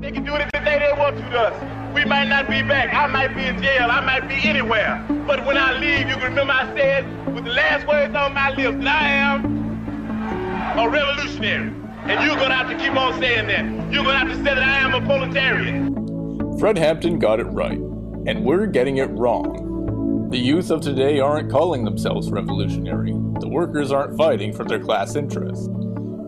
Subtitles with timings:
[0.00, 1.94] They can do it anything they want to to us.
[1.94, 2.92] We might not be back.
[2.94, 3.90] I might be in jail.
[3.90, 5.04] I might be anywhere.
[5.26, 8.50] But when I leave, you can remember I said with the last words on my
[8.50, 11.72] lips that I am a revolutionary.
[12.04, 13.64] And you're going to have to keep on saying that.
[13.92, 16.58] You're going to have to say that I am a proletarian.
[16.58, 20.28] Fred Hampton got it right, and we're getting it wrong.
[20.30, 23.12] The youth of today aren't calling themselves revolutionary.
[23.40, 25.68] The workers aren't fighting for their class interests.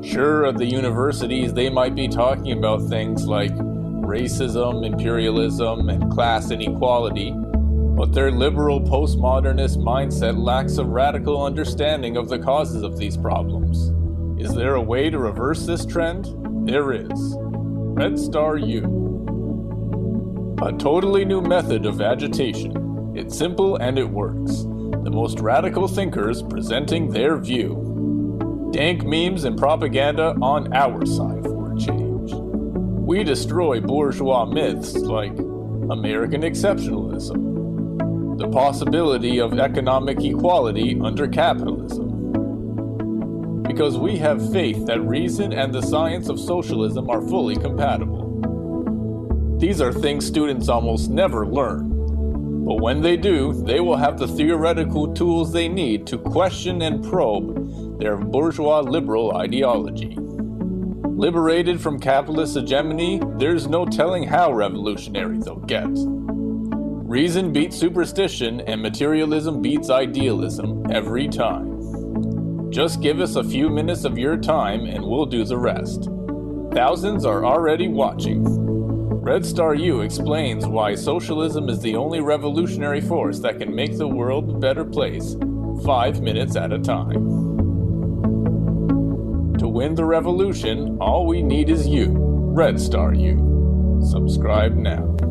[0.02, 6.50] Sure, at the universities, they might be talking about things like racism, imperialism, and class
[6.50, 13.16] inequality, but their liberal postmodernist mindset lacks a radical understanding of the causes of these
[13.16, 13.92] problems.
[14.40, 16.26] Is there a way to reverse this trend?
[16.66, 17.10] There is.
[17.12, 20.56] Red Star U.
[20.62, 23.12] A totally new method of agitation.
[23.14, 24.62] It's simple and it works.
[24.62, 27.89] The most radical thinkers presenting their view.
[28.70, 32.30] Dank memes and propaganda on our side for a change.
[32.32, 35.36] We destroy bourgeois myths like
[35.90, 42.06] American exceptionalism, the possibility of economic equality under capitalism,
[43.64, 49.58] because we have faith that reason and the science of socialism are fully compatible.
[49.58, 51.88] These are things students almost never learn.
[52.64, 57.02] But when they do, they will have the theoretical tools they need to question and
[57.02, 57.59] probe
[58.00, 60.16] their bourgeois liberal ideology.
[60.18, 65.88] Liberated from capitalist hegemony, there's no telling how revolutionary they'll get.
[67.10, 72.70] Reason beats superstition, and materialism beats idealism every time.
[72.70, 76.08] Just give us a few minutes of your time and we'll do the rest.
[76.72, 78.44] Thousands are already watching.
[79.22, 84.08] Red Star U explains why socialism is the only revolutionary force that can make the
[84.08, 85.36] world a better place,
[85.84, 87.59] five minutes at a time.
[89.60, 94.00] To win the revolution, all we need is you, Red Star U.
[94.02, 95.29] Subscribe now.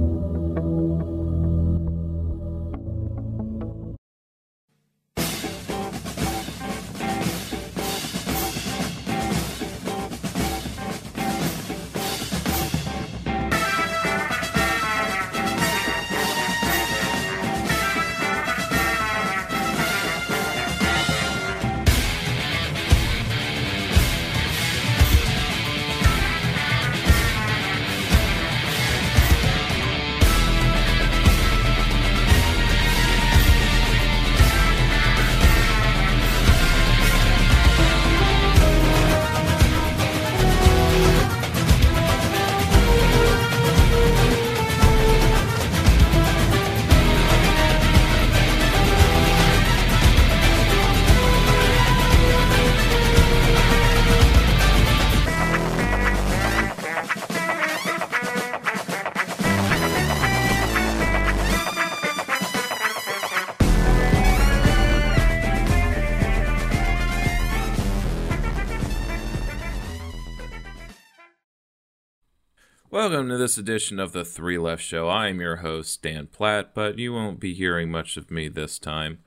[73.29, 75.07] To this edition of the Three Left Show.
[75.07, 78.79] I am your host, Dan Platt, but you won't be hearing much of me this
[78.79, 79.19] time.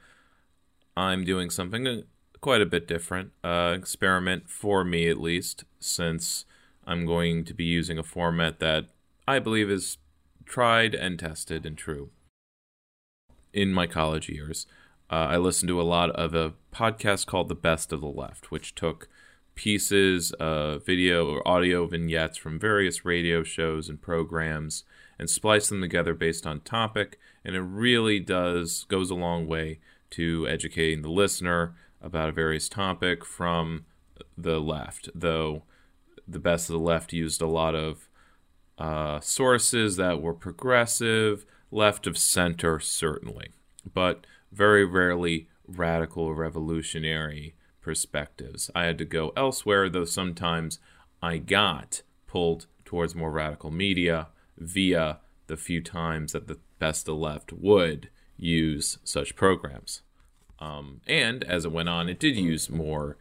[0.96, 2.00] I'm doing something uh,
[2.40, 6.44] quite a bit different, uh, experiment for me at least, since
[6.86, 8.86] I'm going to be using a format that
[9.28, 9.98] I believe is
[10.46, 12.10] tried and tested and true.
[13.52, 14.66] In my college years,
[15.10, 18.50] uh, I listened to a lot of a podcast called The Best of the Left,
[18.50, 19.08] which took
[19.54, 24.84] pieces, uh, video or audio vignettes from various radio shows and programs
[25.18, 27.18] and splice them together based on topic.
[27.44, 29.80] And it really does, goes a long way
[30.10, 33.84] to educating the listener about a various topic from
[34.36, 35.62] the left, though
[36.26, 38.08] the best of the left used a lot of
[38.78, 43.50] uh, sources that were progressive, left of center, certainly,
[43.92, 48.70] but very rarely radical revolutionary perspectives.
[48.74, 50.78] I had to go elsewhere, though sometimes
[51.22, 55.18] I got pulled towards more radical media via
[55.48, 60.02] the few times that the best of left would use such programs.
[60.58, 63.16] Um, and as it went on, it did use more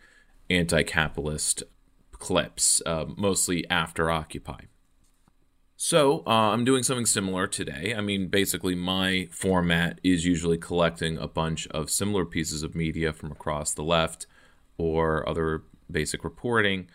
[0.50, 1.63] anti capitalist
[2.12, 4.62] clips, uh, mostly after Occupy.
[5.75, 7.95] So uh, I'm doing something similar today.
[7.97, 13.12] I mean, basically, my format is usually collecting a bunch of similar pieces of media
[13.12, 14.27] from across the left
[14.81, 16.88] or other basic reporting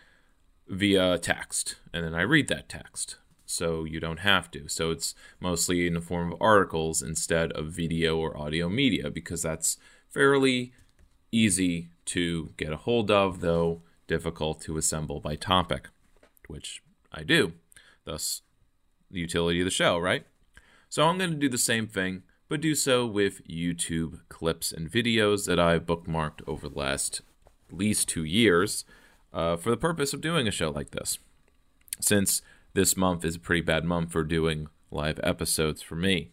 [0.67, 1.75] via text.
[1.93, 3.17] And then I read that text.
[3.45, 4.67] So you don't have to.
[4.67, 9.41] So it's mostly in the form of articles instead of video or audio media because
[9.41, 9.77] that's
[10.09, 10.73] fairly
[11.31, 15.89] easy to get a hold of, though difficult to assemble by topic,
[16.47, 16.81] which
[17.11, 17.53] I do.
[18.05, 18.41] Thus,
[19.11, 20.25] the utility of the show, right?
[20.89, 24.89] So I'm going to do the same thing, but do so with YouTube clips and
[24.89, 27.21] videos that I've bookmarked over the last
[27.71, 28.85] least two years
[29.33, 31.19] uh, for the purpose of doing a show like this.
[31.99, 32.41] Since
[32.73, 36.31] this month is a pretty bad month for doing live episodes for me.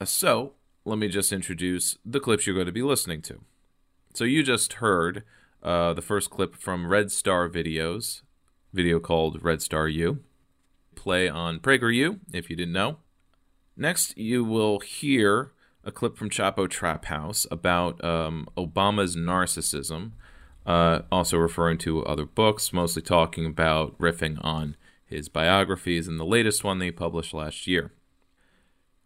[0.00, 0.52] Uh, so,
[0.84, 3.40] let me just introduce the clips you're going to be listening to.
[4.12, 5.22] So, you just heard
[5.62, 8.22] uh, the first clip from Red Star Videos,
[8.72, 10.20] video called Red Star U.
[10.94, 12.98] Play on PragerU, if you didn't know.
[13.76, 15.52] Next, you will hear
[15.84, 20.12] a clip from Chapo Trap House about um, Obama's narcissism,
[20.66, 26.24] uh, also referring to other books, mostly talking about riffing on his biographies and the
[26.24, 27.92] latest one they published last year.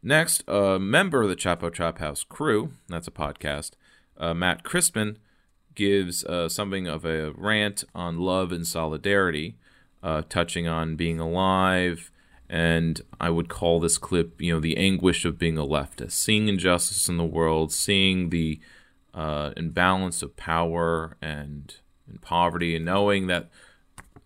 [0.02, 3.72] Next, a member of the Chapo Trap House crew, that's a podcast,
[4.16, 5.16] uh, Matt Christman,
[5.74, 9.56] gives uh, something of a rant on love and solidarity,
[10.02, 12.10] uh, touching on being alive,
[12.48, 16.48] and I would call this clip, you know, the anguish of being a leftist, seeing
[16.48, 18.60] injustice in the world, seeing the
[19.18, 21.74] uh, imbalance of power and,
[22.06, 23.50] and poverty, and knowing that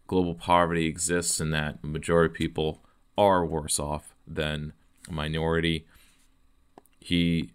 [0.06, 2.82] global poverty exists and that majority of people
[3.16, 4.74] are worse off than
[5.08, 5.86] a minority.
[7.00, 7.52] He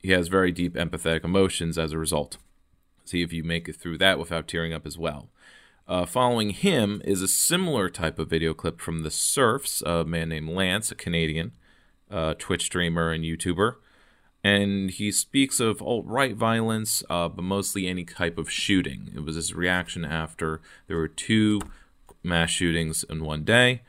[0.00, 2.36] he has very deep empathetic emotions as a result.
[3.04, 5.30] See if you make it through that without tearing up as well.
[5.88, 10.28] Uh, following him is a similar type of video clip from the Serfs, a man
[10.28, 11.52] named Lance, a Canadian
[12.10, 13.76] uh, Twitch streamer and YouTuber.
[14.44, 19.10] And he speaks of alt right violence, uh, but mostly any type of shooting.
[19.14, 21.60] It was his reaction after there were two
[22.22, 23.82] mass shootings in one day.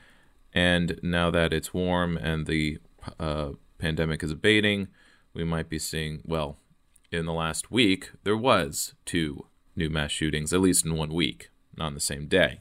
[0.53, 2.79] And now that it's warm and the
[3.19, 4.87] uh, pandemic is abating,
[5.33, 6.57] we might be seeing, well,
[7.11, 11.49] in the last week, there was two new mass shootings, at least in one week
[11.79, 12.59] not on the same day.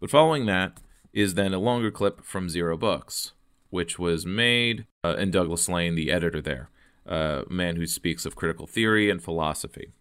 [0.00, 0.78] But following that
[1.12, 3.32] is then a longer clip from Zero Books,
[3.72, 6.68] which was made, uh, and Douglas Lain, the editor there,
[7.06, 9.92] a man who speaks of critical theory and philosophy.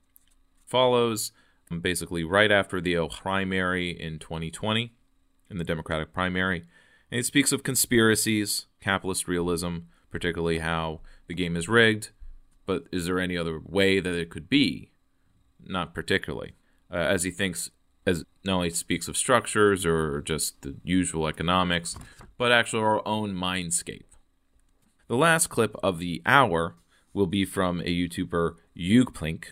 [0.65, 1.31] Follows
[1.71, 4.91] um, basically right after the primary in 2020,
[5.49, 6.65] in the Democratic primary,
[7.09, 9.77] and it speaks of conspiracies, capitalist realism,
[10.09, 12.09] particularly how the game is rigged,
[12.65, 14.91] but is there any other way that it could be?
[15.65, 16.55] Not particularly
[16.91, 17.71] uh, as he thinks
[18.05, 21.95] as not only speaks of structures or just the usual economics,
[22.37, 24.05] but actually our own mindscape.
[25.07, 26.75] The last clip of the hour
[27.13, 29.45] will be from a YouTuber Yugopnik,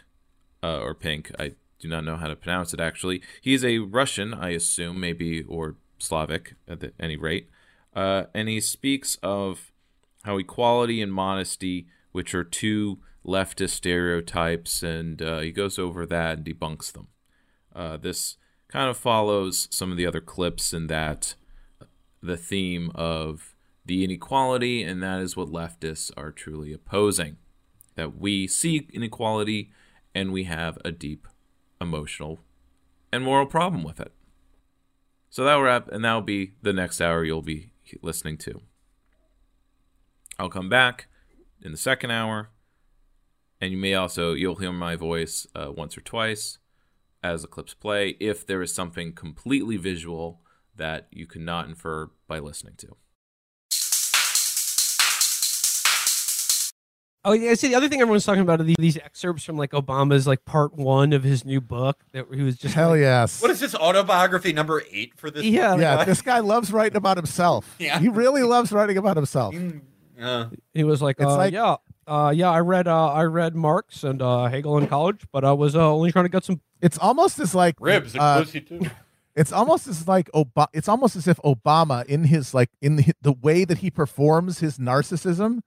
[0.64, 1.32] uh, or Pink.
[1.38, 3.22] I do not know how to pronounce it actually.
[3.42, 7.50] He is a Russian, I assume, maybe, or Slavic at the, any rate.
[7.96, 9.72] Uh, and he speaks of
[10.24, 16.38] how equality and modesty, which are two leftist stereotypes, and uh, he goes over that
[16.38, 17.08] and debunks them.
[17.76, 18.38] Uh, this
[18.70, 21.36] kind of follows some of the other clips in that
[22.22, 23.56] the theme of
[23.86, 27.38] the inequality, and that is what leftists are truly opposing.
[27.96, 29.72] That we see inequality
[30.14, 31.28] and we have a deep
[31.82, 32.40] emotional
[33.12, 34.14] and moral problem with it.
[35.30, 38.62] So that will wrap, and that will be the next hour you'll be listening to.
[40.38, 41.08] I'll come back
[41.62, 42.50] in the second hour,
[43.60, 46.59] and you may also you'll hear my voice uh, once or twice
[47.24, 50.42] as the clips play if there is something completely visual
[50.76, 52.96] that you cannot infer by listening to.
[57.26, 60.26] Oh yeah, see the other thing everyone's talking about are these excerpts from like Obama's
[60.26, 63.42] like part one of his new book that he was just hell like, yes.
[63.42, 65.44] What is this autobiography number eight for this?
[65.44, 67.76] Yeah, yeah, like, this guy loves writing about himself.
[67.80, 68.00] Yeah.
[68.00, 69.54] he really loves writing about himself.
[70.20, 71.76] Uh, he was like, It's uh, like- yeah,
[72.08, 75.52] uh, yeah, I read uh, I read Marx and uh, Hegel in college, but I
[75.52, 76.62] was uh, only trying to get some.
[76.82, 78.82] It's almost as like ribs and uh, pussy too.
[79.36, 83.14] It's almost as like Ob- It's almost as if Obama, in his like in the,
[83.22, 85.62] the way that he performs his narcissism,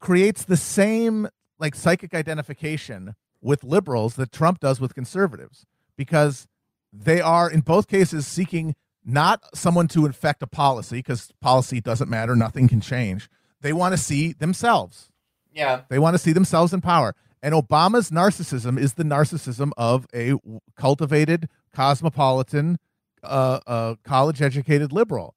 [0.00, 6.46] creates the same like psychic identification with liberals that Trump does with conservatives, because
[6.90, 12.08] they are in both cases seeking not someone to infect a policy, because policy doesn't
[12.08, 13.28] matter, nothing can change.
[13.60, 15.10] They want to see themselves.
[15.52, 15.82] Yeah.
[15.88, 17.14] They want to see themselves in power.
[17.42, 20.34] And Obama's narcissism is the narcissism of a
[20.76, 22.78] cultivated, cosmopolitan,
[23.22, 25.34] uh, uh, college-educated liberal,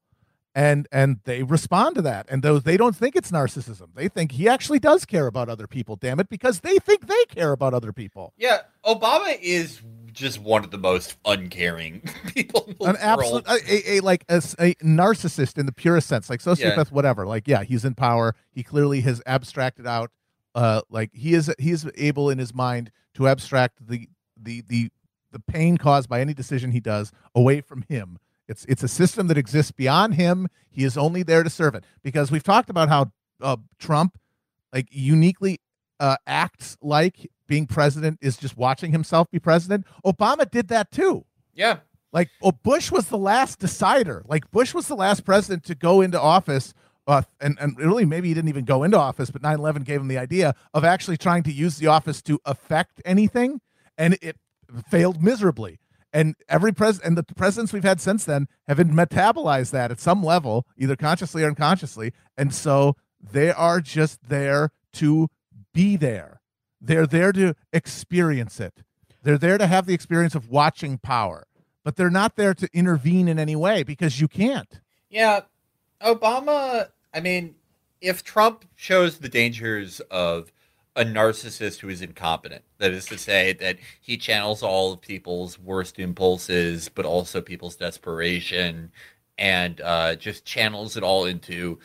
[0.53, 2.25] and and they respond to that.
[2.29, 5.67] And though they don't think it's narcissism, they think he actually does care about other
[5.67, 5.95] people.
[5.95, 8.33] Damn it, because they think they care about other people.
[8.37, 8.59] Yeah.
[8.85, 9.79] Obama is
[10.11, 12.01] just one of the most uncaring
[12.35, 13.45] people in the An world.
[13.47, 16.83] absolute, a, a, like a, a narcissist in the purest sense, like sociopath, Yeah.
[16.91, 17.25] whatever.
[17.25, 18.35] Like, yeah, he's in power.
[18.51, 20.11] He clearly has abstracted out.
[20.53, 24.09] Uh, like he is, he is able in his mind to abstract the
[24.41, 24.89] the the
[25.31, 29.27] the pain caused by any decision he does away from him It's it's a system
[29.27, 30.47] that exists beyond him.
[30.69, 31.85] He is only there to serve it.
[32.03, 34.19] Because we've talked about how uh, Trump
[34.73, 35.59] like uniquely
[36.01, 39.85] uh, acts like being president is just watching himself be president.
[40.05, 41.25] Obama did that too.
[41.53, 41.77] Yeah.
[42.13, 44.23] Like, oh, Bush was the last decider.
[44.27, 46.73] Like, Bush was the last president to go into office.
[47.07, 50.01] Uh, and, and really, maybe he didn't even go into office, but 9 11 gave
[50.01, 53.59] him the idea of actually trying to use the office to affect anything.
[53.97, 54.37] And it
[54.89, 55.79] failed miserably.
[56.13, 60.23] And every president and the presidents we've had since then have metabolized that at some
[60.23, 62.13] level, either consciously or unconsciously.
[62.37, 65.29] And so they are just there to
[65.73, 66.41] be there.
[66.81, 68.83] They're there to experience it.
[69.23, 71.45] They're there to have the experience of watching power,
[71.83, 74.81] but they're not there to intervene in any way because you can't.
[75.09, 75.41] Yeah.
[76.03, 77.55] Obama, I mean,
[78.01, 80.51] if Trump shows the dangers of
[80.95, 85.57] a narcissist who is incompetent, that is to say, that he channels all of people's
[85.59, 88.91] worst impulses, but also people's desperation,
[89.37, 91.79] and uh, just channels it all into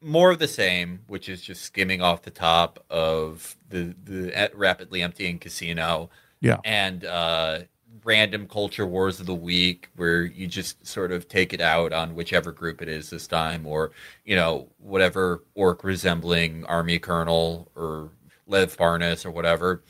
[0.00, 5.02] more of the same, which is just skimming off the top of the the rapidly
[5.02, 6.10] emptying casino.
[6.40, 6.58] Yeah.
[6.64, 7.60] And uh,
[8.04, 12.14] random culture wars of the week where you just sort of take it out on
[12.14, 13.92] whichever group it is this time or
[14.24, 18.10] you know whatever orc resembling army colonel or
[18.46, 19.82] lev parnas or whatever.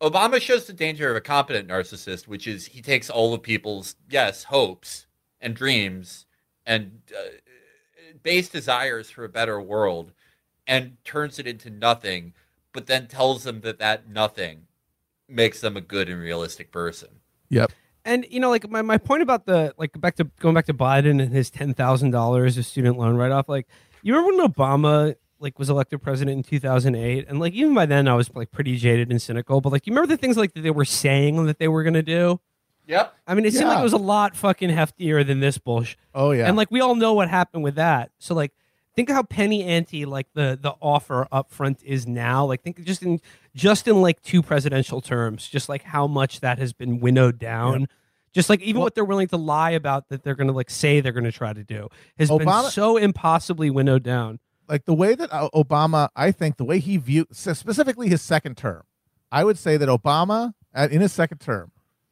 [0.00, 3.96] Obama shows the danger of a competent narcissist which is he takes all of people's
[4.10, 5.06] yes hopes
[5.40, 6.26] and dreams
[6.66, 7.30] and uh,
[8.22, 10.12] base desires for a better world
[10.66, 12.32] and turns it into nothing
[12.72, 14.66] but then tells them that that nothing
[15.28, 17.17] makes them a good and realistic person
[17.50, 17.72] Yep.
[18.04, 20.74] And you know, like my, my point about the like back to going back to
[20.74, 23.48] Biden and his ten thousand dollars of student loan write off.
[23.48, 23.66] Like,
[24.02, 27.74] you remember when Obama like was elected president in two thousand eight, and like even
[27.74, 29.60] by then I was like pretty jaded and cynical.
[29.60, 32.02] But like, you remember the things like that they were saying that they were gonna
[32.02, 32.40] do?
[32.88, 35.98] yep I mean, it seemed like it was a lot fucking heftier than this bullshit.
[36.14, 36.46] Oh, yeah.
[36.46, 38.10] And like we all know what happened with that.
[38.18, 38.52] So like
[38.98, 42.44] think of how penny ante like the the offer up front is now.
[42.44, 43.20] Like think just in
[43.54, 47.86] just in like two presidential terms, just like how much that has been winnowed down.
[48.32, 51.00] Just like even Well- what they're willing to lie about that they're gonna like say
[51.00, 51.88] they're gonna try to do
[52.18, 54.40] has Obama- been so impossibly winnowed down.
[54.68, 58.56] like the way that uh, Obama, I think the way he viewed specifically his second
[58.56, 58.82] term,
[59.32, 61.70] I would say that Obama at, in his second term,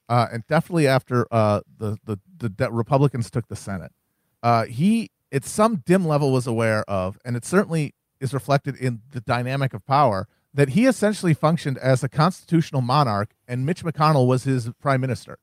[0.09, 3.93] uh, and definitely after uh, the the the Republicans took the Senate,
[4.43, 9.02] uh, he at some dim level was aware of, and it certainly is reflected in
[9.11, 14.26] the dynamic of power that he essentially functioned as a constitutional monarch, and Mitch McConnell
[14.26, 15.38] was his prime minister.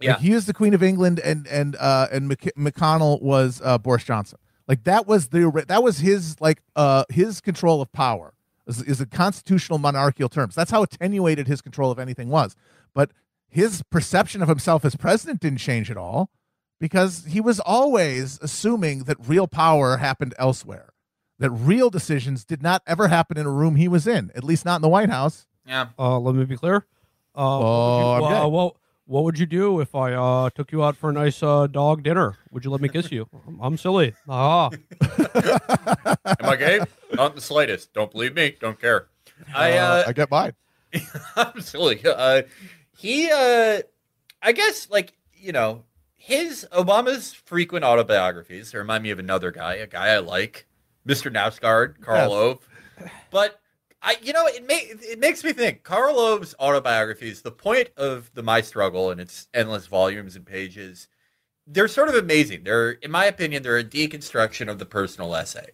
[0.00, 0.12] Yeah.
[0.12, 3.78] Like, he is the Queen of England, and and uh, and Mc- McConnell was uh,
[3.78, 4.38] Boris Johnson.
[4.66, 8.34] Like that was the that was his like uh his control of power
[8.66, 10.54] is, is a constitutional monarchical terms.
[10.54, 12.54] That's how attenuated his control of anything was.
[12.94, 13.10] But
[13.48, 16.30] his perception of himself as president didn't change at all
[16.80, 20.92] because he was always assuming that real power happened elsewhere.
[21.38, 24.64] That real decisions did not ever happen in a room he was in, at least
[24.64, 25.46] not in the White House.
[25.66, 26.84] yeah Uh let me be clear.
[27.36, 30.72] Uh Oh, what, would you, uh, what, what would you do if I uh took
[30.72, 32.36] you out for a nice uh dog dinner?
[32.50, 33.28] Would you let me kiss you?
[33.46, 34.14] I'm, I'm silly.
[34.28, 34.70] Ah.
[34.70, 36.80] am i gay
[37.12, 39.06] not in the slightest don't believe me don't care
[39.54, 40.52] i uh I get mine.
[41.36, 42.10] Absolutely.
[42.10, 42.42] Uh,
[42.96, 43.82] he, uh,
[44.42, 45.84] I guess, like you know,
[46.18, 50.66] his Obama's frequent autobiographies remind me of another guy, a guy I like,
[51.06, 51.32] Mr.
[51.32, 52.32] Knausgaard, Karl.
[52.32, 52.68] Ove.
[53.30, 53.60] But
[54.02, 55.84] I, you know, it may it makes me think.
[55.84, 61.06] Karl Ove's autobiographies, the point of the My Struggle and its endless volumes and pages,
[61.66, 62.64] they're sort of amazing.
[62.64, 65.70] They're, in my opinion, they're a deconstruction of the personal essay.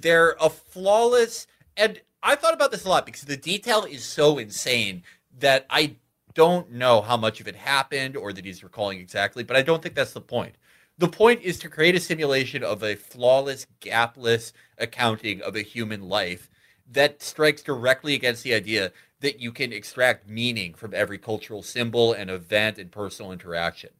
[0.00, 4.38] They're a flawless, and I thought about this a lot because the detail is so
[4.38, 5.04] insane
[5.38, 5.96] that I
[6.36, 9.82] don't know how much of it happened or that he's recalling exactly, but I don't
[9.82, 10.54] think that's the point.
[10.98, 16.02] The point is to create a simulation of a flawless, gapless accounting of a human
[16.08, 16.50] life
[16.90, 22.12] that strikes directly against the idea that you can extract meaning from every cultural symbol
[22.12, 23.90] and event and personal interaction.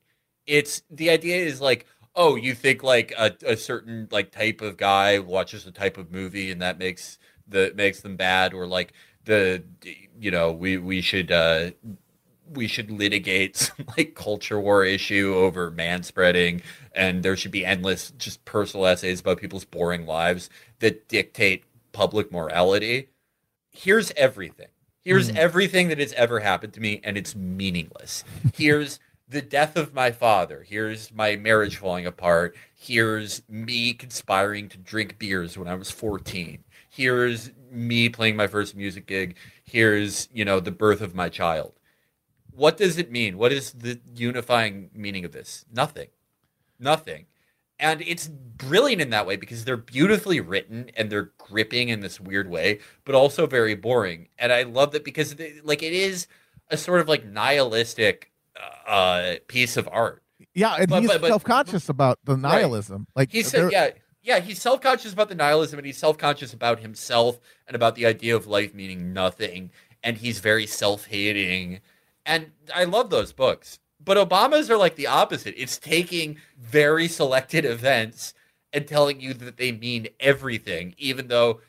[0.47, 4.77] It's the idea is like, oh, you think like a, a certain like type of
[4.77, 8.93] guy watches a type of movie and that makes the makes them bad, or like
[9.25, 9.65] the
[10.21, 11.71] you know we we should uh,
[12.53, 16.63] we should litigate some like culture war issue over man spreading
[16.95, 20.51] and there should be endless just personal essays about people's boring lives
[20.81, 23.09] that dictate public morality.
[23.71, 24.69] Here's everything.
[25.03, 25.37] Here's hmm.
[25.37, 28.25] everything that has ever happened to me and it's meaningless.
[28.55, 28.99] Here's
[29.29, 30.65] the death of my father.
[30.67, 32.57] Here's my marriage falling apart.
[32.75, 36.63] Here's me conspiring to drink beers when i was 14
[36.97, 39.37] here's me playing my first music gig.
[39.65, 41.73] Here's you know the birth of my child
[42.57, 43.39] what does it mean?
[43.39, 45.65] What is the unifying meaning of this?
[45.73, 46.09] Nothing.
[46.79, 47.27] nothing.
[47.79, 52.19] And it's brilliant in that way because they're beautifully written and they're gripping in this
[52.19, 54.29] weird way, but also very boring.
[54.39, 56.27] And I love that because they, like it is
[56.71, 58.33] a sort of like nihilistic
[58.87, 60.23] uh piece of art.
[60.55, 63.07] Yeah, and But- he's but- but- self-conscious about the nihilism.
[63.15, 63.91] Like He said, yeah,
[64.23, 67.95] yeah, he's self conscious about the nihilism and he's self conscious about himself and about
[67.95, 69.71] the idea of life meaning nothing.
[70.03, 71.81] And he's very self hating.
[72.27, 73.79] And I love those books.
[74.05, 75.55] But Obama's are like the opposite.
[75.57, 78.35] It's taking very selected events
[78.73, 81.61] and telling you that they mean everything, even though.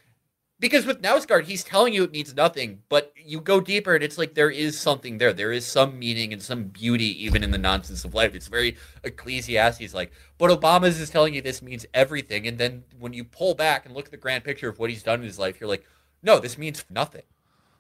[0.60, 4.18] Because with Knausgaard, he's telling you it means nothing, but you go deeper and it's
[4.18, 5.32] like there is something there.
[5.32, 8.34] There is some meaning and some beauty even in the nonsense of life.
[8.34, 10.12] It's very Ecclesiastes like.
[10.40, 12.48] But Obama's is telling you this means everything.
[12.48, 15.04] And then when you pull back and look at the grand picture of what he's
[15.04, 15.86] done in his life, you're like,
[16.24, 17.22] no, this means nothing.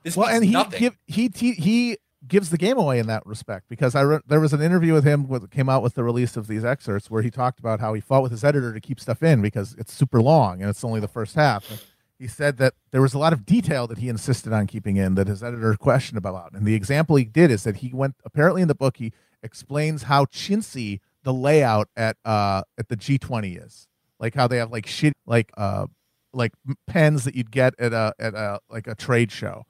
[0.03, 0.79] This well, means and he nothing.
[0.79, 4.39] give he he he gives the game away in that respect because I re- there
[4.39, 7.21] was an interview with him that came out with the release of these excerpts where
[7.21, 9.93] he talked about how he fought with his editor to keep stuff in because it's
[9.93, 11.69] super long and it's only the first half.
[11.69, 11.79] And
[12.19, 15.15] he said that there was a lot of detail that he insisted on keeping in
[15.15, 16.53] that his editor questioned about.
[16.53, 20.03] And the example he did is that he went apparently in the book he explains
[20.03, 23.87] how chintzy the layout at uh at the G20 is.
[24.19, 25.87] Like how they have like shit like uh
[26.33, 26.53] like
[26.87, 29.65] pens that you'd get at a at a like a trade show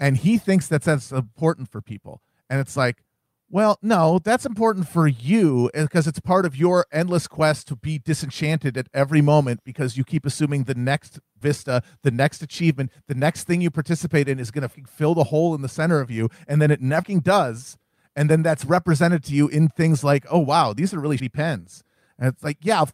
[0.00, 2.22] and he thinks that that's important for people.
[2.48, 3.04] And it's like
[3.52, 7.74] well no that's important for you eh, because it's part of your endless quest to
[7.74, 12.92] be disenchanted at every moment because you keep assuming the next vista the next achievement
[13.08, 16.00] the next thing you participate in is going to fill the hole in the center
[16.00, 17.76] of you and then it never does
[18.14, 21.32] and then that's represented to you in things like oh wow these are really shitty
[21.32, 21.82] pens.
[22.18, 22.92] And it's like yeah of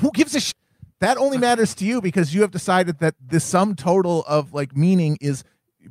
[0.00, 0.56] who gives a shit
[0.98, 4.76] that only matters to you because you have decided that the sum total of like
[4.76, 5.42] meaning is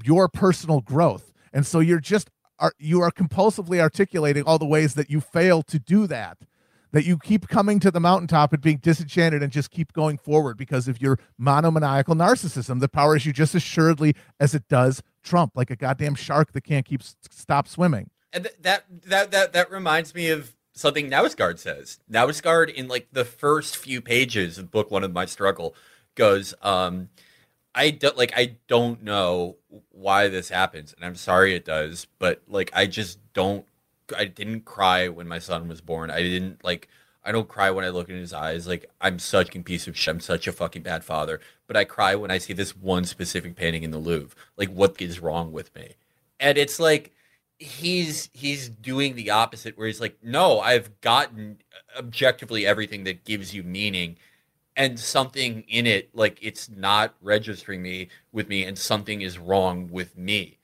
[0.04, 2.30] your personal growth and so you're just
[2.60, 6.38] are you are compulsively articulating all the ways that you fail to do that
[6.94, 10.58] that you keep coming to the mountaintop and being disenchanted and just keep going forward
[10.58, 15.70] because of your monomaniacal narcissism that powers you just assuredly as it does trump like
[15.70, 20.14] a goddamn shark that can't keep stop swimming And th- that that that that reminds
[20.16, 22.00] me of something Knausgaard says.
[22.10, 25.76] Knausgaard in like the first few pages of book one of my struggle
[26.16, 27.10] goes, um,
[27.74, 29.58] I don't like I don't know
[29.92, 33.66] why this happens, and I'm sorry it does, but like I just don't
[34.18, 36.12] I didn't cry when my son was born.
[36.12, 36.90] I didn't like
[37.24, 38.68] I don't cry when I look in his eyes.
[38.68, 40.14] Like I'm such a piece of shit.
[40.14, 41.40] I'm such a fucking bad father.
[41.68, 44.36] But I cry when I see this one specific painting in the Louvre.
[44.58, 45.96] Like what is wrong with me?
[46.40, 47.14] And it's like
[47.62, 51.60] he's he's doing the opposite where he's like no i've gotten
[51.96, 54.18] objectively everything that gives you meaning
[54.76, 59.90] and something in it like it's not registering me with me and something is wrong
[59.92, 60.60] with me.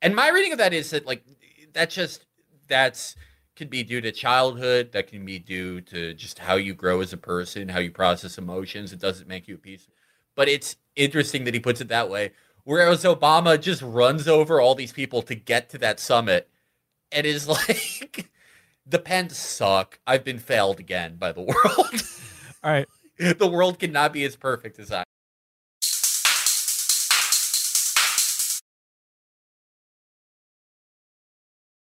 [0.00, 1.24] And my reading of that is that like
[1.74, 2.26] that just
[2.68, 3.16] that's
[3.54, 7.12] can be due to childhood that can be due to just how you grow as
[7.12, 9.88] a person how you process emotions it doesn't make you a piece.
[10.34, 12.32] But it's interesting that he puts it that way
[12.64, 16.48] whereas obama just runs over all these people to get to that summit
[17.12, 18.30] and is like
[18.86, 19.98] the pens suck.
[20.06, 22.02] I've been failed again by the world.
[22.64, 22.88] All right.
[23.38, 25.04] the world cannot be as perfect as i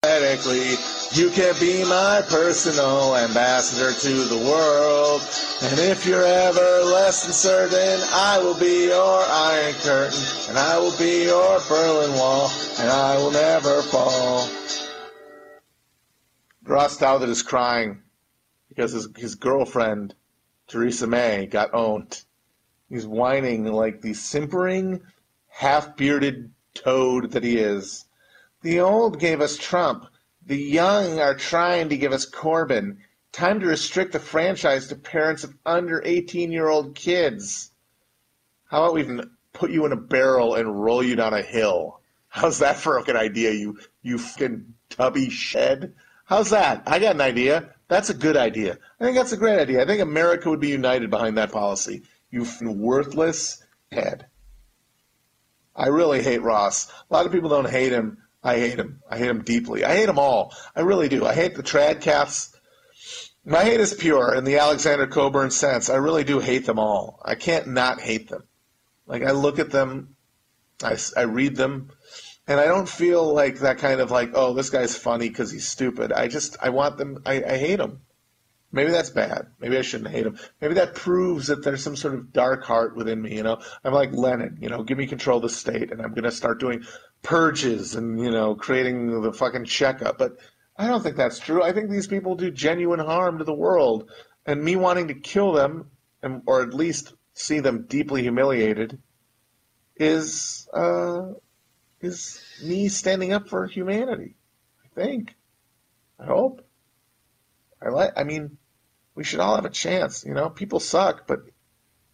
[0.04, 0.72] Theoretically,
[1.14, 5.22] you can be my personal ambassador to the world.
[5.62, 10.80] And if you're ever less than certain, I will be your Iron Curtain, and I
[10.80, 14.50] will be your Berlin Wall, and I will never fall.
[16.64, 18.02] Ross Douthat is crying
[18.70, 20.16] because his, his girlfriend,
[20.72, 22.24] Theresa May, got owned.
[22.88, 25.02] He's whining like the simpering,
[25.50, 28.06] half-bearded toad that he is.
[28.62, 30.06] The old gave us Trump.
[30.46, 32.98] The young are trying to give us Corbyn.
[33.34, 37.72] Time to restrict the franchise to parents of under 18 year old kids.
[38.66, 42.00] How about we even put you in a barrel and roll you down a hill?
[42.30, 45.94] How's that for a good idea, you, you fucking tubby shed?
[46.26, 46.84] How's that?
[46.88, 47.76] I got an idea.
[47.92, 48.78] That's a good idea.
[49.02, 49.82] I think that's a great idea.
[49.82, 52.04] I think America would be united behind that policy.
[52.30, 54.28] You worthless head.
[55.76, 56.90] I really hate Ross.
[56.90, 58.20] A lot of people don't hate him.
[58.42, 59.02] I hate him.
[59.10, 59.84] I hate him deeply.
[59.84, 60.56] I hate them all.
[60.74, 61.26] I really do.
[61.26, 62.56] I hate the trad cats.
[63.44, 65.90] My hate is pure in the Alexander Cockburn sense.
[65.90, 67.20] I really do hate them all.
[67.26, 68.44] I can't not hate them.
[69.06, 70.16] Like I look at them,
[70.82, 71.92] I, I read them,
[72.52, 75.66] and I don't feel like that kind of like, oh, this guy's funny because he's
[75.66, 76.12] stupid.
[76.12, 77.22] I just I want them.
[77.26, 78.02] I, I hate them.
[78.74, 79.48] Maybe that's bad.
[79.58, 80.38] Maybe I shouldn't hate him.
[80.60, 83.38] Maybe that proves that there's some sort of dark heart within me.
[83.38, 84.58] You know, I'm like Lenin.
[84.60, 86.84] You know, give me control of the state, and I'm gonna start doing
[87.24, 90.18] purges and you know creating the fucking Cheka.
[90.18, 90.34] But
[90.76, 91.64] I don't think that's true.
[91.64, 94.12] I think these people do genuine harm to the world,
[94.46, 95.90] and me wanting to kill them,
[96.22, 99.00] and, or at least see them deeply humiliated,
[99.96, 101.28] is uh,
[102.02, 104.36] is me standing up for humanity.
[104.84, 105.36] I think.
[106.20, 106.66] I hope.
[107.82, 108.14] I like.
[108.18, 108.58] I mean,
[109.16, 110.26] we should all have a chance.
[110.26, 111.40] You know, people suck, but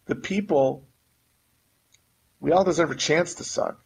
[0.06, 0.86] the people,
[2.40, 3.82] we all deserve a chance to suck.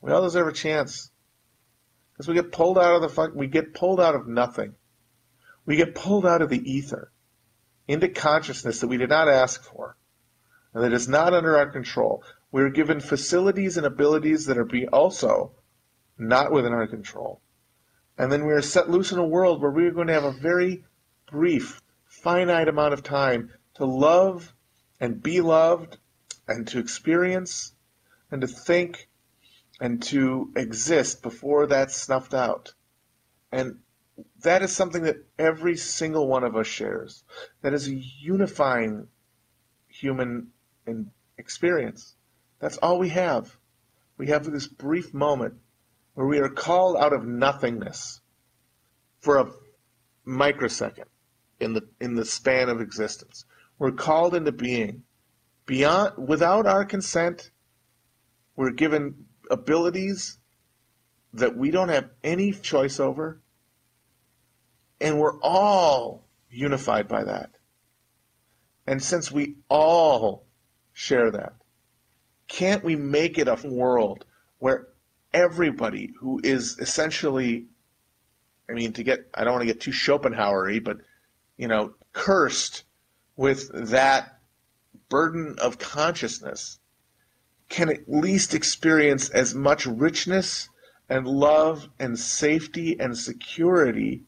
[0.00, 1.10] We all deserve a chance
[2.12, 3.34] because we get pulled out of the fuck.
[3.34, 4.74] We get pulled out of nothing.
[5.66, 7.12] We get pulled out of the ether
[7.86, 9.96] into consciousness that we did not ask for
[10.74, 12.22] and that is not under our control.
[12.50, 15.52] We are given facilities and abilities that are be also
[16.16, 17.40] not within our control.
[18.16, 20.24] And then we are set loose in a world where we are going to have
[20.24, 20.84] a very
[21.30, 24.54] brief, finite amount of time to love
[24.98, 25.98] and be loved
[26.48, 27.72] and to experience
[28.30, 29.08] and to think
[29.80, 32.74] and to exist before that's snuffed out.
[33.52, 33.78] And
[34.42, 37.22] that is something that every single one of us shares.
[37.62, 39.06] That is a unifying
[39.86, 40.48] human
[41.36, 42.16] experience.
[42.60, 43.56] That's all we have.
[44.16, 45.54] We have this brief moment
[46.14, 48.20] where we are called out of nothingness
[49.20, 49.50] for a
[50.24, 51.08] microsecond
[51.60, 53.44] in the in the span of existence.
[53.78, 55.04] We're called into being.
[55.66, 57.50] Beyond without our consent,
[58.56, 60.38] we're given abilities
[61.34, 63.40] that we don't have any choice over.
[65.00, 67.50] And we're all unified by that.
[68.86, 70.46] And since we all
[70.92, 71.52] share that,
[72.48, 74.24] can't we make it a world
[74.58, 74.88] where
[75.32, 77.66] everybody who is essentially,
[78.68, 80.98] I mean, to get, I don't want to get too Schopenhauer but,
[81.56, 82.84] you know, cursed
[83.36, 84.38] with that
[85.08, 86.78] burden of consciousness
[87.68, 90.68] can at least experience as much richness
[91.08, 94.24] and love and safety and security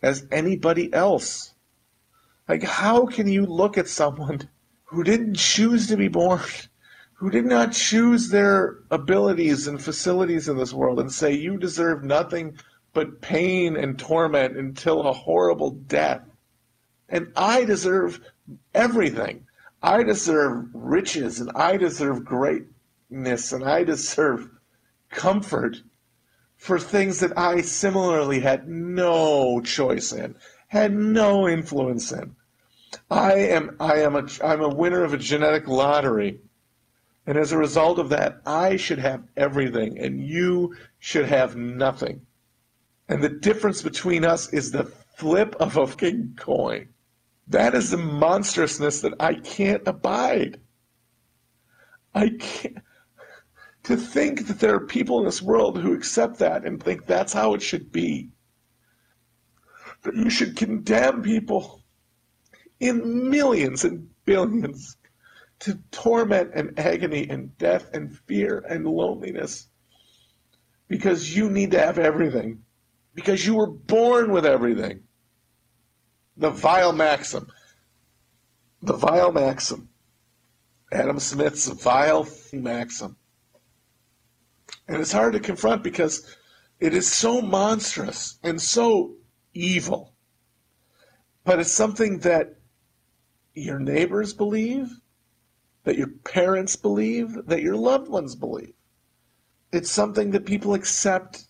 [0.00, 1.54] as anybody else.
[2.48, 4.48] Like, how can you look at someone
[4.84, 6.40] who didn't choose to be born
[7.22, 12.02] who did not choose their abilities and facilities in this world and say, You deserve
[12.02, 12.58] nothing
[12.92, 16.22] but pain and torment until a horrible death.
[17.08, 18.18] And I deserve
[18.74, 19.46] everything.
[19.80, 24.50] I deserve riches and I deserve greatness and I deserve
[25.08, 25.76] comfort
[26.56, 30.34] for things that I similarly had no choice in,
[30.66, 32.34] had no influence in.
[33.08, 36.40] I am I am a I'm a winner of a genetic lottery
[37.26, 42.26] and as a result of that, I should have everything and you should have nothing.
[43.08, 44.84] And the difference between us is the
[45.16, 46.88] flip of a fucking coin.
[47.48, 50.60] That is the monstrousness that I can't abide.
[52.14, 52.78] I can't.
[53.84, 57.32] To think that there are people in this world who accept that and think that's
[57.32, 58.30] how it should be.
[60.02, 61.82] That you should condemn people
[62.78, 64.96] in millions and billions
[65.62, 69.68] to torment and agony and death and fear and loneliness
[70.88, 72.62] because you need to have everything,
[73.14, 75.04] because you were born with everything.
[76.36, 77.46] The vile maxim,
[78.82, 79.88] the vile maxim,
[80.90, 83.16] Adam Smith's vile maxim.
[84.88, 86.36] And it's hard to confront because
[86.80, 89.14] it is so monstrous and so
[89.54, 90.12] evil.
[91.44, 92.56] But it's something that
[93.54, 94.88] your neighbors believe,
[95.84, 98.74] that your parents believe, that your loved ones believe.
[99.72, 101.46] It's something that people accept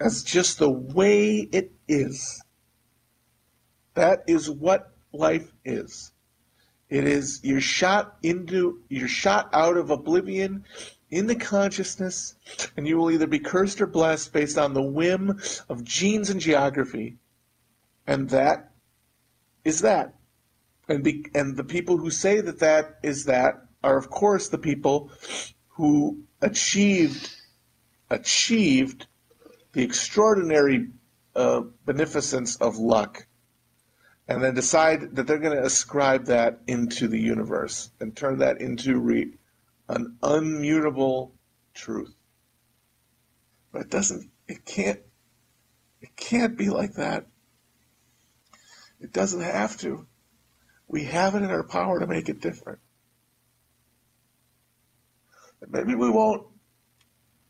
[0.00, 2.42] as just the way it is.
[3.94, 6.12] That is what life is.
[6.88, 10.64] It is you're shot into you're shot out of oblivion
[11.10, 12.34] into consciousness,
[12.76, 16.40] and you will either be cursed or blessed based on the whim of genes and
[16.40, 17.18] geography.
[18.06, 18.72] And that
[19.64, 20.14] is that.
[20.88, 24.58] And be, and the people who say that that is that are, of course, the
[24.58, 25.10] people
[25.68, 27.34] who achieved
[28.10, 29.06] achieved
[29.72, 30.88] the extraordinary
[31.36, 33.26] uh, beneficence of luck,
[34.26, 38.60] and then decide that they're going to ascribe that into the universe and turn that
[38.60, 39.34] into re-
[39.88, 41.30] an unmutable
[41.72, 42.14] truth.
[43.72, 44.30] But it doesn't.
[44.48, 45.00] It can't.
[46.00, 47.26] It can't be like that.
[49.00, 50.06] It doesn't have to.
[50.88, 52.80] We have it in our power to make it different.
[55.68, 56.46] Maybe we won't.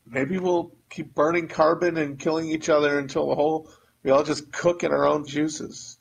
[0.07, 3.71] Maybe we'll keep burning carbon and killing each other until the whole
[4.03, 5.99] we all just cook in our own juices.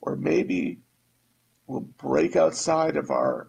[0.00, 0.78] Or maybe
[1.66, 3.48] we'll break outside of our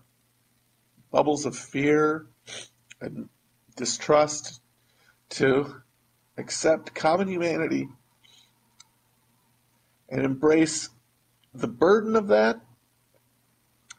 [1.12, 2.28] bubbles of fear
[3.00, 3.30] and
[3.76, 4.62] distrust
[5.30, 5.82] to
[6.38, 7.88] accept common humanity
[10.10, 10.90] and embrace
[11.54, 12.60] the burden of that,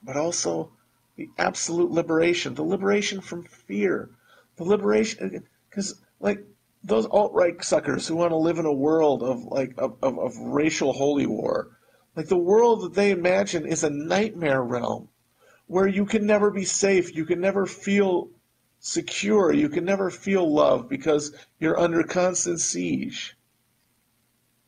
[0.02, 0.72] but also
[1.18, 4.08] the absolute liberation, the liberation from fear,
[4.56, 6.46] the liberation, uh, because like
[6.84, 10.16] those alt right suckers who want to live in a world of like of, of,
[10.16, 11.76] of racial holy war,
[12.14, 15.08] like the world that they imagine is a nightmare realm
[15.66, 18.30] where you can never be safe, you can never feel
[18.78, 23.36] secure, you can never feel love because you're under constant siege.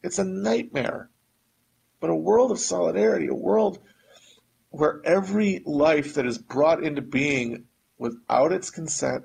[0.02, 1.10] It's a nightmare.
[2.00, 3.78] But a world of solidarity, a world
[4.70, 7.64] where every life that is brought into being
[7.98, 9.24] without its consent,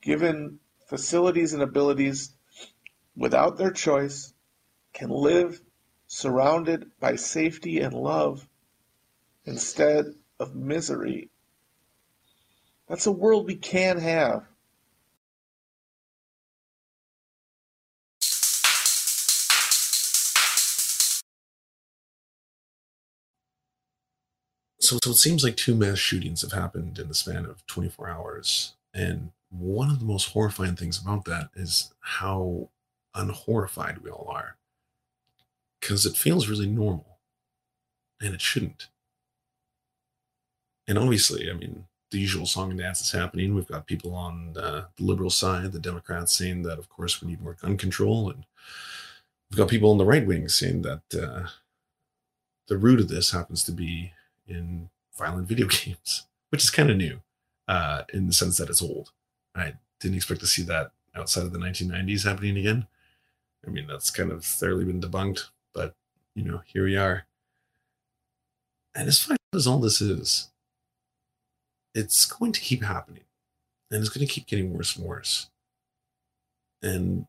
[0.00, 0.58] given
[0.88, 2.32] facilities and abilities
[3.16, 4.32] without their choice,
[4.92, 5.60] can live
[6.06, 8.48] surrounded by safety and love
[9.44, 10.06] instead
[10.40, 11.30] of misery.
[12.88, 14.44] That's a world we can have.
[24.88, 28.08] So, so it seems like two mass shootings have happened in the span of 24
[28.08, 28.72] hours.
[28.94, 32.70] And one of the most horrifying things about that is how
[33.14, 34.56] unhorrified we all are.
[35.78, 37.18] Because it feels really normal.
[38.18, 38.88] And it shouldn't.
[40.86, 43.54] And obviously, I mean, the usual song and dance is happening.
[43.54, 47.42] We've got people on the liberal side, the Democrats, saying that, of course, we need
[47.42, 48.30] more gun control.
[48.30, 48.46] And
[49.50, 51.48] we've got people on the right wing saying that uh,
[52.68, 54.14] the root of this happens to be
[54.48, 57.20] in violent video games, which is kind of new
[57.66, 59.12] uh, in the sense that it's old.
[59.54, 62.86] I didn't expect to see that outside of the 1990s happening again.
[63.66, 65.94] I mean, that's kind of thoroughly been debunked, but
[66.34, 67.26] you know, here we are.
[68.94, 70.50] And as far as all this is,
[71.94, 73.24] it's going to keep happening
[73.90, 75.48] and it's going to keep getting worse and worse.
[76.82, 77.26] And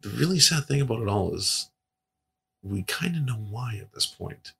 [0.00, 1.70] the really sad thing about it all is
[2.62, 4.52] we kind of know why at this point.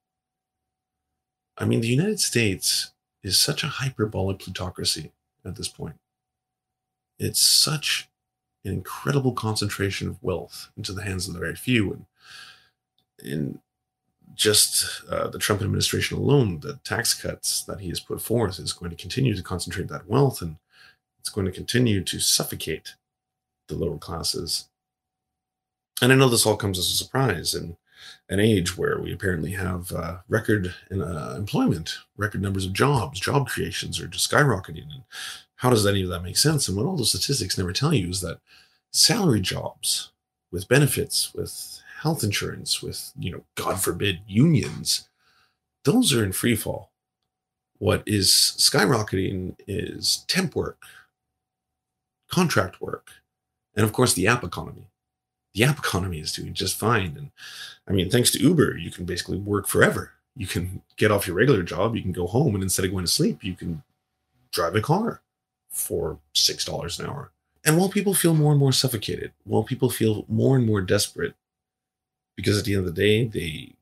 [1.58, 5.12] I mean, the United States is such a hyperbolic plutocracy
[5.44, 5.96] at this point.
[7.18, 8.08] It's such
[8.64, 11.92] an incredible concentration of wealth into the hands of the very few.
[11.92, 12.06] And
[13.22, 13.58] in
[14.34, 18.72] just uh, the Trump administration alone, the tax cuts that he has put forth is
[18.72, 20.56] going to continue to concentrate that wealth and
[21.20, 22.94] it's going to continue to suffocate
[23.68, 24.68] the lower classes.
[26.00, 27.76] And I know this all comes as a surprise in
[28.28, 33.48] an age where we apparently have uh, record uh, employment, record numbers of jobs, job
[33.48, 34.92] creations are just skyrocketing.
[34.92, 35.02] And
[35.56, 36.68] how does any of that make sense?
[36.68, 38.40] And what all those statistics never tell you is that
[38.92, 40.10] salary jobs
[40.50, 45.08] with benefits, with health insurance, with, you know, God forbid, unions,
[45.84, 46.90] those are in free fall.
[47.78, 50.82] What is skyrocketing is temp work,
[52.30, 53.10] contract work,
[53.74, 54.88] and of course the app economy.
[55.54, 57.14] The app economy is doing just fine.
[57.16, 57.30] And
[57.86, 60.12] I mean, thanks to Uber, you can basically work forever.
[60.34, 63.04] You can get off your regular job, you can go home, and instead of going
[63.04, 63.82] to sleep, you can
[64.50, 65.20] drive a car
[65.70, 67.30] for $6 an hour.
[67.64, 71.34] And while people feel more and more suffocated, while people feel more and more desperate,
[72.34, 73.74] because at the end of the day, they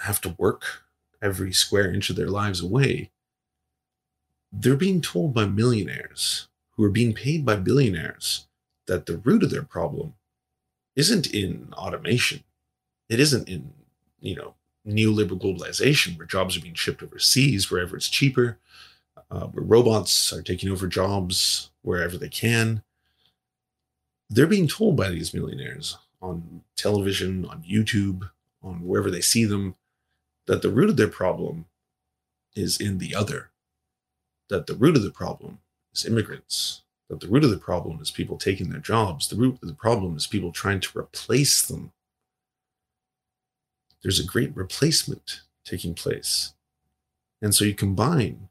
[0.00, 0.84] have to work
[1.20, 3.10] every square inch of their lives away,
[4.52, 8.46] they're being told by millionaires who are being paid by billionaires
[8.86, 10.14] that the root of their problem
[10.98, 12.42] isn't in automation.
[13.08, 13.72] It isn't in,
[14.20, 14.54] you know,
[14.86, 18.58] neoliberal globalization where jobs are being shipped overseas wherever it's cheaper,
[19.30, 22.82] uh, where robots are taking over jobs wherever they can.
[24.28, 28.30] They're being told by these millionaires on television, on YouTube,
[28.60, 29.76] on wherever they see them,
[30.46, 31.66] that the root of their problem
[32.56, 33.50] is in the other,
[34.48, 35.60] that the root of the problem
[35.94, 39.58] is immigrants, that the root of the problem is people taking their jobs, the root
[39.62, 41.92] of the problem is people trying to replace them.
[44.02, 46.52] There's a great replacement taking place.
[47.40, 48.48] And so you combine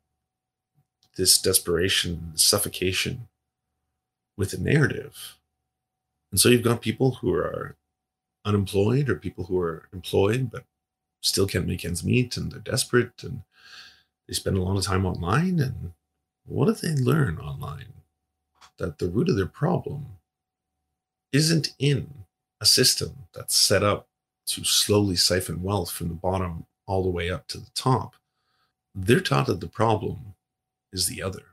[1.17, 3.28] this desperation, suffocation
[4.36, 5.38] with a narrative
[6.32, 7.76] and so you've got people who are
[8.46, 10.65] unemployed or people who are employed but
[11.22, 13.41] still can't make ends meet and they're desperate and
[14.28, 15.60] they spend a lot of time online.
[15.60, 15.93] And
[16.46, 17.97] what do they learn online?
[18.78, 20.06] That the root of their problem
[21.32, 22.26] isn't in
[22.62, 24.08] a system that's set up
[24.48, 28.16] to slowly siphon wealth from the bottom all the way up to the top.
[28.96, 30.36] They're taught that the problem
[30.94, 31.44] is the other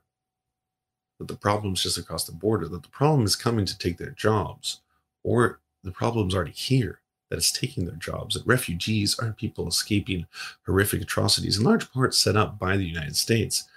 [1.18, 4.10] that the problem's just across the border, that the problem is coming to take their
[4.10, 4.80] jobs,
[5.22, 10.26] or the problem's already here, that it's taking their jobs, that refugees aren't people escaping
[10.66, 13.68] horrific atrocities, in large part set up by the United States,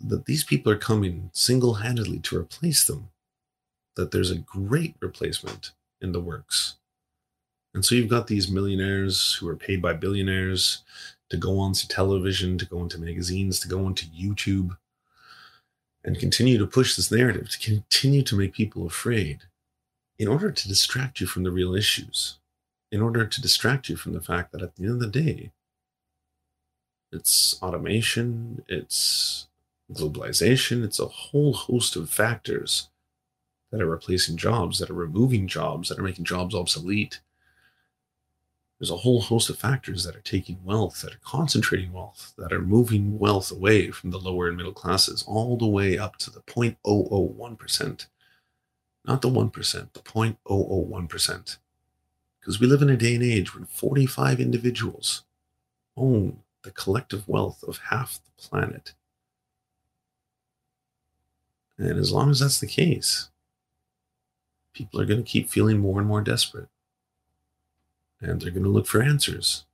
[0.00, 3.10] that these people are coming single handedly to replace them,
[3.96, 6.76] that there's a great replacement in the works,
[7.74, 10.82] And so you've got these millionaires who are paid by billionaires
[11.28, 14.76] to go onto television, to go into magazines, to go onto YouTube,
[16.04, 19.40] and continue to push this narrative, to continue to make people afraid
[20.18, 22.38] in order to distract you from the real issues,
[22.92, 25.50] in order to distract you from the fact that at the end of the day,
[27.10, 29.48] it's automation, it's
[29.94, 32.88] globalization, it's a whole host of factors
[33.70, 37.20] that are replacing jobs, that are removing jobs, that are making jobs obsolete.
[38.78, 42.52] There's a whole host of factors that are taking wealth, that are concentrating wealth, that
[42.52, 46.30] are moving wealth away from the lower and middle classes, all the way up to
[46.30, 48.06] the 0.001%.
[49.06, 51.56] Not the 1%, the 0.001%.
[52.40, 55.22] Because we live in a day and age when 45 individuals
[55.96, 58.94] own the collective wealth of half the planet.
[61.78, 63.30] And as long as that's the case,
[64.72, 66.68] people are going to keep feeling more and more desperate.
[68.20, 69.64] And they're going to look for answers.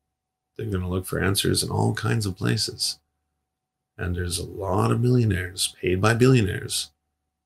[0.56, 2.98] They're going to look for answers in all kinds of places.
[3.96, 6.90] And there's a lot of millionaires paid by billionaires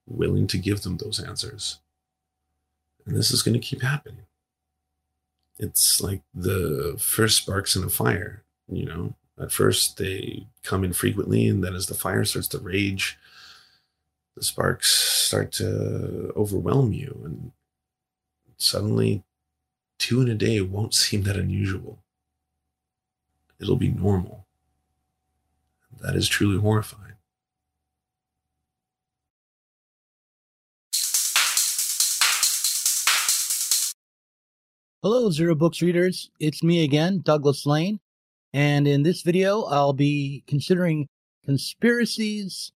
[0.06, 1.80] willing to give them those answers.
[3.06, 4.26] And this is going to keep happening.
[5.58, 9.14] It's like the first sparks in a fire, you know.
[9.40, 13.18] At first, they come infrequently, and then as the fire starts to rage,
[14.37, 17.53] the sparks start to overwhelm you, and
[18.57, 19.23] suddenly,
[19.99, 21.99] two in a day won't seem that unusual.
[23.61, 24.47] It'll be normal.
[26.01, 27.12] That is truly horrifying.
[35.03, 36.31] Hello, Zero Books readers.
[36.40, 38.01] It's me again, Douglas Lain.
[38.55, 41.09] And in this video, I'll be considering
[41.44, 42.73] conspiracies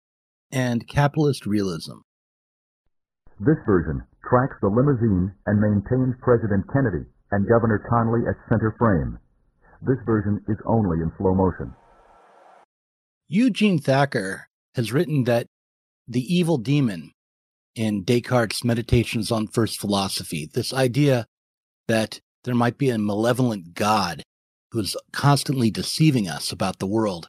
[0.51, 1.99] and capitalist realism.
[3.41, 9.19] This version tracks the limousine and maintains President Kennedy and Governor Connally at center frame.
[9.83, 11.75] This version is only in slow motion.
[13.29, 15.47] Eugene Thacker has written that
[16.09, 17.13] the evil demon
[17.75, 21.27] in Descartes' Meditations on First Philosophy, this idea
[21.87, 24.23] that there might be a malevolent God
[24.73, 27.29] who's constantly deceiving us about the world.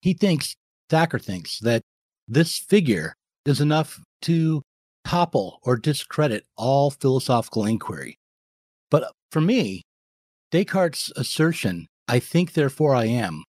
[0.00, 0.54] He thinks,
[0.88, 1.82] Thacker thinks, that
[2.26, 4.62] this figure is enough to
[5.04, 8.16] topple or discredit all philosophical inquiry.
[8.90, 9.82] But for me,
[10.50, 13.44] Descartes' assertion, I think, therefore I am,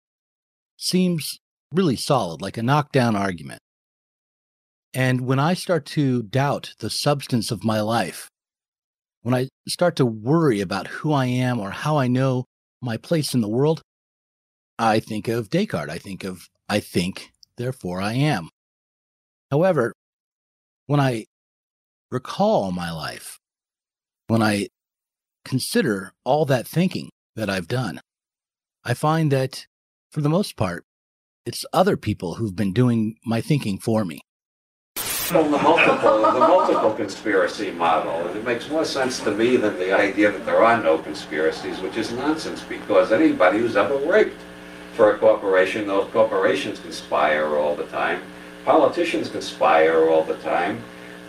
[0.77, 1.37] seems
[1.71, 3.59] really solid, like a knockdown argument.
[4.93, 8.29] And when I start to doubt the substance of my life,
[9.21, 12.45] when I start to worry about who I am or how I know
[12.81, 13.81] my place in the world,
[14.77, 15.91] I think of Descartes.
[15.91, 18.49] I think of, I think, therefore I am.
[19.51, 19.93] However,
[20.87, 21.25] when I
[22.11, 23.39] recall my life,
[24.27, 24.67] when I
[25.43, 28.01] consider all that thinking that I've done,
[28.83, 29.65] I find that
[30.11, 30.83] for the most part,
[31.45, 34.21] it's other people who've been doing my thinking for me.
[34.95, 39.77] From the multiple, the multiple conspiracy model, and it makes more sense to me than
[39.77, 44.37] the idea that there are no conspiracies, which is nonsense because anybody who's ever worked
[44.93, 48.21] for a corporation, those corporations conspire all the time.
[48.65, 50.83] Politicians conspire all the time.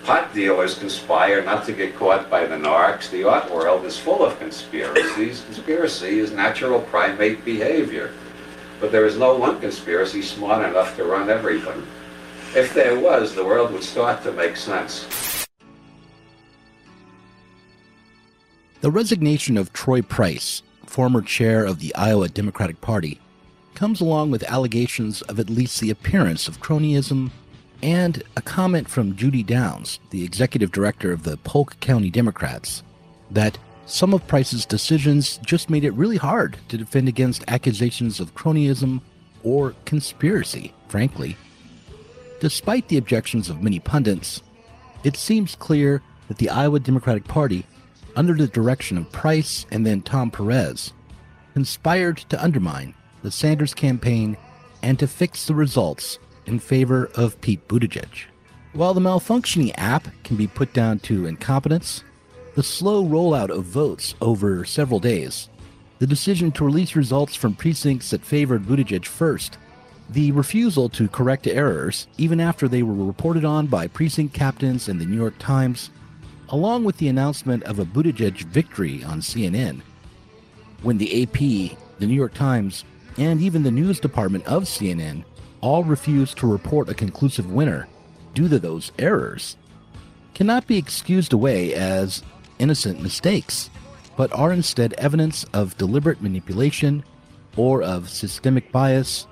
[0.05, 3.11] Pot dealers conspire not to get caught by the narcs.
[3.11, 5.42] The art world is full of conspiracies.
[5.44, 8.14] Conspiracy is natural primate behavior.
[8.81, 11.87] But there is no one conspiracy smart enough to run everything.
[12.55, 15.07] If there was, the world would start to make sense.
[18.81, 23.20] The resignation of Troy Price, former chair of the Iowa Democratic Party,
[23.77, 27.31] comes along with allegations of at least the appearance of cronyism
[27.83, 32.83] and a comment from Judy Downs, the executive director of the Polk County Democrats,
[33.31, 38.35] that some of Price's decisions just made it really hard to defend against accusations of
[38.35, 39.03] cronyism
[39.45, 41.37] or conspiracy, frankly.
[42.40, 44.42] Despite the objections of many pundits,
[45.05, 47.65] it seems clear that the Iowa Democratic Party,
[48.17, 50.92] under the direction of Price and then Tom Perez,
[51.53, 52.94] conspired to undermine
[53.27, 54.37] the Sanders campaign
[54.83, 58.27] and to fix the results in favor of Pete Buttigieg.
[58.72, 62.04] While the malfunctioning app can be put down to incompetence,
[62.54, 65.48] the slow rollout of votes over several days,
[65.98, 69.58] the decision to release results from precincts that favored Buttigieg first,
[70.08, 75.00] the refusal to correct errors, even after they were reported on by precinct captains and
[75.00, 75.90] the New York Times,
[76.50, 79.81] along with the announcement of a Buttigieg victory on CNN,
[80.83, 82.85] when the AP, the New York Times,
[83.19, 85.25] and even the news department of CNN
[85.60, 87.88] all refused to report a conclusive winner
[88.35, 89.56] due to those errors,
[90.35, 92.23] cannot be excused away as
[92.58, 93.71] innocent mistakes.
[94.17, 97.04] but are instead evidence of deliberate manipulation
[97.56, 99.27] or of systemic bias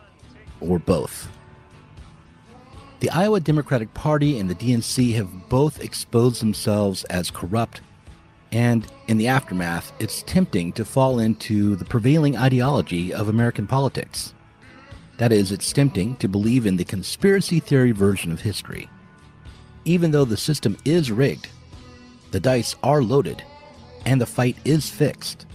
[0.61, 1.29] or both.
[3.01, 7.81] The Iowa Democratic Party and the DNC have both exposed themselves as corrupt,
[8.55, 14.33] and in the aftermath, it's tempting to fall into the prevailing ideology of American politics.
[15.19, 18.89] That is, it's tempting to believe in the conspiracy theory version of history.
[19.85, 21.49] Even though the system is rigged,
[22.31, 23.43] the dice are loaded,
[24.07, 25.47] and the fight is fixed,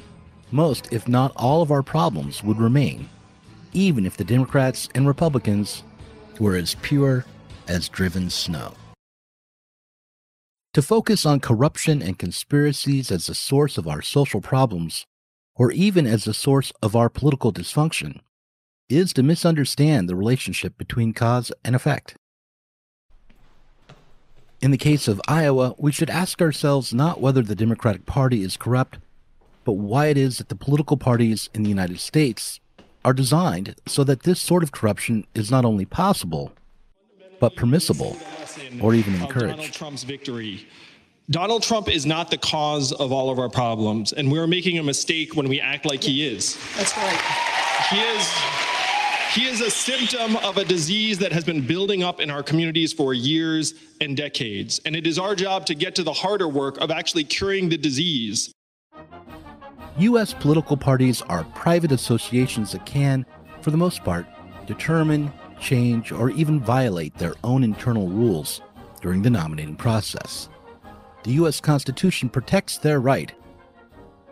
[0.52, 3.08] most, if not all, of our problems would remain,
[3.72, 5.84] even if the Democrats and Republicans
[6.38, 7.24] were as pure
[7.70, 8.74] as driven snow.
[10.74, 15.08] To focus on corruption and conspiracies as the source of our social problems,
[15.56, 18.20] or even as the source of our political dysfunction,
[18.88, 22.16] is to misunderstand the relationship between cause and effect.
[24.62, 28.56] In the case of Iowa, we should ask ourselves not whether the Democratic Party is
[28.56, 29.00] corrupt,
[29.64, 32.60] but why it is that the political parties in the United States
[33.04, 36.52] are designed so that this sort of corruption is not only possible,
[37.40, 38.18] but permissible
[38.82, 39.56] or even encouraged.
[39.56, 40.68] Donald Trump's victory.
[41.30, 44.84] Donald Trump is not the cause of all of our problems, and we're making a
[44.84, 46.58] mistake when we act like he is.
[46.76, 47.20] That's right.
[47.92, 48.28] He is
[49.34, 52.92] he is a symptom of a disease that has been building up in our communities
[52.92, 54.82] for years and decades.
[54.86, 57.78] And it is our job to get to the harder work of actually curing the
[57.78, 58.52] disease.
[60.00, 60.34] U.S.
[60.34, 63.24] political parties are private associations that can,
[63.62, 64.26] for the most part,
[64.66, 68.62] determine, change, or even violate their own internal rules
[69.02, 70.50] during the nominating process.
[71.24, 71.60] The U.S.
[71.60, 73.32] Constitution protects their right.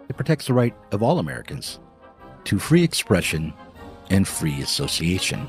[0.10, 1.80] It protects the right of all Americans
[2.46, 3.54] to free expression
[4.10, 5.48] and free association.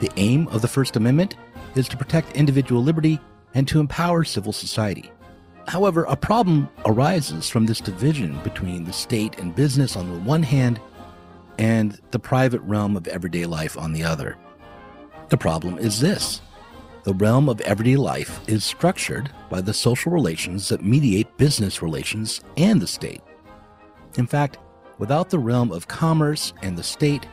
[0.00, 1.36] The aim of the First Amendment
[1.74, 3.20] is to protect individual liberty
[3.54, 5.10] and to empower civil society.
[5.68, 10.42] However, a problem arises from this division between the state and business on the one
[10.42, 10.80] hand
[11.58, 14.38] and the private realm of everyday life on the other.
[15.28, 16.40] The problem is this
[17.04, 22.40] the realm of everyday life is structured by the social relations that mediate business relations
[22.56, 23.20] and the state.
[24.16, 24.56] In fact,
[24.96, 27.26] without the realm of commerce and the state,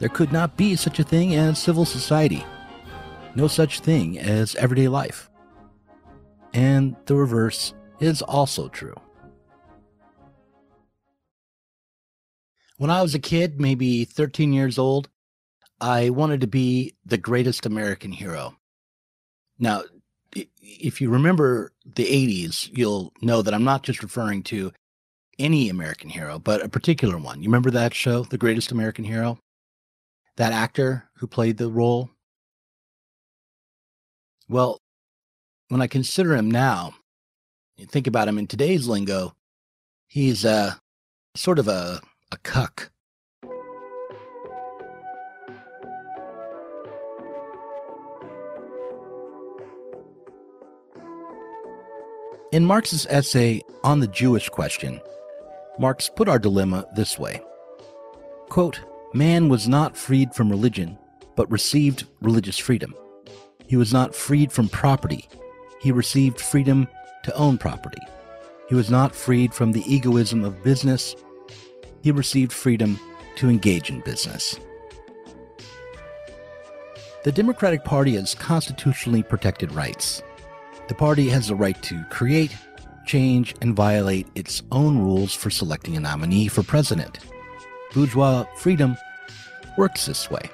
[0.00, 2.44] there could not be such a thing as civil society,
[3.34, 5.29] no such thing as everyday life.
[6.52, 8.96] And the reverse is also true.
[12.78, 15.08] When I was a kid, maybe 13 years old,
[15.80, 18.56] I wanted to be the greatest American hero.
[19.58, 19.82] Now,
[20.32, 24.72] if you remember the 80s, you'll know that I'm not just referring to
[25.38, 27.42] any American hero, but a particular one.
[27.42, 29.38] You remember that show, The Greatest American Hero?
[30.36, 32.10] That actor who played the role?
[34.48, 34.80] Well,
[35.70, 36.94] when I consider him now,
[37.76, 39.36] you think about him in today's lingo,
[40.08, 40.74] he's uh,
[41.36, 42.00] sort of a,
[42.32, 42.90] a cuck.
[52.52, 55.00] In Marx's essay on the Jewish question,
[55.78, 57.40] Marx put our dilemma this way
[58.48, 58.80] Quote,
[59.14, 60.98] Man was not freed from religion,
[61.36, 62.92] but received religious freedom.
[63.68, 65.28] He was not freed from property,
[65.80, 66.86] he received freedom
[67.24, 68.02] to own property.
[68.68, 71.16] He was not freed from the egoism of business,
[72.02, 72.98] he received freedom
[73.36, 74.58] to engage in business.
[77.24, 80.22] The Democratic Party has constitutionally protected rights.
[80.88, 82.56] The party has the right to create,
[83.04, 87.18] change, and violate its own rules for selecting a nominee for president.
[87.92, 88.96] Bourgeois freedom
[89.76, 90.48] works this way.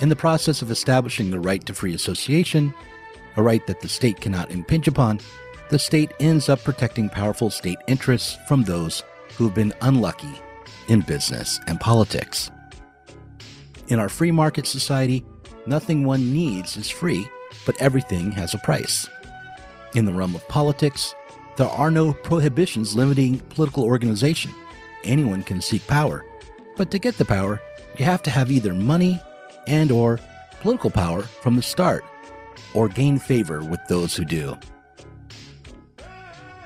[0.00, 2.74] In the process of establishing the right to free association,
[3.36, 5.20] a right that the state cannot impinge upon,
[5.70, 9.04] the state ends up protecting powerful state interests from those
[9.36, 10.34] who have been unlucky
[10.88, 12.50] in business and politics.
[13.88, 15.24] In our free market society,
[15.66, 17.26] nothing one needs is free,
[17.66, 19.08] but everything has a price.
[19.94, 21.14] In the realm of politics,
[21.56, 24.52] there are no prohibitions limiting political organization.
[25.04, 26.24] Anyone can seek power,
[26.76, 27.60] but to get the power,
[27.96, 29.20] you have to have either money
[29.66, 30.18] and or
[30.60, 32.04] political power from the start
[32.74, 34.56] or gain favor with those who do.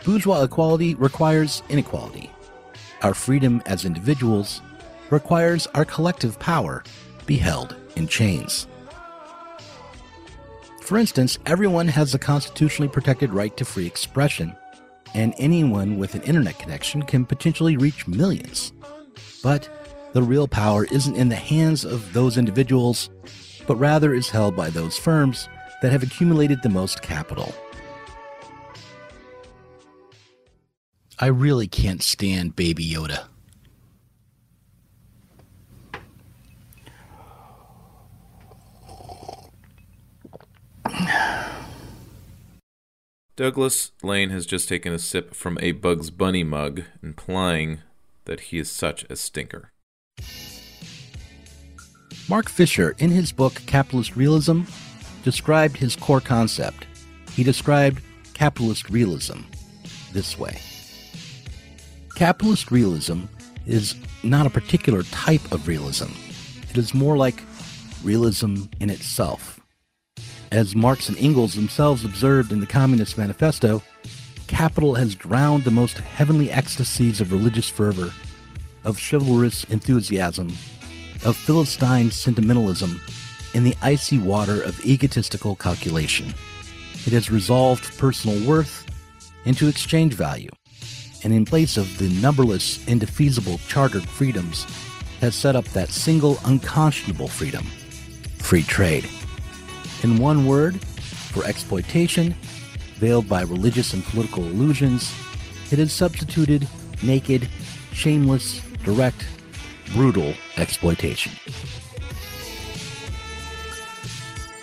[0.04, 2.30] Bourgeois equality requires inequality.
[3.02, 4.60] Our freedom as individuals
[5.10, 6.84] requires our collective power
[7.26, 8.66] be held in chains.
[10.82, 14.54] For instance, everyone has a constitutionally protected right to free expression,
[15.14, 18.74] and anyone with an internet connection can potentially reach millions.
[19.42, 19.68] But
[20.12, 23.08] the real power isn't in the hands of those individuals,
[23.66, 25.48] but rather is held by those firms
[25.84, 27.54] that have accumulated the most capital.
[31.18, 33.26] I really can't stand Baby Yoda.
[43.36, 47.82] Douglas Lain has just taken a sip from a Bugs Bunny mug, implying
[48.24, 49.70] that he is such a stinker.
[52.26, 54.62] Mark Fisher, in his book Capitalist Realism,
[55.24, 56.86] described his core concept.
[57.32, 58.00] He described
[58.34, 59.40] capitalist realism
[60.12, 60.58] this way
[62.14, 63.22] Capitalist realism
[63.66, 66.10] is not a particular type of realism,
[66.70, 67.42] it is more like
[68.04, 69.58] realism in itself.
[70.52, 73.82] As Marx and Engels themselves observed in the Communist Manifesto,
[74.46, 78.12] capital has drowned the most heavenly ecstasies of religious fervor,
[78.84, 80.48] of chivalrous enthusiasm,
[81.24, 83.00] of Philistine sentimentalism
[83.54, 86.34] in the icy water of egotistical calculation.
[87.06, 88.84] It has resolved personal worth
[89.44, 90.50] into exchange value,
[91.22, 94.66] and in place of the numberless, indefeasible chartered freedoms,
[95.20, 97.64] has set up that single unconscionable freedom
[98.38, 99.08] free trade.
[100.02, 102.34] In one word, for exploitation,
[102.96, 105.14] veiled by religious and political illusions,
[105.70, 106.68] it has substituted
[107.02, 107.48] naked,
[107.92, 109.26] shameless, direct,
[109.94, 111.32] brutal exploitation.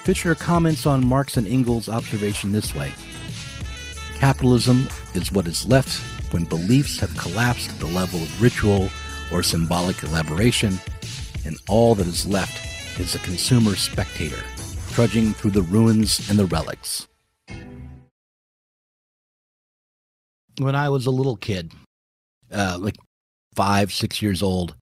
[0.03, 2.91] Fisher comments on Marx and Engels' observation this way
[4.15, 6.01] Capitalism is what is left
[6.33, 8.89] when beliefs have collapsed to the level of ritual
[9.31, 10.79] or symbolic elaboration,
[11.45, 14.41] and all that is left is a consumer spectator
[14.91, 17.07] trudging through the ruins and the relics.
[20.57, 21.71] When I was a little kid,
[22.51, 22.97] uh, like
[23.55, 24.75] five, six years old,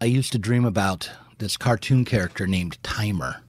[0.00, 3.45] I used to dream about this cartoon character named Timer.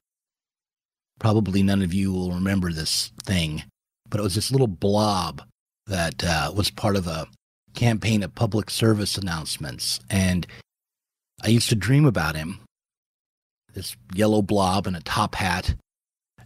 [1.20, 3.64] Probably none of you will remember this thing,
[4.10, 5.42] but it was this little blob
[5.88, 7.28] that uh, was part of a
[7.74, 10.00] campaign of public service announcements.
[10.10, 10.46] And
[11.44, 12.60] I used to dream about him
[13.74, 15.76] this yellow blob in a top hat,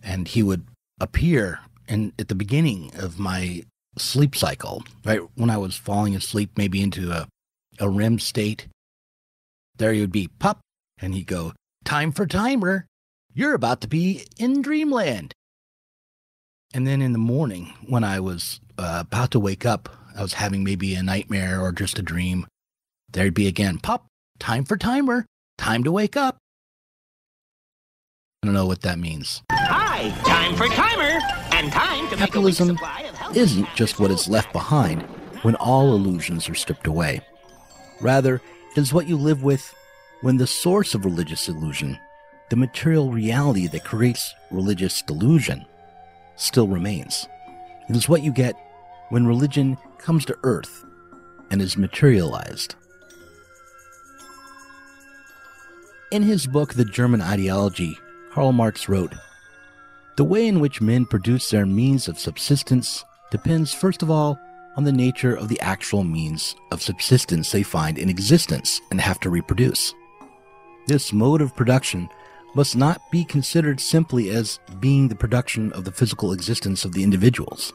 [0.03, 0.67] and he would
[0.99, 3.63] appear in, at the beginning of my
[3.97, 7.27] sleep cycle, right when I was falling asleep, maybe into a,
[7.79, 8.67] a REM state.
[9.77, 10.59] There he would be, pop,
[10.99, 11.53] and he'd go,
[11.83, 12.85] Time for timer.
[13.33, 15.33] You're about to be in dreamland.
[16.73, 20.33] And then in the morning, when I was uh, about to wake up, I was
[20.33, 22.45] having maybe a nightmare or just a dream.
[23.09, 24.05] There'd be again, pop,
[24.39, 25.25] time for timer,
[25.57, 26.37] time to wake up.
[28.43, 29.43] I don't know what that means.
[29.51, 31.19] Hi, time for timer,
[31.53, 35.03] and time to Capitalism make a supply of isn't just what is left behind
[35.43, 37.21] when all illusions are stripped away.
[38.01, 38.41] Rather,
[38.75, 39.73] it is what you live with
[40.21, 41.97] when the source of religious illusion,
[42.51, 45.65] the material reality that creates religious delusion,
[46.35, 47.29] still remains.
[47.87, 48.55] It is what you get
[49.07, 50.83] when religion comes to earth
[51.49, 52.75] and is materialized.
[56.11, 57.97] In his book, The German Ideology,
[58.33, 59.13] Karl Marx wrote
[60.17, 64.37] The way in which men produce their means of subsistence depends, first of all,
[64.75, 69.21] on the nature of the actual means of subsistence they find in existence and have
[69.21, 69.93] to reproduce.
[70.87, 72.09] This mode of production
[72.53, 77.03] must not be considered simply as being the production of the physical existence of the
[77.03, 77.71] individuals.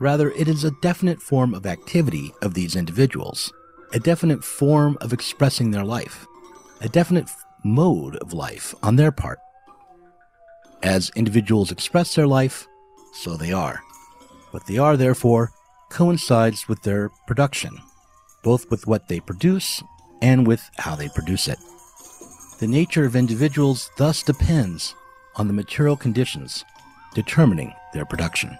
[0.00, 3.52] Rather, it is a definite form of activity of these individuals,
[3.92, 6.26] a definite form of expressing their life,
[6.80, 7.28] a definite
[7.64, 9.40] mode of life on their part.
[10.82, 12.66] As individuals express their life,
[13.12, 13.80] so they are.
[14.52, 15.50] What they are, therefore,
[15.90, 17.76] coincides with their production,
[18.44, 19.82] both with what they produce
[20.22, 21.58] and with how they produce it.
[22.58, 24.96] The nature of individuals thus depends
[25.36, 26.64] on the material conditions
[27.14, 28.58] determining their production.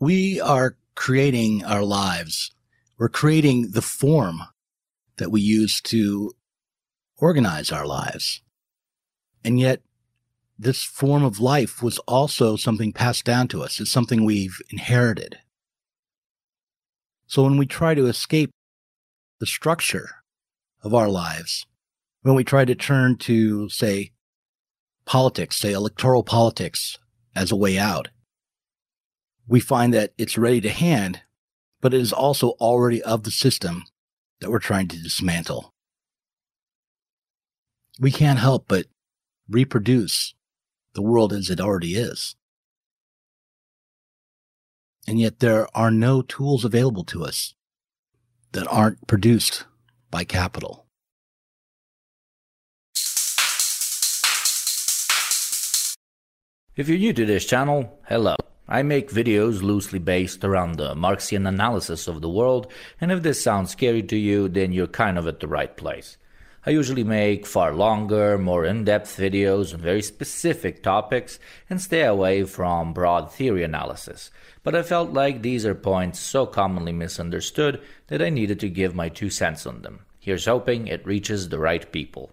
[0.00, 2.50] We are creating our lives.
[2.98, 4.40] We're creating the form
[5.18, 6.32] that we use to
[7.16, 8.42] organize our lives.
[9.44, 9.82] And yet,
[10.58, 13.78] this form of life was also something passed down to us.
[13.78, 15.38] It's something we've inherited.
[17.28, 18.50] So when we try to escape
[19.38, 20.10] the structure
[20.82, 21.66] of our lives,
[22.22, 24.12] when we try to turn to, say,
[25.04, 26.98] politics, say electoral politics
[27.34, 28.08] as a way out,
[29.46, 31.22] we find that it's ready to hand,
[31.80, 33.84] but it is also already of the system
[34.40, 35.72] that we're trying to dismantle.
[37.98, 38.86] We can't help but
[39.48, 40.34] reproduce
[40.94, 42.36] the world as it already is.
[45.06, 47.54] And yet there are no tools available to us
[48.52, 49.64] that aren't produced
[50.10, 50.86] by capital.
[56.76, 58.36] If you're new to this channel, hello.
[58.68, 62.70] I make videos loosely based around the Marxian analysis of the world,
[63.00, 66.17] and if this sounds scary to you, then you're kind of at the right place.
[66.68, 71.38] I usually make far longer, more in depth videos on very specific topics
[71.70, 74.30] and stay away from broad theory analysis.
[74.62, 78.94] But I felt like these are points so commonly misunderstood that I needed to give
[78.94, 80.00] my two cents on them.
[80.20, 82.32] Here's hoping it reaches the right people.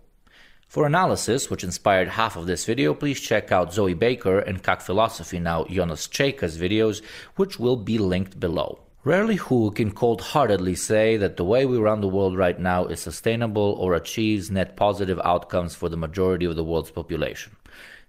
[0.68, 4.82] For analysis, which inspired half of this video, please check out Zoe Baker and Kak
[4.82, 7.02] Philosophy Now Jonas Cheka's videos,
[7.38, 8.85] which will be linked below.
[9.06, 12.86] Rarely who can cold heartedly say that the way we run the world right now
[12.86, 17.56] is sustainable or achieves net positive outcomes for the majority of the world's population.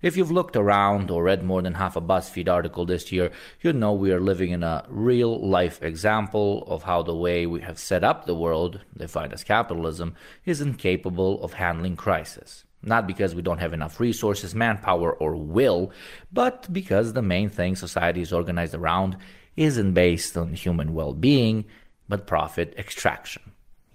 [0.00, 3.30] If you've looked around or read more than half a BuzzFeed article this year,
[3.60, 7.60] you know we are living in a real life example of how the way we
[7.60, 10.14] have set up the world, defined as capitalism,
[10.46, 12.64] is incapable of handling crisis.
[12.82, 15.92] Not because we don't have enough resources, manpower, or will,
[16.32, 19.18] but because the main thing society is organized around
[19.56, 21.64] isn't based on human well being,
[22.08, 23.42] but profit extraction.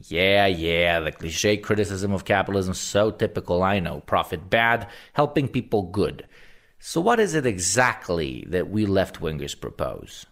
[0.07, 4.01] Yeah, yeah, the cliche criticism of capitalism so typical, I know.
[4.01, 6.27] Profit bad, helping people good.
[6.79, 10.25] So, what is it exactly that we left wingers propose?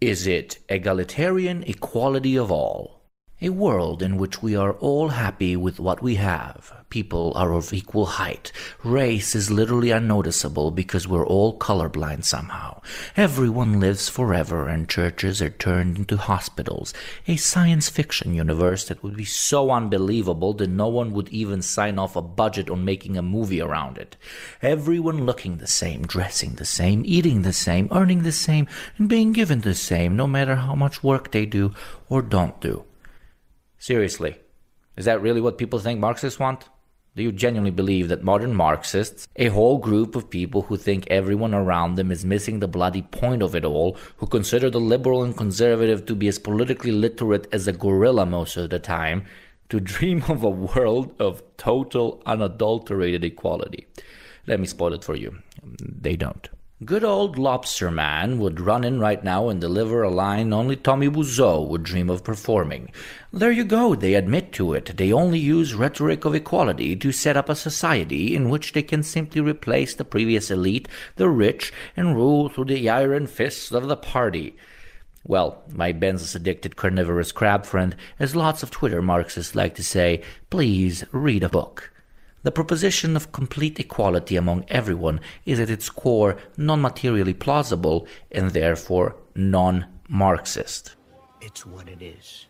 [0.00, 2.95] Is it egalitarian equality of all?
[3.42, 6.72] A world in which we are all happy with what we have.
[6.88, 8.50] People are of equal height.
[8.82, 12.80] Race is literally unnoticeable because we're all colorblind somehow.
[13.14, 16.94] Everyone lives forever and churches are turned into hospitals.
[17.28, 21.98] A science fiction universe that would be so unbelievable that no one would even sign
[21.98, 24.16] off a budget on making a movie around it.
[24.62, 28.66] Everyone looking the same, dressing the same, eating the same, earning the same,
[28.96, 31.74] and being given the same no matter how much work they do
[32.08, 32.86] or don't do.
[33.86, 34.34] Seriously,
[34.96, 36.68] is that really what people think Marxists want?
[37.14, 41.54] Do you genuinely believe that modern Marxists, a whole group of people who think everyone
[41.54, 45.36] around them is missing the bloody point of it all, who consider the liberal and
[45.36, 49.24] conservative to be as politically literate as a gorilla most of the time,
[49.68, 53.86] to dream of a world of total unadulterated equality?
[54.48, 55.38] Let me spoil it for you.
[55.62, 56.48] They don't.
[56.84, 61.08] Good old Lobster Man would run in right now and deliver a line only Tommy
[61.08, 62.90] Wiseau would dream of performing.
[63.32, 64.98] There you go, they admit to it.
[64.98, 69.02] They only use rhetoric of equality to set up a society in which they can
[69.02, 73.96] simply replace the previous elite, the rich, and rule through the iron fists of the
[73.96, 74.54] party.
[75.24, 80.22] Well, my Benzos addicted carnivorous crab friend, as lots of Twitter Marxists like to say,
[80.50, 81.90] please read a book.
[82.46, 88.52] The proposition of complete equality among everyone is at its core non materially plausible and
[88.52, 90.94] therefore non Marxist.
[91.40, 92.46] It's what it is.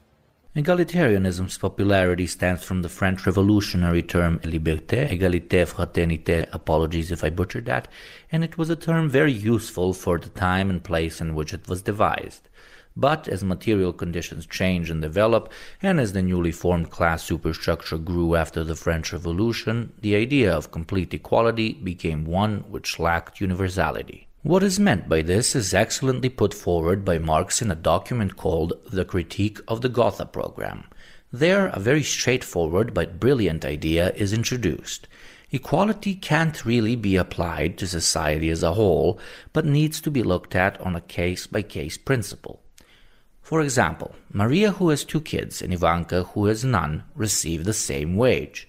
[0.54, 7.64] Egalitarianism's popularity stems from the French revolutionary term liberté, égalité, fraternité, apologies if I butchered
[7.64, 7.88] that,
[8.30, 11.68] and it was a term very useful for the time and place in which it
[11.68, 12.50] was devised.
[12.96, 18.34] But as material conditions change and develop, and as the newly formed class superstructure grew
[18.34, 24.28] after the French Revolution, the idea of complete equality became one which lacked universality.
[24.42, 28.74] What is meant by this is excellently put forward by Marx in a document called
[28.90, 30.84] The Critique of the Gotha Program.
[31.32, 35.08] There, a very straightforward but brilliant idea is introduced.
[35.50, 39.18] Equality can't really be applied to society as a whole,
[39.52, 42.62] but needs to be looked at on a case by case principle.
[43.46, 48.16] For example, Maria, who has two kids, and Ivanka, who has none, receive the same
[48.16, 48.66] wage.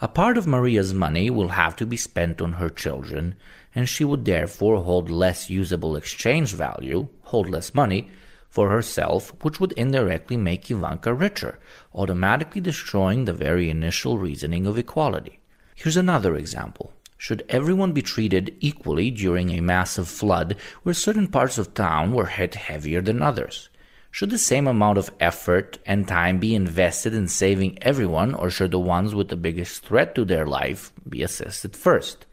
[0.00, 3.34] A part of Maria's money will have to be spent on her children,
[3.74, 8.12] and she would therefore hold less usable exchange value, hold less money,
[8.48, 11.58] for herself, which would indirectly make Ivanka richer,
[11.92, 15.40] automatically destroying the very initial reasoning of equality.
[15.74, 16.92] Here's another example.
[17.18, 20.54] Should everyone be treated equally during a massive flood
[20.84, 23.68] where certain parts of town were hit heavier than others?
[24.14, 28.72] Should the same amount of effort and time be invested in saving everyone, or should
[28.72, 32.26] the ones with the biggest threat to their life be assisted first?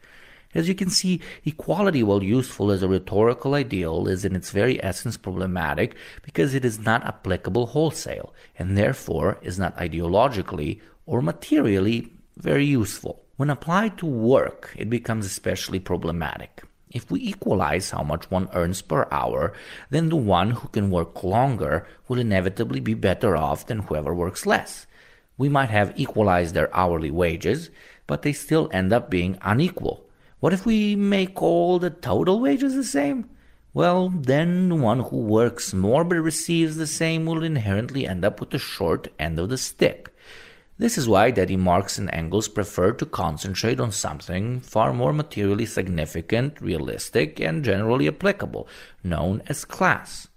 [0.54, 4.82] As you can see, equality, while useful as a rhetorical ideal, is in its very
[4.84, 12.12] essence problematic because it is not applicable wholesale, and therefore is not ideologically or materially
[12.36, 13.24] very useful.
[13.36, 16.62] When applied to work, it becomes especially problematic.
[16.90, 19.52] If we equalize how much one earns per hour,
[19.90, 24.44] then the one who can work longer will inevitably be better off than whoever works
[24.44, 24.86] less.
[25.38, 27.70] We might have equalized their hourly wages,
[28.06, 30.04] but they still end up being unequal.
[30.40, 33.30] What if we make all the total wages the same?
[33.72, 38.40] Well, then the one who works more but receives the same will inherently end up
[38.40, 40.09] with the short end of the stick.
[40.80, 45.66] This is why Daddy Marx and Engels prefer to concentrate on something far more materially
[45.66, 48.66] significant, realistic, and generally applicable,
[49.04, 50.28] known as class.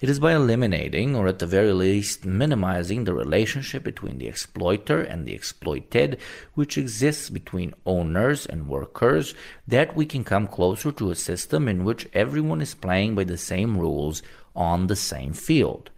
[0.00, 5.00] It is by eliminating, or at the very least minimizing, the relationship between the exploiter
[5.00, 6.18] and the exploited,
[6.54, 9.32] which exists between owners and workers,
[9.68, 13.38] that we can come closer to a system in which everyone is playing by the
[13.38, 14.24] same rules
[14.56, 15.90] on the same field.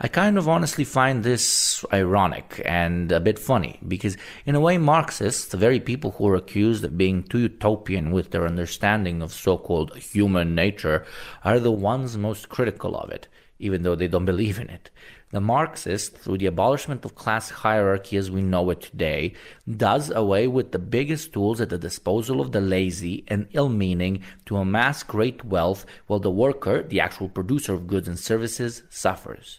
[0.00, 4.78] I kind of honestly find this ironic and a bit funny because, in a way,
[4.78, 9.32] Marxists, the very people who are accused of being too utopian with their understanding of
[9.32, 11.04] so called human nature,
[11.42, 13.26] are the ones most critical of it,
[13.58, 14.88] even though they don't believe in it.
[15.30, 19.34] The Marxist, through the abolishment of class hierarchy as we know it today,
[19.68, 24.22] does away with the biggest tools at the disposal of the lazy and ill meaning
[24.46, 29.58] to amass great wealth while the worker, the actual producer of goods and services, suffers.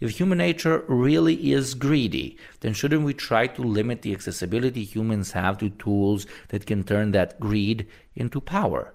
[0.00, 5.32] If human nature really is greedy, then shouldn't we try to limit the accessibility humans
[5.32, 8.94] have to tools that can turn that greed into power?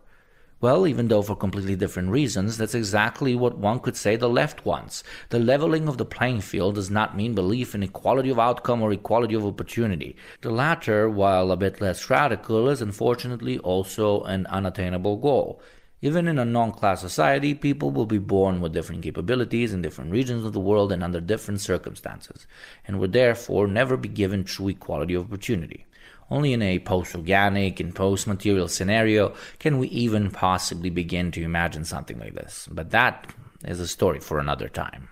[0.62, 4.66] Well, even though for completely different reasons, that's exactly what one could say the left
[4.66, 5.03] wants.
[5.30, 8.91] The leveling of the playing field does not mean belief in equality of outcome or
[8.91, 10.16] equality of opportunity.
[10.41, 15.62] The latter, while a bit less radical, is unfortunately also an unattainable goal.
[16.06, 20.12] Even in a non class society, people will be born with different capabilities in different
[20.12, 22.45] regions of the world and under different circumstances,
[22.86, 25.88] and will therefore never be given true equality of opportunity.
[26.30, 31.41] Only in a post organic and post material scenario can we even possibly begin to
[31.41, 32.70] imagine something like this.
[32.72, 33.34] But that
[33.64, 35.10] is a story for another time.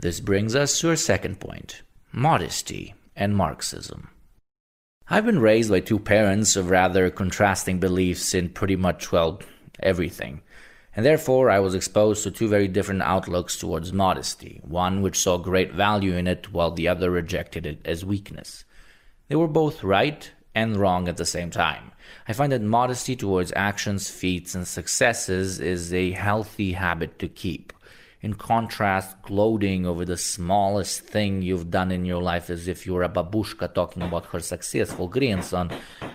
[0.00, 4.08] This brings us to our second point modesty and Marxism.
[5.10, 9.40] I've been raised by two parents of rather contrasting beliefs in pretty much, well,
[9.80, 10.42] everything.
[10.94, 15.38] And therefore, I was exposed to two very different outlooks towards modesty, one which saw
[15.38, 18.64] great value in it, while the other rejected it as weakness.
[19.28, 21.92] They were both right and wrong at the same time.
[22.26, 27.72] I find that modesty towards actions, feats, and successes is a healthy habit to keep.
[28.20, 32.94] In contrast, gloating over the smallest thing you've done in your life as if you
[32.94, 35.70] were a babushka talking about her successful grandson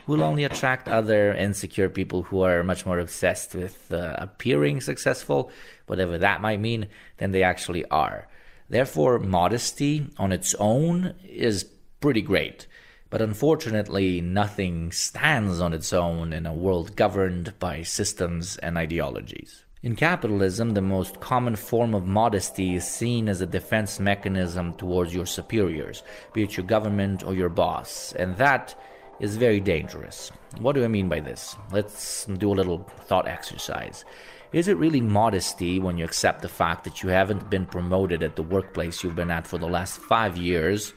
[0.05, 5.49] will only attract other insecure people who are much more obsessed with uh, appearing successful,
[5.85, 6.87] whatever that might mean,
[7.19, 8.27] than they actually are.
[8.67, 11.63] Therefore, modesty on its own is
[12.01, 12.67] pretty great.
[13.09, 19.62] But unfortunately, nothing stands on its own in a world governed by systems and ideologies.
[19.83, 25.13] In capitalism, the most common form of modesty is seen as a defense mechanism towards
[25.13, 28.79] your superiors, be it your government or your boss, and that
[29.19, 30.31] is very dangerous.
[30.59, 31.57] What do I mean by this?
[31.73, 34.05] Let's do a little thought exercise.
[34.53, 38.37] Is it really modesty when you accept the fact that you haven't been promoted at
[38.37, 40.93] the workplace you've been at for the last five years?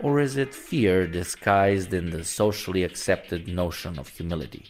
[0.00, 4.66] Or is it fear disguised in the socially accepted notion of humility?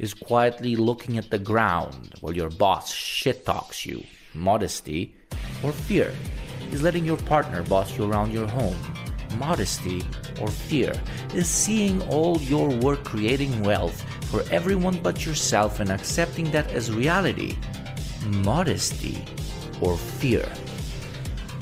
[0.00, 4.02] Is quietly looking at the ground while your boss shit talks you.
[4.32, 5.14] Modesty
[5.62, 6.12] or fear
[6.72, 8.78] is letting your partner boss you around your home.
[9.36, 10.02] Modesty
[10.40, 10.92] or fear
[11.34, 16.90] is seeing all your work creating wealth for everyone but yourself and accepting that as
[16.90, 17.56] reality.
[18.26, 19.22] Modesty
[19.82, 20.48] or fear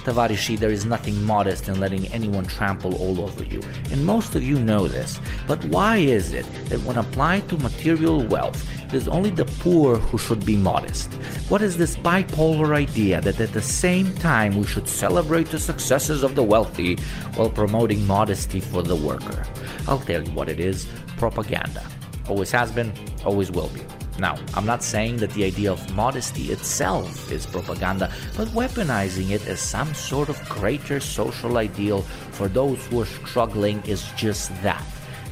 [0.09, 4.42] Tavarishi, there is nothing modest in letting anyone trample all over you, and most of
[4.42, 5.20] you know this.
[5.46, 9.98] But why is it that when applied to material wealth, it is only the poor
[9.98, 11.12] who should be modest?
[11.50, 16.22] What is this bipolar idea that at the same time we should celebrate the successes
[16.22, 16.96] of the wealthy
[17.34, 19.44] while promoting modesty for the worker?
[19.86, 20.88] I'll tell you what it is
[21.18, 21.84] propaganda.
[22.28, 22.94] Always has been,
[23.26, 23.82] always will be.
[24.18, 29.46] Now, I'm not saying that the idea of modesty itself is propaganda, but weaponizing it
[29.46, 32.02] as some sort of greater social ideal
[32.32, 34.84] for those who are struggling is just that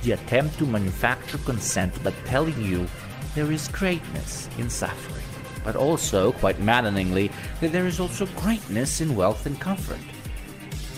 [0.03, 2.87] the attempt to manufacture consent by telling you
[3.35, 5.25] there is greatness in suffering,
[5.65, 9.99] but also, quite maddeningly, that there is also greatness in wealth and comfort.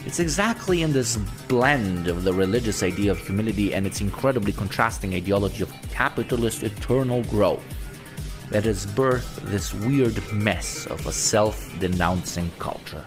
[0.05, 1.17] It's exactly in this
[1.49, 7.25] blend of the religious idea of humility and its incredibly contrasting ideology of capitalist eternal
[7.25, 7.65] growth
[8.51, 13.05] that has birthed this weird mess of a self denouncing culture.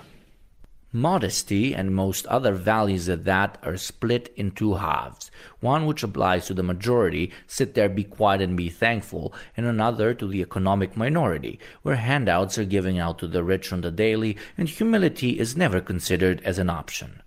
[0.94, 5.32] Modesty and most other values of that are split in two halves.
[5.62, 10.14] One which applies to the majority, sit there, be quiet, and be thankful, and another
[10.14, 14.36] to the economic minority, where handouts are given out to the rich on the daily,
[14.58, 17.21] and humility is never considered as an option.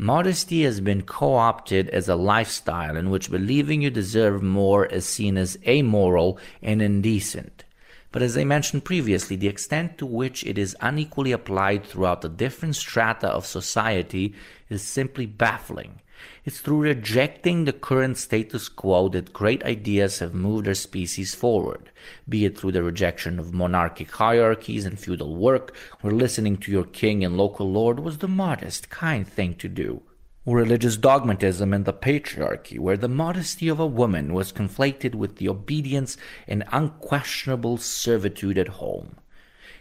[0.00, 5.04] Modesty has been co opted as a lifestyle in which believing you deserve more is
[5.04, 7.64] seen as amoral and indecent.
[8.12, 12.28] But as I mentioned previously, the extent to which it is unequally applied throughout the
[12.28, 14.34] different strata of society
[14.70, 16.00] is simply baffling.
[16.48, 21.90] It's through rejecting the current status quo that great ideas have moved our species forward,
[22.26, 26.84] be it through the rejection of monarchic hierarchies and feudal work, where listening to your
[26.84, 30.00] king and local lord was the modest, kind thing to do,
[30.46, 35.36] or religious dogmatism and the patriarchy, where the modesty of a woman was conflated with
[35.36, 39.16] the obedience and unquestionable servitude at home.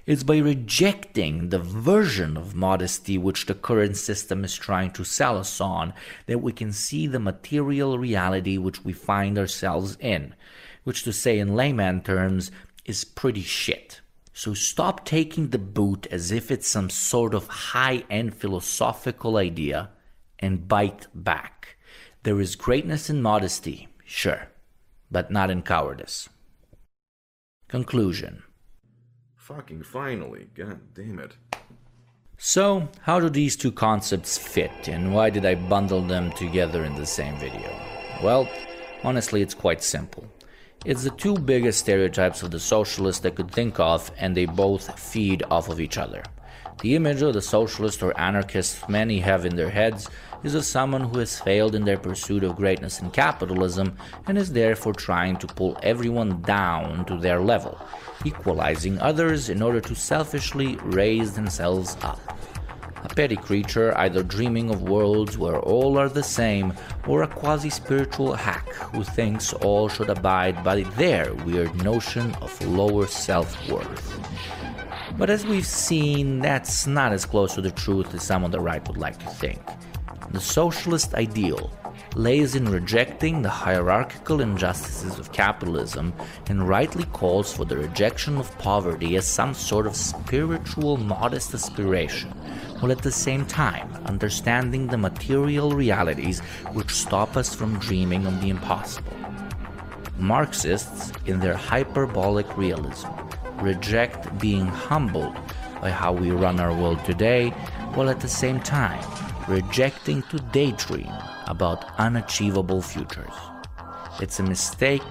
[0.07, 5.37] It's by rejecting the version of modesty which the current system is trying to sell
[5.37, 5.93] us on
[6.27, 10.33] that we can see the material reality which we find ourselves in,
[10.85, 12.51] which to say in layman terms
[12.85, 13.99] is pretty shit.
[14.31, 19.89] So stop taking the boot as if it's some sort of high end philosophical idea
[20.39, 21.75] and bite back.
[22.23, 24.47] There is greatness in modesty, sure,
[25.11, 26.29] but not in cowardice.
[27.67, 28.43] Conclusion
[29.47, 30.49] Fucking finally.
[30.55, 31.37] God damn it.
[32.37, 36.95] So, how do these two concepts fit, and why did I bundle them together in
[36.95, 37.73] the same video?
[38.21, 38.49] Well,
[39.05, 40.29] honestly, it's quite simple.
[40.83, 44.99] It's the two biggest stereotypes of the socialist I could think of, and they both
[44.99, 46.23] feed off of each other.
[46.81, 50.09] The image of the socialist or anarchist many have in their heads
[50.43, 54.51] is of someone who has failed in their pursuit of greatness in capitalism and is
[54.51, 57.79] therefore trying to pull everyone down to their level,
[58.25, 62.19] equalizing others in order to selfishly raise themselves up.
[63.03, 66.73] A petty creature either dreaming of worlds where all are the same,
[67.07, 72.59] or a quasi spiritual hack who thinks all should abide by their weird notion of
[72.65, 74.19] lower self worth.
[75.17, 78.59] But as we've seen, that's not as close to the truth as some on the
[78.59, 79.61] right would like to think.
[80.31, 81.71] The socialist ideal
[82.15, 86.13] lays in rejecting the hierarchical injustices of capitalism
[86.47, 92.31] and rightly calls for the rejection of poverty as some sort of spiritual modest aspiration,
[92.79, 96.41] while at the same time understanding the material realities
[96.73, 99.13] which stop us from dreaming of the impossible.
[100.17, 103.07] Marxists, in their hyperbolic realism,
[103.61, 105.35] reject being humbled
[105.81, 107.49] by how we run our world today,
[107.93, 109.03] while at the same time
[109.47, 111.11] rejecting to daydream
[111.47, 113.33] about unachievable futures.
[114.19, 115.01] It's a mistake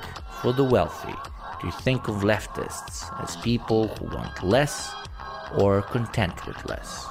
[0.43, 1.15] for the wealthy
[1.63, 4.95] to think of leftists as people who want less
[5.57, 7.07] or are content with less.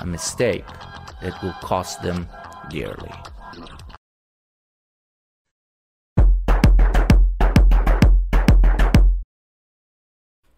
[0.00, 0.66] A mistake
[1.22, 2.28] that will cost them
[2.70, 3.12] dearly.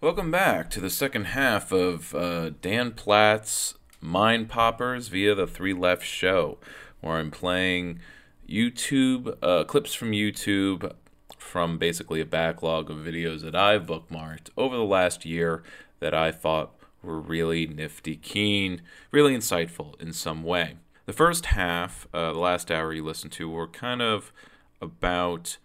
[0.01, 5.75] Welcome back to the second half of uh, Dan Platt's Mind Poppers via the Three
[5.75, 6.59] Left Show,
[7.01, 8.01] where I'm playing
[8.49, 10.93] YouTube uh, clips from YouTube
[11.37, 15.63] from basically a backlog of videos that I've bookmarked over the last year
[16.01, 20.77] that I thought were really nifty, keen, really insightful in some way.
[21.07, 24.33] The first half, uh, the last hour you listened to, were kind of
[24.81, 25.59] about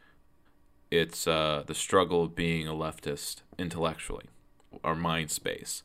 [0.91, 4.25] it's uh, the struggle of being a leftist intellectually,
[4.83, 5.83] our mind space.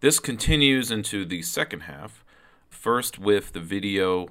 [0.00, 2.24] This continues into the second half,
[2.70, 4.28] first with the video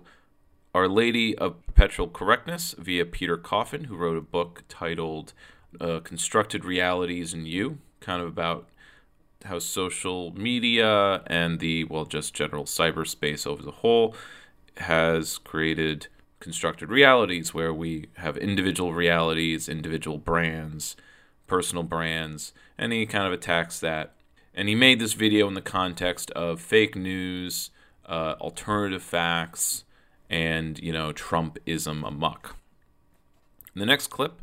[0.74, 5.34] Our Lady of Perpetual Correctness via Peter Coffin, who wrote a book titled
[5.80, 8.68] uh, Constructed Realities in You, kind of about
[9.46, 14.16] how social media and the, well, just general cyberspace over the whole
[14.78, 16.08] has created
[16.40, 20.96] constructed realities where we have individual realities, individual brands,
[21.46, 24.16] personal brands, and he kind of attacks that
[24.54, 27.70] and he made this video in the context of fake news,
[28.06, 29.84] uh, alternative facts,
[30.30, 32.06] and, you know, Trumpism.
[32.06, 34.42] And the next clip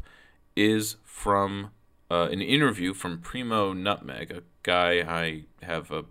[0.54, 1.70] is from
[2.10, 6.04] uh, an interview from Primo Nutmeg, a guy I have a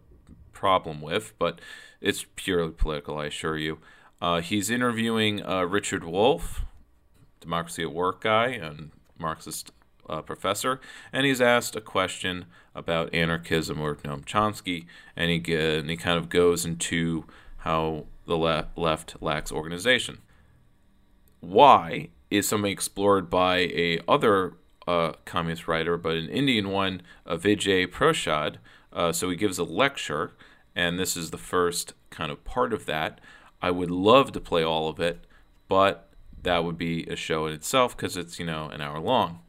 [0.51, 1.59] problem with, but
[2.01, 3.79] it's purely political, I assure you.
[4.21, 6.65] Uh, he's interviewing uh, Richard Wolff,
[7.39, 9.71] Democracy at Work guy and Marxist
[10.09, 10.79] uh, professor,
[11.11, 14.85] and he's asked a question about anarchism or Noam Chomsky,
[15.15, 17.25] and he, and he kind of goes into
[17.57, 20.19] how the le- left lacks organization.
[21.39, 24.53] Why is something explored by a other
[24.87, 28.57] uh, communist writer, but an Indian one, Vijay Prashad.
[28.93, 30.33] Uh, so he gives a lecture,
[30.75, 33.19] and this is the first kind of part of that.
[33.61, 35.25] I would love to play all of it,
[35.67, 36.09] but
[36.41, 39.39] that would be a show in itself because it's you know an hour long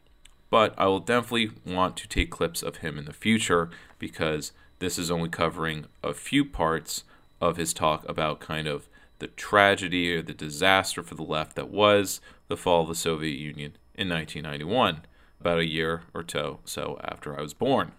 [0.51, 4.99] but I will definitely want to take clips of him in the future because this
[4.99, 7.05] is only covering a few parts
[7.41, 8.89] of his talk about kind of
[9.19, 13.39] the tragedy or the disaster for the left that was the fall of the Soviet
[13.39, 15.03] Union in 1991,
[15.41, 17.93] about a year or two so after I was born.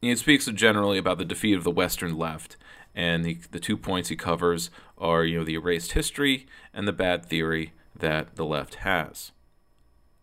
[0.00, 2.56] He speaks generally about the defeat of the Western left,
[2.94, 6.92] and the, the two points he covers are, you know, the erased history and the
[6.92, 9.32] bad theory that the left has.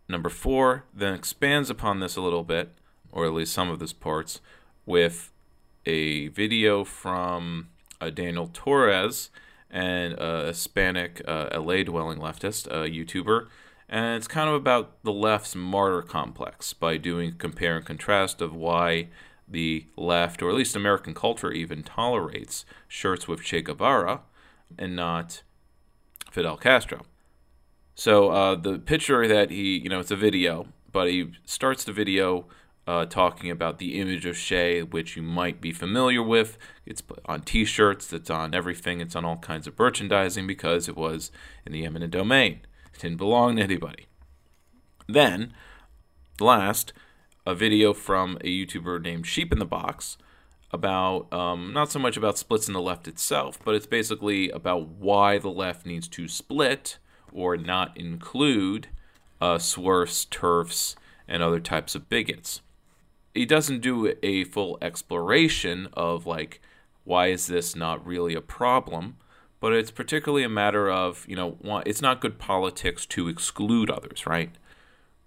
[0.08, 2.72] Number four then expands upon this a little bit,
[3.10, 4.40] or at least some of this parts,
[4.84, 5.32] with
[5.84, 7.68] a video from
[8.00, 9.30] uh, Daniel Torres
[9.70, 13.48] and a Hispanic uh, LA dwelling leftist, a YouTuber.
[13.88, 18.54] And it's kind of about the left's martyr complex by doing compare and contrast of
[18.54, 19.08] why
[19.48, 24.22] the left, or at least American culture, even tolerates shirts with Che Guevara
[24.76, 25.42] and not
[26.30, 27.02] Fidel Castro.
[27.96, 31.94] So uh, the picture that he, you know, it's a video, but he starts the
[31.94, 32.44] video
[32.86, 36.58] uh, talking about the image of Che, which you might be familiar with.
[36.84, 41.32] It's on T-shirts, it's on everything, it's on all kinds of merchandising because it was
[41.64, 42.60] in the eminent domain.
[42.92, 44.06] It didn't belong to anybody.
[45.08, 45.54] Then,
[46.38, 46.92] last,
[47.46, 50.18] a video from a YouTuber named Sheep in the Box
[50.70, 54.86] about um, not so much about splits in the left itself, but it's basically about
[54.86, 56.98] why the left needs to split
[57.36, 58.88] or not include
[59.42, 60.96] uh, swerfs, TERFs,
[61.28, 62.62] and other types of bigots.
[63.34, 66.60] He doesn't do a full exploration of like
[67.04, 69.18] why is this not really a problem,
[69.60, 74.26] but it's particularly a matter of you know it's not good politics to exclude others,
[74.26, 74.52] right?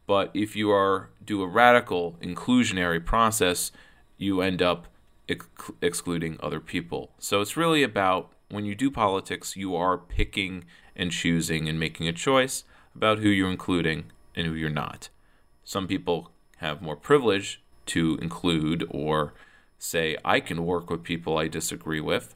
[0.08, 3.72] But if you are do a radical inclusionary process,
[4.18, 4.88] you end up
[5.30, 5.46] ex-
[5.80, 7.12] excluding other people.
[7.20, 10.66] So it's really about when you do politics, you are picking
[11.00, 14.04] and choosing and making a choice about who you're including
[14.36, 15.10] and who you're not.
[15.64, 19.34] Some people have more privilege to include or
[19.80, 22.36] say, I can work with people I disagree with,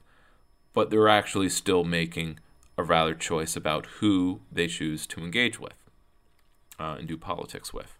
[0.71, 2.39] but they're actually still making
[2.77, 5.73] a rather choice about who they choose to engage with
[6.79, 7.97] uh, and do politics with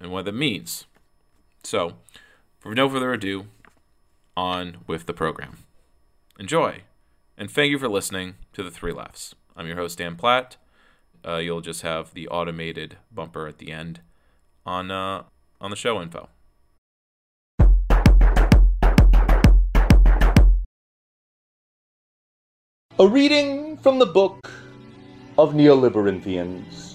[0.00, 0.86] and what that means.
[1.64, 1.94] So,
[2.60, 3.46] for no further ado,
[4.36, 5.58] on with the program.
[6.38, 6.82] Enjoy,
[7.36, 9.34] and thank you for listening to the Three Laughs.
[9.60, 10.56] I'm your host, Dan Platt.
[11.22, 14.00] Uh, you'll just have the automated bumper at the end
[14.64, 15.24] on uh,
[15.60, 16.30] on the show info.
[22.98, 24.50] A reading from the book
[25.36, 26.94] of Neoliberanthians,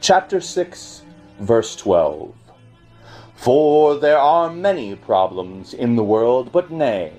[0.00, 1.02] chapter 6,
[1.40, 2.34] verse 12.
[3.34, 7.12] For there are many problems in the world, but nay,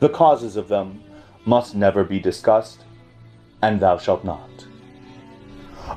[0.00, 1.00] the causes of them
[1.46, 2.80] must never be discussed,
[3.62, 4.48] and thou shalt not.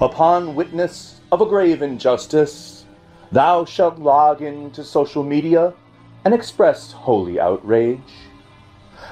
[0.02, 2.86] Upon witness of a grave injustice,
[3.32, 5.74] thou shalt log into social media
[6.26, 8.00] and express holy outrage.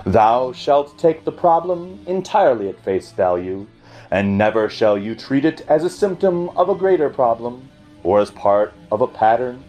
[0.05, 3.67] Thou shalt take the problem entirely at face value,
[4.09, 7.69] and never shall you treat it as a symptom of a greater problem,
[8.03, 9.63] or as part of a pattern,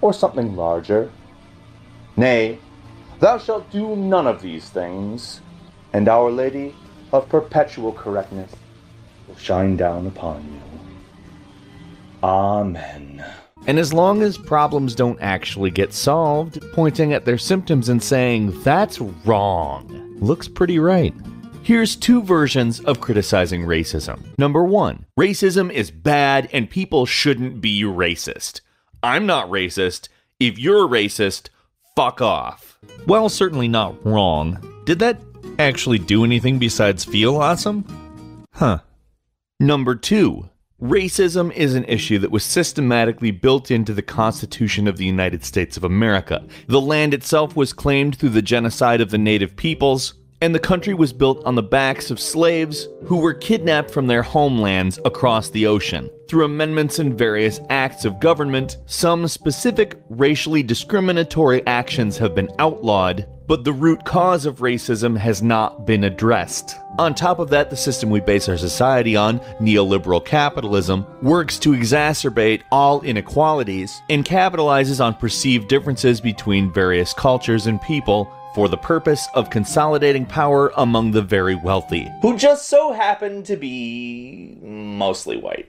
[0.00, 1.10] or something larger.
[2.16, 2.58] Nay,
[3.20, 5.40] thou shalt do none of these things,
[5.92, 6.74] and Our Lady
[7.12, 8.52] of perpetual correctness
[9.28, 10.60] will shine down upon you.
[12.22, 13.24] Amen.
[13.66, 18.62] And as long as problems don't actually get solved, pointing at their symptoms and saying,
[18.62, 21.14] that's wrong, looks pretty right.
[21.62, 24.22] Here's two versions of criticizing racism.
[24.38, 28.60] Number one, racism is bad and people shouldn't be racist.
[29.02, 30.08] I'm not racist.
[30.38, 31.48] If you're racist,
[31.96, 32.78] fuck off.
[33.08, 34.82] Well, certainly not wrong.
[34.84, 35.25] Did that
[35.58, 38.46] actually do anything besides feel awesome?
[38.52, 38.80] Huh.
[39.58, 45.06] Number two, Racism is an issue that was systematically built into the Constitution of the
[45.06, 46.44] United States of America.
[46.66, 50.94] The land itself was claimed through the genocide of the native peoples, and the country
[50.94, 55.66] was built on the backs of slaves who were kidnapped from their homelands across the
[55.66, 56.10] ocean.
[56.28, 63.28] Through amendments and various acts of government, some specific racially discriminatory actions have been outlawed,
[63.46, 66.74] but the root cause of racism has not been addressed.
[66.98, 71.70] On top of that, the system we base our society on, neoliberal capitalism, works to
[71.70, 78.76] exacerbate all inequalities and capitalizes on perceived differences between various cultures and people for the
[78.78, 82.10] purpose of consolidating power among the very wealthy.
[82.22, 85.68] Who just so happen to be mostly white.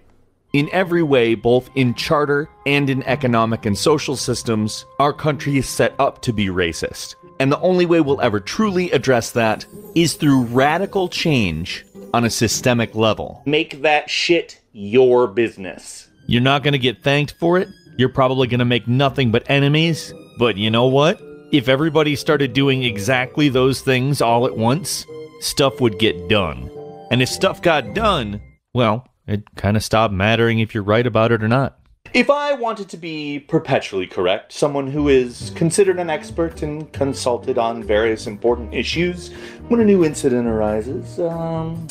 [0.53, 5.67] In every way, both in charter and in economic and social systems, our country is
[5.67, 7.15] set up to be racist.
[7.41, 12.29] And the only way we'll ever truly address that is through radical change on a
[12.29, 13.41] systemic level.
[13.45, 16.07] Make that shit your business.
[16.25, 17.67] You're not going to get thanked for it.
[17.97, 20.13] You're probably going to make nothing but enemies.
[20.39, 21.19] But you know what?
[21.49, 25.05] If everybody started doing exactly those things all at once,
[25.39, 26.69] stuff would get done.
[27.09, 28.41] And if stuff got done,
[28.73, 31.79] well, it kind of stopped mattering if you're right about it or not.
[32.13, 37.57] If I wanted to be perpetually correct, someone who is considered an expert and consulted
[37.57, 39.31] on various important issues
[39.69, 41.87] when a new incident arises, um,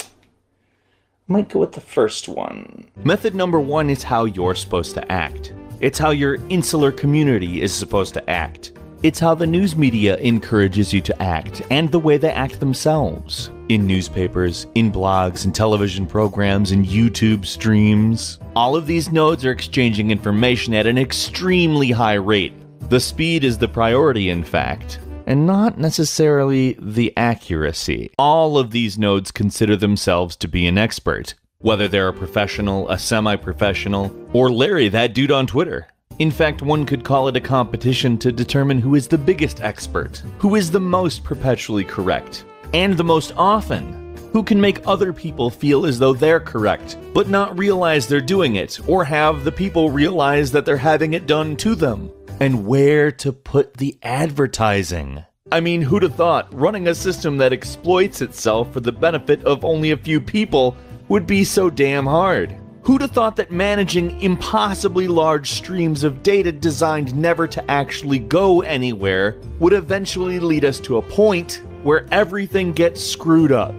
[1.29, 2.85] might go with the first one.
[3.05, 5.55] Method number one is how you're supposed to act.
[5.81, 8.73] It's how your insular community is supposed to act.
[9.07, 13.53] It's how the news media encourages you to act and the way they act themselves.
[13.69, 18.41] In newspapers, in blogs, in television programs, in YouTube streams.
[18.57, 22.53] All of these nodes are exchanging information at an extremely high rate.
[22.89, 24.99] The speed is the priority, in fact,
[25.29, 28.11] and not necessarily the accuracy.
[28.19, 32.99] All of these nodes consider themselves to be an expert, whether they're a professional, a
[32.99, 35.87] semi professional, or Larry, that dude on Twitter.
[36.19, 40.23] In fact, one could call it a competition to determine who is the biggest expert,
[40.39, 45.51] who is the most perpetually correct, and the most often, who can make other people
[45.51, 49.91] feel as though they're correct, but not realize they're doing it, or have the people
[49.91, 55.23] realize that they're having it done to them, and where to put the advertising.
[55.53, 59.67] I mean, who'd have thought running a system that exploits itself for the benefit of
[59.67, 60.79] only a few people
[61.09, 62.57] would be so damn hard?
[62.87, 68.61] Who'd have thought that managing impossibly large streams of data designed never to actually go
[68.61, 73.75] anywhere would eventually lead us to a point where everything gets screwed up?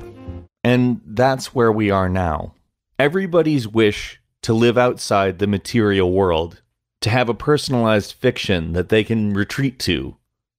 [0.65, 2.53] And that's where we are now.
[2.99, 6.61] Everybody's wish to live outside the material world,
[6.99, 10.17] to have a personalized fiction that they can retreat to.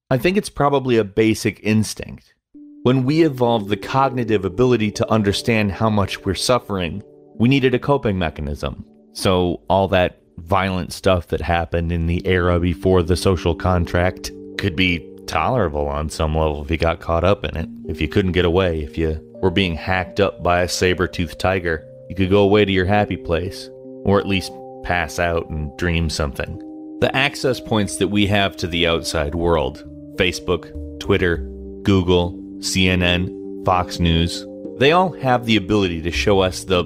[0.09, 2.33] I think it's probably a basic instinct.
[2.81, 7.03] When we evolved the cognitive ability to understand how much we're suffering,
[7.39, 8.85] we needed a coping mechanism.
[9.13, 14.75] So, all that violent stuff that happened in the era before the social contract could
[14.75, 17.69] be tolerable on some level if you got caught up in it.
[17.87, 21.39] If you couldn't get away, if you were being hacked up by a saber toothed
[21.39, 23.69] tiger, you could go away to your happy place,
[24.03, 24.51] or at least
[24.83, 26.57] pass out and dream something.
[26.99, 29.83] The access points that we have to the outside world
[30.17, 31.37] Facebook, Twitter,
[31.83, 34.45] Google, CNN, Fox News
[34.79, 36.85] they all have the ability to show us the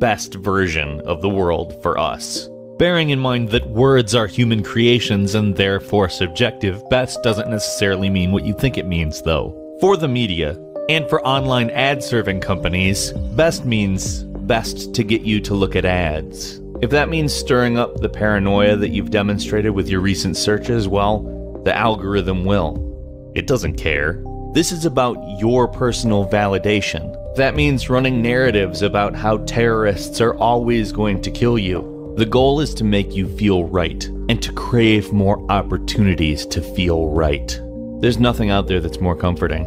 [0.00, 2.48] best version of the world for us.
[2.78, 8.32] Bearing in mind that words are human creations and therefore subjective, best doesn't necessarily mean
[8.32, 9.54] what you think it means, though.
[9.80, 15.40] For the media, and for online ad serving companies, best means best to get you
[15.42, 16.60] to look at ads.
[16.80, 21.20] If that means stirring up the paranoia that you've demonstrated with your recent searches, well,
[21.64, 22.86] the algorithm will.
[23.34, 24.24] It doesn't care.
[24.54, 27.14] This is about your personal validation.
[27.36, 32.14] That means running narratives about how terrorists are always going to kill you.
[32.16, 37.06] The goal is to make you feel right and to crave more opportunities to feel
[37.08, 37.58] right.
[38.00, 39.64] There's nothing out there that's more comforting.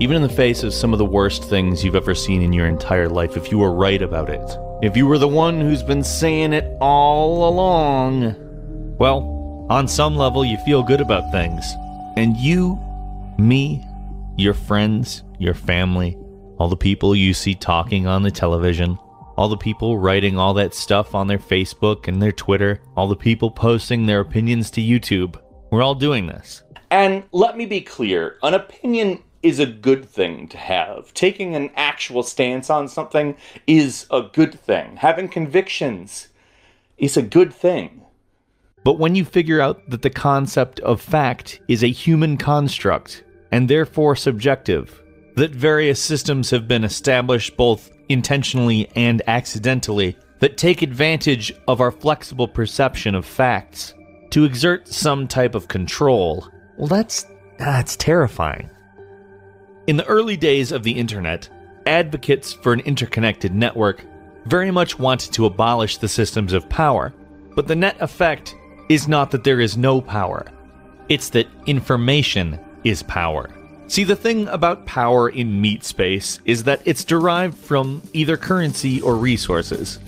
[0.00, 2.66] Even in the face of some of the worst things you've ever seen in your
[2.66, 6.02] entire life, if you were right about it, if you were the one who's been
[6.02, 8.34] saying it all along,
[8.98, 11.64] well, on some level, you feel good about things.
[12.16, 12.76] And you,
[13.38, 13.86] me,
[14.36, 16.18] your friends, your family,
[16.58, 18.98] all the people you see talking on the television,
[19.36, 23.16] all the people writing all that stuff on their Facebook and their Twitter, all the
[23.16, 25.40] people posting their opinions to YouTube.
[25.70, 26.62] We're all doing this.
[26.90, 31.12] And let me be clear an opinion is a good thing to have.
[31.12, 33.36] Taking an actual stance on something
[33.66, 34.96] is a good thing.
[34.96, 36.28] Having convictions
[36.96, 38.02] is a good thing.
[38.84, 43.68] But when you figure out that the concept of fact is a human construct and
[43.68, 45.02] therefore subjective,
[45.34, 51.90] that various systems have been established both intentionally and accidentally that take advantage of our
[51.90, 53.94] flexible perception of facts
[54.30, 56.48] to exert some type of control.
[56.76, 57.26] Well, that's
[57.58, 58.68] that's terrifying.
[59.86, 61.48] In the early days of the internet,
[61.86, 64.04] advocates for an interconnected network
[64.46, 67.14] very much wanted to abolish the systems of power,
[67.54, 68.54] but the net effect
[68.88, 70.46] is not that there is no power.
[71.08, 73.48] It's that information is power.
[73.86, 79.00] See, the thing about power in meat space is that it's derived from either currency
[79.02, 79.98] or resources.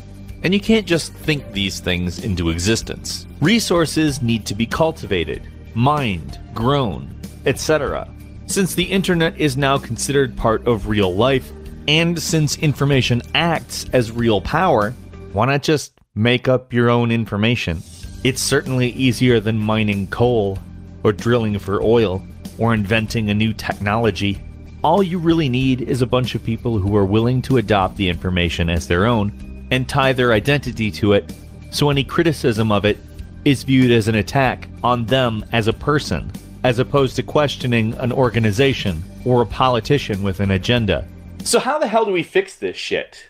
[0.43, 3.27] And you can't just think these things into existence.
[3.41, 5.43] Resources need to be cultivated,
[5.75, 8.09] mined, grown, etc.
[8.47, 11.53] Since the internet is now considered part of real life,
[11.87, 14.93] and since information acts as real power,
[15.33, 17.83] why not just make up your own information?
[18.25, 20.59] It's certainly easier than mining coal
[21.05, 22.23] or drilling for oil
[22.59, 24.41] or inventing a new technology.
[24.83, 28.09] All you really need is a bunch of people who are willing to adopt the
[28.09, 31.33] information as their own and tie their identity to it,
[31.71, 32.99] so any criticism of it
[33.45, 36.31] is viewed as an attack on them as a person,
[36.65, 41.07] as opposed to questioning an organization or a politician with an agenda.
[41.45, 43.29] So, how the hell do we fix this shit?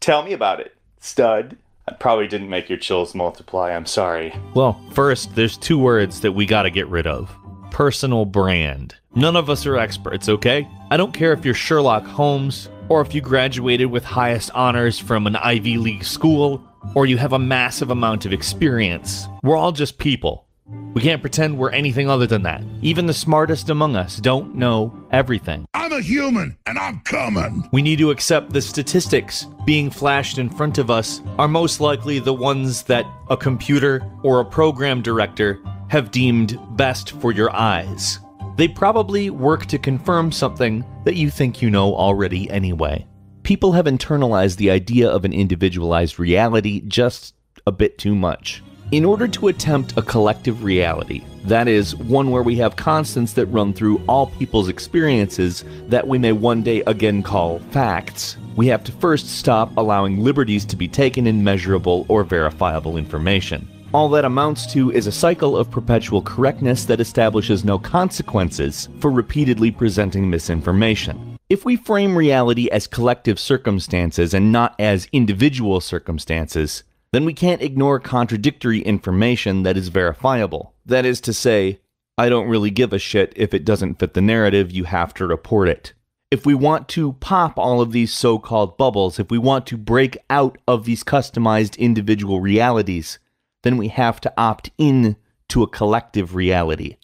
[0.00, 1.56] Tell me about it, stud.
[1.88, 3.74] I probably didn't make your chills multiply.
[3.74, 4.34] I'm sorry.
[4.54, 7.34] Well, first, there's two words that we gotta get rid of
[7.72, 8.94] personal brand.
[9.14, 10.68] None of us are experts, okay?
[10.90, 15.26] I don't care if you're Sherlock Holmes, or if you graduated with highest honors from
[15.26, 16.62] an Ivy League school,
[16.94, 19.26] or you have a massive amount of experience.
[19.42, 20.46] We're all just people.
[20.94, 22.62] We can't pretend we're anything other than that.
[22.82, 25.64] Even the smartest among us don't know everything.
[25.74, 27.68] I'm a human and I'm coming.
[27.72, 32.18] We need to accept the statistics being flashed in front of us are most likely
[32.18, 35.58] the ones that a computer or a program director
[35.92, 38.18] have deemed best for your eyes.
[38.56, 43.06] They probably work to confirm something that you think you know already anyway.
[43.42, 47.34] People have internalized the idea of an individualized reality just
[47.66, 48.62] a bit too much.
[48.90, 53.44] In order to attempt a collective reality, that is, one where we have constants that
[53.48, 58.82] run through all people's experiences that we may one day again call facts, we have
[58.84, 63.68] to first stop allowing liberties to be taken in measurable or verifiable information.
[63.94, 69.10] All that amounts to is a cycle of perpetual correctness that establishes no consequences for
[69.10, 71.38] repeatedly presenting misinformation.
[71.50, 77.60] If we frame reality as collective circumstances and not as individual circumstances, then we can't
[77.60, 80.72] ignore contradictory information that is verifiable.
[80.86, 81.80] That is to say,
[82.16, 85.26] I don't really give a shit if it doesn't fit the narrative, you have to
[85.26, 85.92] report it.
[86.30, 89.76] If we want to pop all of these so called bubbles, if we want to
[89.76, 93.18] break out of these customized individual realities,
[93.62, 95.16] then we have to opt in
[95.48, 96.96] to a collective reality.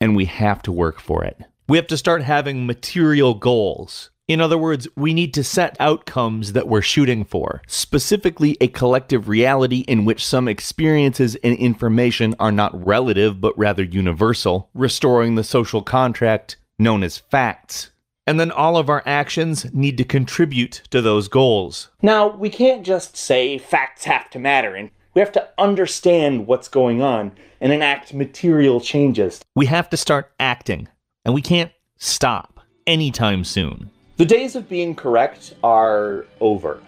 [0.00, 1.38] And we have to work for it.
[1.68, 4.10] We have to start having material goals.
[4.26, 9.28] In other words, we need to set outcomes that we're shooting for, specifically a collective
[9.28, 15.42] reality in which some experiences and information are not relative but rather universal, restoring the
[15.42, 17.90] social contract known as facts.
[18.24, 21.90] And then all of our actions need to contribute to those goals.
[22.00, 26.68] Now, we can't just say facts have to matter and we have to understand what's
[26.68, 29.40] going on and enact material changes.
[29.54, 30.88] We have to start acting,
[31.24, 33.90] and we can't stop anytime soon.
[34.16, 36.80] The days of being correct are over.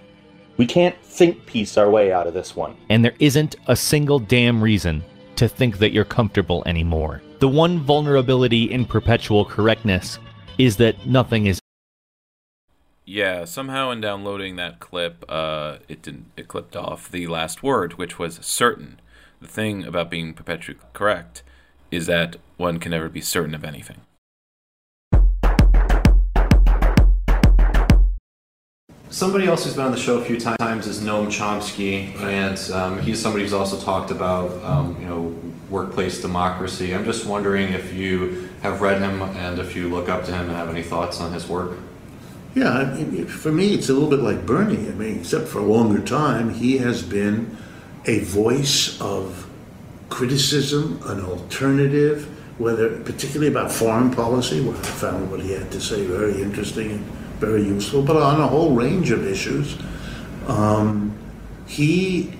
[0.56, 2.76] We can't think piece our way out of this one.
[2.90, 5.02] And there isn't a single damn reason
[5.36, 7.22] to think that you're comfortable anymore.
[7.40, 10.18] The one vulnerability in perpetual correctness
[10.58, 11.61] is that nothing is
[13.04, 16.26] Yeah, somehow in downloading that clip, uh, it didn't.
[16.36, 19.00] It clipped off the last word, which was certain.
[19.40, 21.42] The thing about being perpetually correct
[21.90, 24.02] is that one can never be certain of anything.
[29.10, 33.00] Somebody else who's been on the show a few times is Noam Chomsky, and um,
[33.00, 35.36] he's somebody who's also talked about um, you know
[35.68, 36.94] workplace democracy.
[36.94, 40.48] I'm just wondering if you have read him and if you look up to him
[40.48, 41.78] and have any thoughts on his work.
[42.54, 44.88] Yeah, I mean, for me, it's a little bit like Bernie.
[44.88, 47.56] I mean, except for a longer time, he has been
[48.04, 49.48] a voice of
[50.10, 55.80] criticism, an alternative, whether particularly about foreign policy, where I found what he had to
[55.80, 57.04] say very interesting and
[57.40, 59.78] very useful, but on a whole range of issues.
[60.46, 61.16] Um,
[61.66, 62.32] he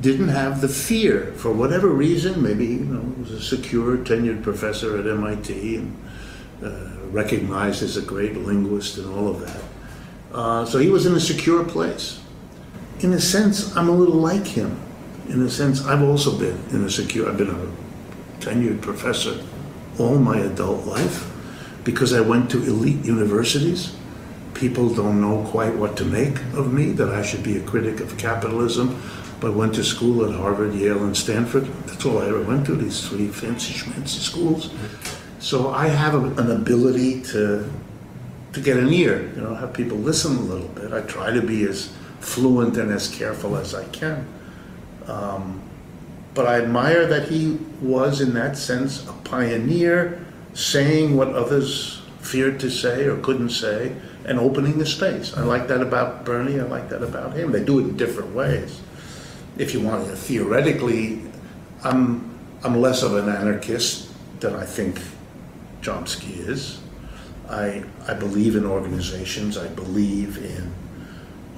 [0.00, 2.42] didn't have the fear for whatever reason.
[2.42, 5.96] Maybe you know, was a secure tenured professor at MIT and
[6.62, 9.62] uh, recognized as a great linguist and all of that.
[10.32, 12.20] Uh, so he was in a secure place.
[13.00, 14.80] In a sense, I'm a little like him.
[15.28, 17.28] In a sense, I've also been in a secure.
[17.28, 17.66] I've been a
[18.40, 19.40] tenured professor
[19.98, 21.28] all my adult life
[21.84, 23.94] because I went to elite universities.
[24.54, 28.00] People don't know quite what to make of me, that I should be a critic
[28.00, 29.02] of capitalism,
[29.40, 31.64] but went to school at Harvard, Yale, and Stanford.
[31.86, 34.70] That's all I ever went to, these three fancy schmancy schools.
[35.42, 37.68] So I have a, an ability to
[38.52, 40.92] to get an ear, you know, have people listen a little bit.
[40.92, 41.90] I try to be as
[42.20, 44.24] fluent and as careful as I can.
[45.06, 45.60] Um,
[46.34, 50.24] but I admire that he was, in that sense, a pioneer,
[50.54, 53.96] saying what others feared to say or couldn't say,
[54.26, 55.34] and opening the space.
[55.34, 56.60] I like that about Bernie.
[56.60, 57.50] I like that about him.
[57.50, 58.80] They do it in different ways.
[59.58, 61.22] If you want to theoretically,
[61.82, 62.30] I'm
[62.62, 64.08] I'm less of an anarchist
[64.38, 65.00] than I think
[65.82, 66.80] Chomsky is.
[67.50, 69.58] I I believe in organizations.
[69.58, 70.72] I believe in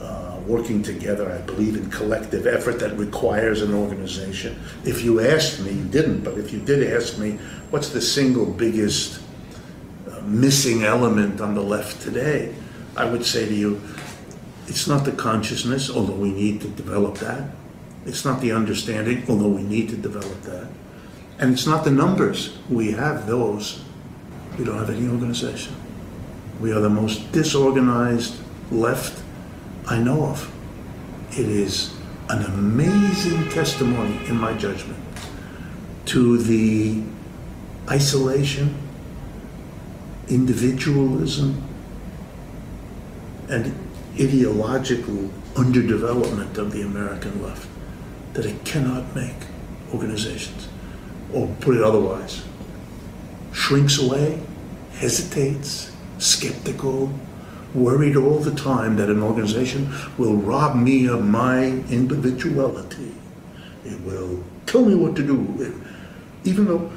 [0.00, 1.30] uh, working together.
[1.30, 4.60] I believe in collective effort that requires an organization.
[4.84, 7.38] If you asked me, you didn't, but if you did ask me,
[7.70, 9.20] what's the single biggest
[10.10, 12.54] uh, missing element on the left today?
[12.96, 13.80] I would say to you,
[14.66, 17.50] it's not the consciousness, although we need to develop that.
[18.06, 20.68] It's not the understanding, although we need to develop that.
[21.38, 22.56] And it's not the numbers.
[22.68, 23.82] We have those.
[24.58, 25.74] We don't have any organization.
[26.60, 28.36] We are the most disorganized
[28.70, 29.22] left
[29.86, 30.50] I know of.
[31.32, 31.92] It is
[32.28, 34.98] an amazing testimony, in my judgment,
[36.06, 37.02] to the
[37.90, 38.76] isolation,
[40.28, 41.62] individualism,
[43.48, 43.74] and
[44.14, 47.68] ideological underdevelopment of the American left
[48.32, 49.34] that it cannot make
[49.92, 50.68] organizations.
[51.32, 52.42] Or put it otherwise,
[53.54, 54.38] shrinks away,
[54.92, 57.10] hesitates, skeptical,
[57.72, 63.14] worried all the time that an organization will rob me of my individuality.
[63.84, 65.82] It will tell me what to do.
[66.44, 66.90] Even though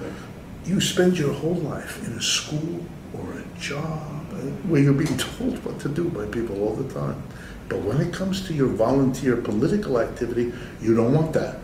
[0.65, 5.17] you spend your whole life in a school or a job uh, where you're being
[5.17, 7.21] told what to do by people all the time.
[7.69, 11.59] But when it comes to your volunteer political activity, you don't want that.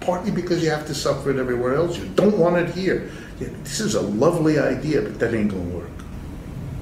[0.00, 1.96] Partly because you have to suffer it everywhere else.
[1.98, 3.10] You don't want it here.
[3.62, 5.90] This is a lovely idea, but that ain't going to work.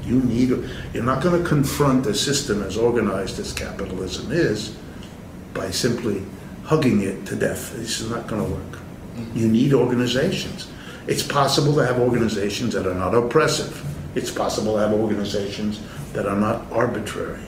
[0.04, 0.48] You need,
[0.92, 4.76] you're not going to confront a system as organized as capitalism is
[5.54, 6.22] by simply
[6.64, 7.74] hugging it to death.
[7.76, 8.80] This is not going to work.
[9.34, 10.68] You need organizations.
[11.06, 13.84] It's possible to have organizations that are not oppressive.
[14.14, 15.80] It's possible to have organizations
[16.12, 17.42] that are not arbitrary.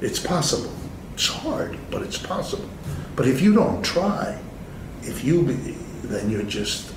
[0.00, 0.72] It's possible.
[1.14, 2.68] It's hard, but it's possible.
[3.16, 4.38] But if you don't try,
[5.02, 5.44] if you,
[6.04, 6.92] then you're just,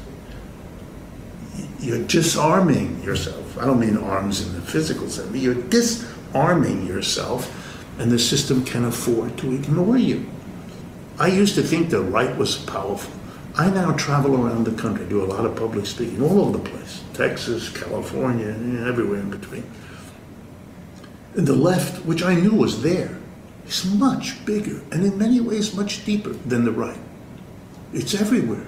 [1.79, 3.57] you're disarming yourself.
[3.57, 7.49] I don't mean arms in the physical sense, but you're disarming yourself,
[7.99, 10.29] and the system can afford to ignore you.
[11.19, 13.13] I used to think the right was powerful.
[13.55, 16.69] I now travel around the country, do a lot of public speaking all over the
[16.69, 18.47] place Texas, California,
[18.87, 19.69] everywhere in between.
[21.35, 23.17] And the left, which I knew was there,
[23.67, 26.99] is much bigger and in many ways much deeper than the right.
[27.93, 28.67] It's everywhere.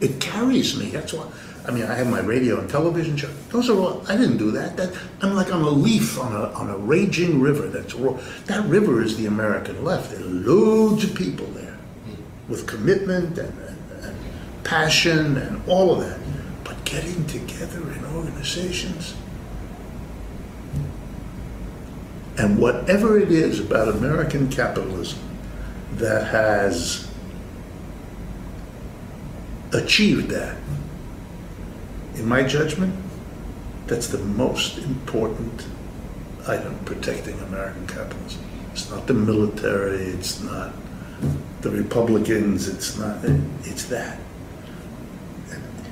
[0.00, 0.90] It carries me.
[0.90, 1.26] That's why.
[1.66, 3.28] I mean, I have my radio and television show.
[3.50, 4.04] Those are all.
[4.08, 4.76] I didn't do that.
[4.76, 7.68] That I'm like on a leaf on a on a raging river.
[7.68, 7.94] That's
[8.46, 10.10] that river is the American left.
[10.10, 11.78] There are loads of people there,
[12.48, 14.16] with commitment and, and, and
[14.64, 16.18] passion and all of that.
[16.64, 19.14] But getting together in organizations
[22.40, 25.18] and whatever it is about American capitalism
[25.92, 27.10] that has
[29.72, 30.56] achieved that,
[32.14, 32.94] in my judgment,
[33.86, 35.66] that's the most important
[36.46, 38.42] item protecting American capitalism.
[38.72, 40.72] It's not the military, it's not
[41.60, 43.24] the Republicans, it's not,
[43.64, 44.18] it's that.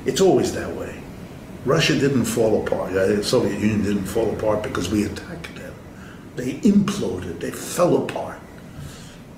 [0.07, 1.03] It's always that way.
[1.65, 5.75] Russia didn't fall apart, the Soviet Union didn't fall apart because we attacked them.
[6.37, 8.39] They imploded, they fell apart.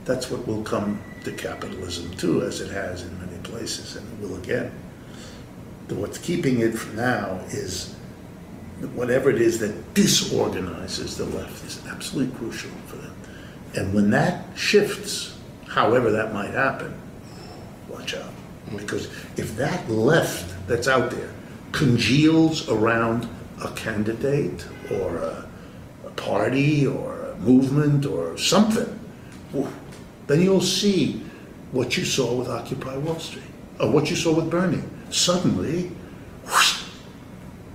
[0.04, 4.28] That's what will come to capitalism too, as it has in many places, and it
[4.28, 4.70] will again.
[5.90, 7.94] What's keeping it from now is
[8.94, 13.14] whatever it is that disorganizes the left is absolutely crucial for them.
[13.74, 15.36] And when that shifts,
[15.68, 16.94] however that might happen,
[17.88, 18.32] watch out.
[18.76, 19.06] Because
[19.36, 21.30] if that left that's out there
[21.72, 23.28] congeals around
[23.62, 25.46] a candidate or a,
[26.06, 28.98] a party or a movement or something,
[30.26, 31.22] then you'll see
[31.72, 33.44] what you saw with Occupy Wall Street,
[33.88, 34.82] what you saw with Bernie.
[35.10, 35.90] Suddenly,
[36.44, 36.82] whoosh,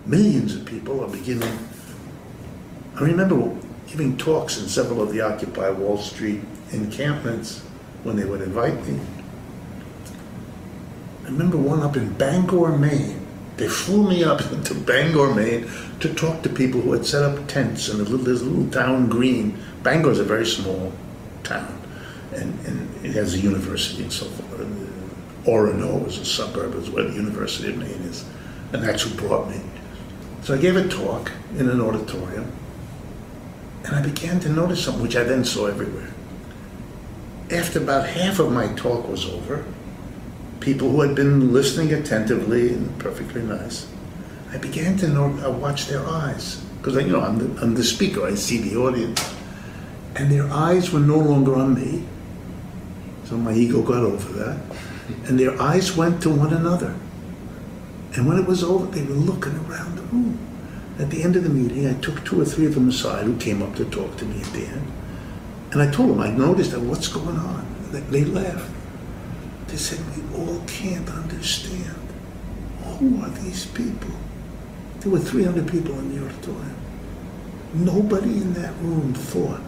[0.06, 1.58] millions of people are beginning.
[2.96, 3.56] I remember
[3.88, 6.42] giving talks in several of the Occupy Wall Street
[6.72, 7.62] encampments
[8.04, 9.00] when they would invite me.
[11.24, 13.26] I remember one up in Bangor, Maine.
[13.58, 15.70] They flew me up to Bangor, Maine
[16.00, 19.58] to talk to people who had set up tents in little, this little town green.
[19.82, 20.92] Bangor is a very small
[21.44, 21.82] town,
[22.34, 24.45] and, and it has a university and so forth.
[25.46, 28.26] Orono is a suburb, is where the University of Maine is,
[28.74, 29.62] and that's who brought me.
[30.42, 32.52] So I gave a talk in an auditorium,
[33.84, 36.12] and I began to notice something which I then saw everywhere.
[37.52, 39.66] After about half of my talk was over,
[40.60, 43.88] people who had been listening attentively and perfectly nice,
[44.52, 46.64] I began to know, I watch their eyes.
[46.78, 49.36] Because, you know, I'm the, I'm the speaker, I see the audience.
[50.16, 52.04] And their eyes were no longer on me.
[53.26, 54.60] So my ego got over that.
[55.26, 56.96] And their eyes went to one another.
[58.16, 60.40] And when it was over, they were looking around the room.
[60.98, 63.38] At the end of the meeting, I took two or three of them aside who
[63.38, 64.92] came up to talk to me at the end.
[65.72, 67.68] And I told them, I noticed that what's going on.
[67.92, 68.72] They, they laughed.
[69.68, 71.96] They said, we all can't understand.
[73.00, 74.12] Who are these people?
[75.02, 76.76] There were 300 people in the auditorium.
[77.74, 79.62] Nobody in that room thought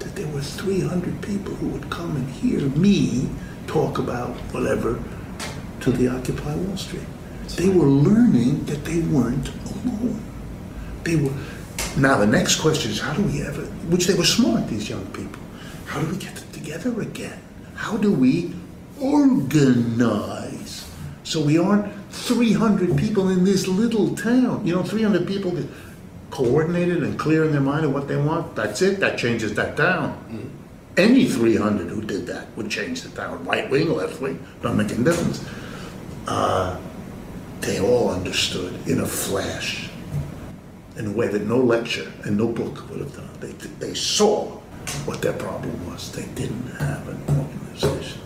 [0.00, 3.30] that there were 300 people who would come and hear me
[3.66, 5.02] talk about whatever
[5.80, 7.06] to the Occupy Wall Street.
[7.56, 10.22] They were learning that they weren't alone.
[11.04, 11.32] They were.
[11.96, 13.62] Now the next question is, how do we ever?
[13.90, 15.40] Which they were smart, these young people.
[15.86, 17.40] How do we get them together again?
[17.76, 18.52] how do we
[19.00, 20.90] organize
[21.22, 24.66] so we aren't 300 people in this little town?
[24.66, 25.56] You know, 300 people
[26.30, 28.56] coordinated and clear in their mind of what they want.
[28.56, 28.98] That's it.
[29.00, 30.18] That changes that town.
[30.30, 30.65] Mm.
[30.96, 33.44] Any 300 who did that would change the town.
[33.44, 35.46] Right wing, left wing, don't make any difference.
[36.26, 36.80] Uh,
[37.60, 39.90] they all understood in a flash,
[40.96, 43.28] in a way that no lecture and no book would have done.
[43.40, 43.52] They,
[43.86, 44.46] they saw
[45.04, 46.12] what their problem was.
[46.12, 48.20] They didn't have an organization.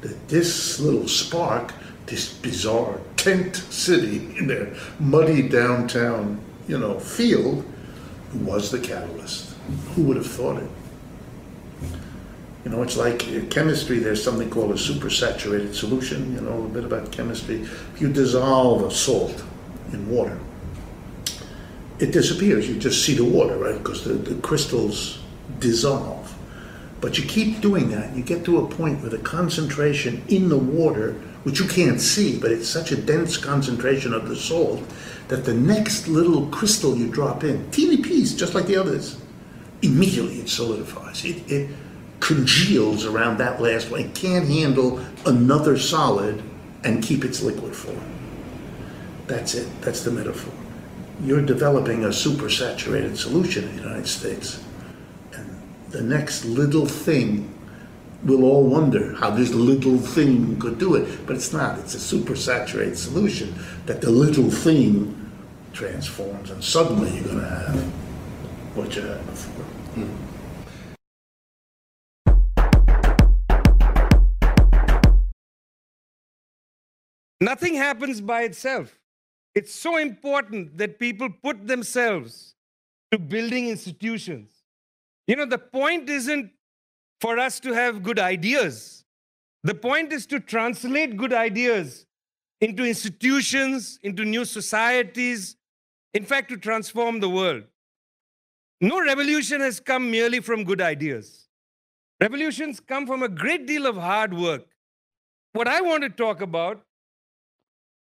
[0.00, 1.74] That this little spark,
[2.06, 7.64] this bizarre tent city in their muddy downtown, you know, field,
[8.34, 9.54] was the catalyst.
[9.94, 10.70] Who would have thought it?
[12.64, 16.34] You know, it's like chemistry, there's something called a supersaturated solution.
[16.34, 17.62] You know, a bit about chemistry.
[17.62, 19.44] If you dissolve a salt
[19.92, 20.38] in water,
[21.98, 22.68] it disappears.
[22.68, 23.78] You just see the water, right?
[23.78, 25.20] Because the, the crystals
[25.60, 26.34] dissolve.
[27.00, 30.58] But you keep doing that, you get to a point where the concentration in the
[30.58, 31.12] water,
[31.44, 34.82] which you can't see, but it's such a dense concentration of the salt,
[35.28, 39.20] that the next little crystal you drop in, teeny piece, just like the others,
[39.82, 41.24] immediately it solidifies.
[41.24, 41.70] It, it
[42.20, 44.00] congeals around that last one.
[44.00, 46.42] It can't handle another solid
[46.84, 48.00] and keep its liquid form.
[49.26, 49.68] That's it.
[49.82, 50.52] That's the metaphor.
[51.22, 54.62] You're developing a supersaturated solution in the United States.
[55.34, 57.52] And the next little thing,
[58.24, 61.26] we'll all wonder how this little thing could do it.
[61.26, 61.78] But it's not.
[61.78, 63.54] It's a supersaturated solution
[63.86, 65.14] that the little thing
[65.72, 66.50] transforms.
[66.50, 67.80] And suddenly you're going to have
[68.74, 69.64] what you had before.
[69.64, 70.27] Hmm.
[77.40, 78.98] Nothing happens by itself.
[79.54, 82.54] It's so important that people put themselves
[83.10, 84.50] to building institutions.
[85.26, 86.50] You know, the point isn't
[87.20, 89.04] for us to have good ideas.
[89.64, 92.06] The point is to translate good ideas
[92.60, 95.56] into institutions, into new societies,
[96.14, 97.64] in fact, to transform the world.
[98.80, 101.48] No revolution has come merely from good ideas.
[102.20, 104.66] Revolutions come from a great deal of hard work.
[105.52, 106.84] What I want to talk about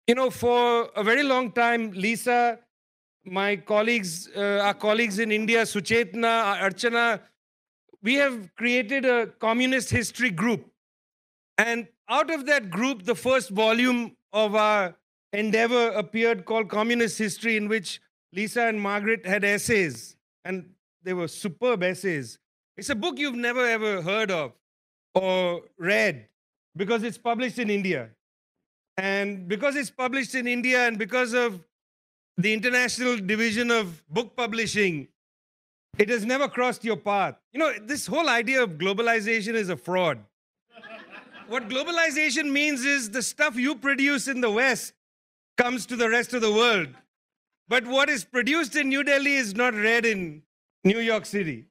[0.10, 2.58] you know, for a very long time, Lisa,
[3.26, 7.20] my colleagues, uh, our colleagues in India, Suchetna, Archana,
[8.02, 10.66] we have created a communist history group.
[11.60, 14.96] And out of that group, the first volume of our
[15.32, 18.02] endeavor appeared called Communist History, in which
[18.34, 20.16] Lisa and Margaret had essays.
[20.44, 20.72] And
[21.04, 22.40] they were superb essays.
[22.78, 24.54] It's a book you've never ever heard of
[25.14, 26.30] or read
[26.76, 28.10] because it's published in India.
[29.00, 31.64] And because it's published in India and because of
[32.38, 35.08] the International Division of Book Publishing,
[35.98, 37.36] it has never crossed your path.
[37.54, 40.20] You know, this whole idea of globalization is a fraud.
[41.48, 44.94] what globalization means is the stuff you produce in the West
[45.58, 46.90] comes to the rest of the world.
[47.70, 50.44] But what is produced in New Delhi is not read in
[50.84, 51.68] New York City.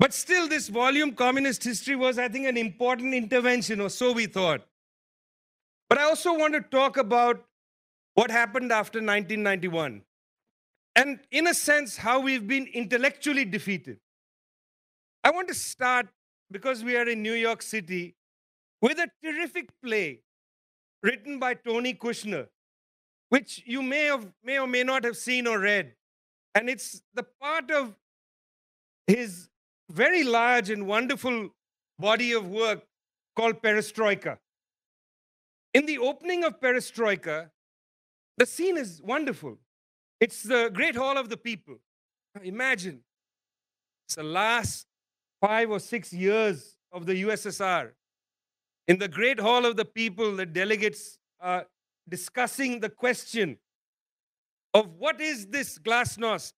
[0.00, 4.26] But still, this volume, Communist History, was, I think, an important intervention, or so we
[4.26, 4.66] thought.
[5.90, 7.44] But I also want to talk about
[8.14, 10.02] what happened after 1991.
[10.94, 13.98] And in a sense, how we've been intellectually defeated.
[15.24, 16.06] I want to start,
[16.50, 18.14] because we are in New York City,
[18.80, 20.20] with a terrific play
[21.02, 22.46] written by Tony Kushner,
[23.30, 25.94] which you may, have, may or may not have seen or read.
[26.54, 27.96] And it's the part of
[29.08, 29.48] his
[29.90, 31.50] very large and wonderful
[31.98, 32.84] body of work
[33.34, 34.38] called Perestroika.
[35.72, 37.50] In the opening of Perestroika,
[38.36, 39.58] the scene is wonderful.
[40.18, 41.76] It's the Great Hall of the People.
[42.42, 43.00] Imagine,
[44.06, 44.86] it's the last
[45.40, 47.90] five or six years of the USSR.
[48.88, 51.66] In the Great Hall of the People, the delegates are
[52.08, 53.58] discussing the question
[54.74, 56.52] of what is this glasnost?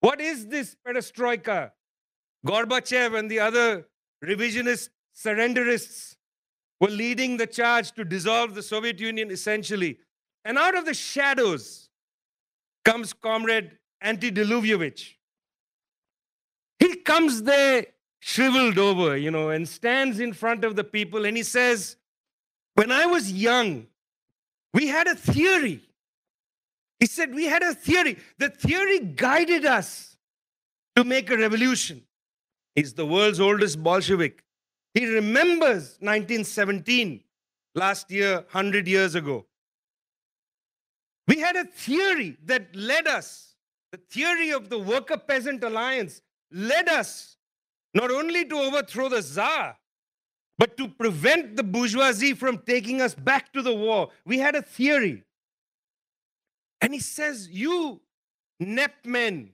[0.00, 1.70] What is this perestroika?
[2.46, 3.86] Gorbachev and the other
[4.22, 6.15] revisionist surrenderists
[6.80, 9.98] were leading the charge to dissolve the Soviet Union essentially.
[10.44, 11.88] And out of the shadows
[12.84, 15.14] comes Comrade Antediluvievich.
[16.78, 17.86] He comes there
[18.20, 21.96] shriveled over, you know, and stands in front of the people and he says,
[22.74, 23.86] When I was young,
[24.74, 25.80] we had a theory.
[27.00, 28.18] He said, We had a theory.
[28.38, 30.16] The theory guided us
[30.94, 32.02] to make a revolution.
[32.74, 34.42] He's the world's oldest Bolshevik.
[34.96, 37.22] He remembers 1917,
[37.74, 39.44] last year, 100 years ago.
[41.28, 43.56] We had a theory that led us,
[43.92, 47.36] the theory of the worker peasant alliance led us
[47.92, 49.76] not only to overthrow the Tsar,
[50.58, 54.62] But to prevent the bourgeoisie from taking us back to the war, we had a
[54.62, 55.24] theory.
[56.80, 58.00] And he says, You
[58.58, 59.50] NEP men,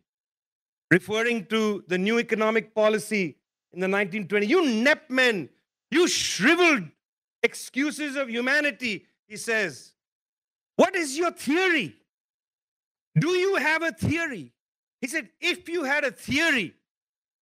[0.92, 3.38] referring to the new economic policy
[3.72, 5.48] in the 1920s, you NEP men,
[5.90, 6.84] you shriveled
[7.42, 9.92] excuses of humanity, he says.
[10.76, 11.96] What is your theory?
[13.18, 14.52] Do you have a theory?
[15.00, 16.74] He said, if you had a theory,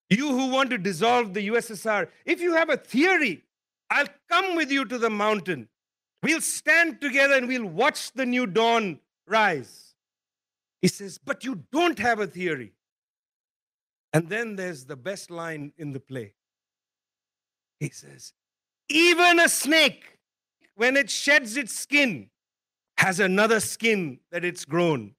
[0.10, 3.43] you who want to dissolve the USSR, if you have a theory,
[3.89, 5.68] I'll come with you to the mountain.
[6.23, 9.93] We'll stand together and we'll watch the new dawn rise.
[10.81, 12.73] He says, but you don't have a theory.
[14.14, 16.34] And then there's the best line in the play.
[17.80, 18.34] He says,
[18.90, 20.18] even a snake,
[20.76, 22.30] when it sheds its skin,
[22.98, 25.15] has another skin that it's grown.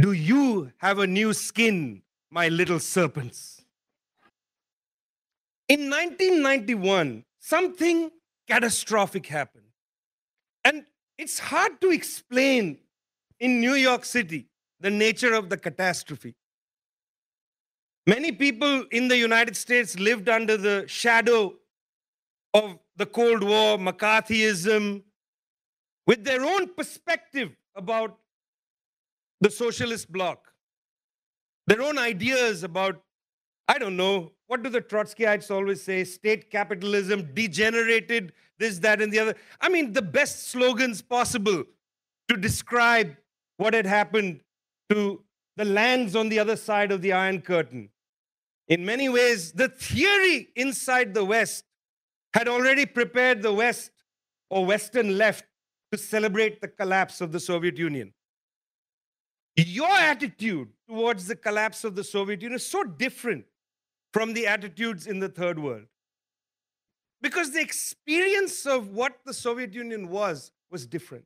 [0.00, 3.62] Do you have a new skin, my little serpents?
[5.68, 8.10] In 1991, something
[8.48, 9.64] catastrophic happened.
[10.64, 10.84] And
[11.18, 12.78] it's hard to explain
[13.40, 14.48] in New York City
[14.80, 16.34] the nature of the catastrophe.
[18.06, 21.54] Many people in the United States lived under the shadow
[22.54, 25.02] of the Cold War, McCarthyism,
[26.06, 28.16] with their own perspective about
[29.40, 30.52] the socialist bloc,
[31.66, 33.02] their own ideas about,
[33.66, 36.04] I don't know, what do the Trotskyites always say?
[36.04, 39.34] State capitalism, degenerated, this, that, and the other.
[39.60, 41.64] I mean, the best slogans possible
[42.28, 43.16] to describe
[43.56, 44.40] what had happened
[44.90, 45.24] to
[45.56, 47.90] the lands on the other side of the Iron Curtain.
[48.68, 51.64] In many ways, the theory inside the West
[52.34, 53.92] had already prepared the West
[54.50, 55.44] or Western left
[55.92, 58.12] to celebrate the collapse of the Soviet Union.
[59.56, 63.44] Your attitude towards the collapse of the Soviet Union is so different
[64.12, 65.86] from the attitudes in the third world.
[67.22, 71.24] Because the experience of what the Soviet Union was was different.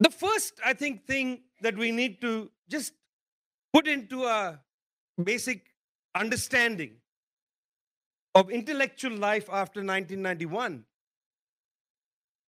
[0.00, 2.92] The first, I think, thing that we need to just
[3.72, 4.60] put into a
[5.22, 5.74] basic
[6.14, 6.96] understanding
[8.34, 10.84] of intellectual life after 1991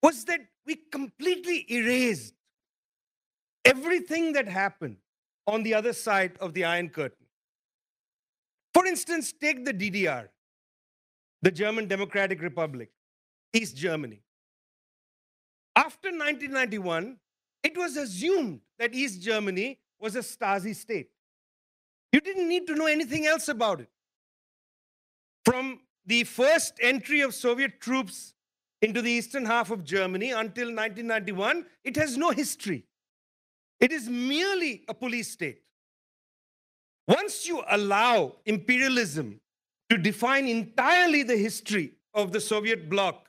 [0.02, 2.34] was that we completely erased
[3.64, 4.96] everything that happened
[5.46, 7.26] on the other side of the Iron Curtain.
[8.74, 10.28] For instance, take the DDR,
[11.42, 12.90] the German Democratic Republic,
[13.52, 14.20] East Germany.
[15.74, 17.16] After 1991,
[17.62, 21.10] it was assumed that East Germany was a Stasi state.
[22.12, 23.88] You didn't need to know anything else about it.
[25.44, 28.34] From the first entry of Soviet troops
[28.80, 32.84] into the eastern half of Germany until 1991, it has no history.
[33.80, 35.62] It is merely a police state.
[37.06, 39.40] Once you allow imperialism
[39.88, 43.28] to define entirely the history of the Soviet bloc,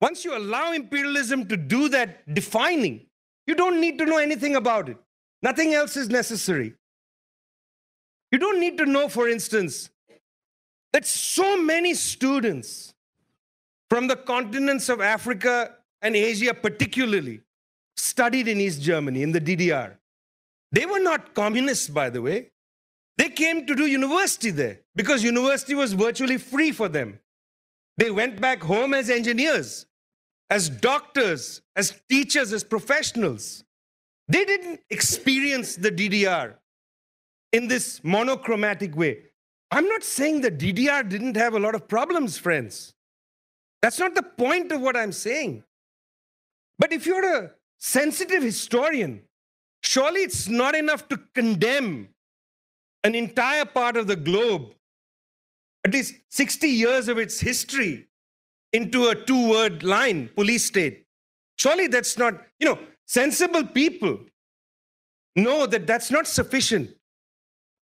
[0.00, 3.06] once you allow imperialism to do that defining,
[3.46, 4.96] you don't need to know anything about it.
[5.42, 6.74] Nothing else is necessary.
[8.30, 9.90] You don't need to know, for instance,
[10.92, 12.94] that so many students
[13.88, 17.40] from the continents of Africa and Asia, particularly,
[17.96, 19.96] studied in East Germany, in the DDR.
[20.72, 22.50] They were not communists, by the way.
[23.18, 27.18] They came to do university there because university was virtually free for them.
[27.98, 29.86] They went back home as engineers,
[30.48, 33.64] as doctors, as teachers, as professionals.
[34.28, 36.54] They didn't experience the DDR
[37.52, 39.18] in this monochromatic way.
[39.70, 42.94] I'm not saying the DDR didn't have a lot of problems, friends.
[43.82, 45.64] That's not the point of what I'm saying.
[46.78, 49.22] But if you're a sensitive historian,
[49.82, 52.08] surely it's not enough to condemn
[53.04, 54.74] an entire part of the globe,
[55.84, 58.08] at least 60 years of its history,
[58.72, 61.06] into a two word line police state.
[61.58, 64.20] Surely that's not, you know, sensible people
[65.36, 66.90] know that that's not sufficient.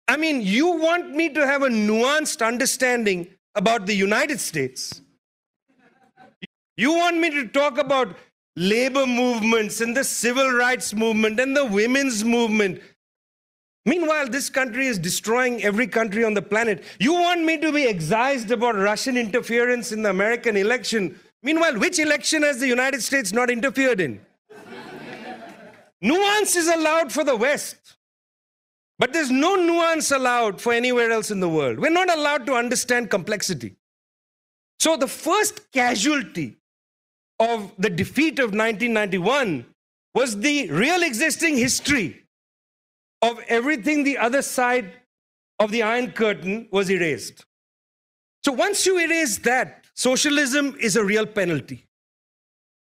[0.08, 5.02] I mean, you want me to have a nuanced understanding about the United States.
[6.76, 8.16] You want me to talk about
[8.56, 12.82] labor movements and the civil rights movement and the women's movement.
[13.86, 16.84] Meanwhile, this country is destroying every country on the planet.
[17.00, 21.20] You want me to be excised about Russian interference in the American election.
[21.42, 24.22] Meanwhile, which election has the United States not interfered in?
[26.02, 27.78] nuance is allowed for the West,
[29.04, 31.78] but there's no nuance allowed for anywhere else in the world.
[31.78, 33.76] We're not allowed to understand complexity.
[34.80, 36.56] So, the first casualty
[37.38, 39.66] of the defeat of 1991
[40.16, 42.24] was the real existing history
[43.22, 44.94] of everything the other side
[45.60, 47.44] of the Iron Curtain was erased.
[48.46, 51.88] So once you erase that, socialism is a real penalty.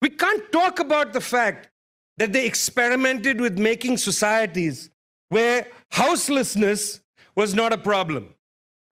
[0.02, 1.70] We can't talk about the fact
[2.18, 4.90] that they experimented with making societies
[5.30, 7.00] where houselessness
[7.36, 8.34] was not a problem.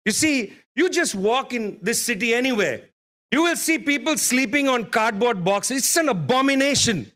[0.05, 2.83] You see, you just walk in this city anywhere,
[3.31, 5.79] you will see people sleeping on cardboard boxes.
[5.79, 7.11] It's an abomination.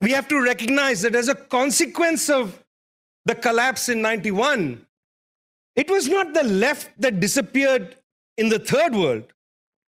[0.00, 2.62] We have to recognize that as a consequence of
[3.24, 4.86] the collapse in 91,
[5.74, 7.96] it was not the left that disappeared
[8.36, 9.24] in the third world,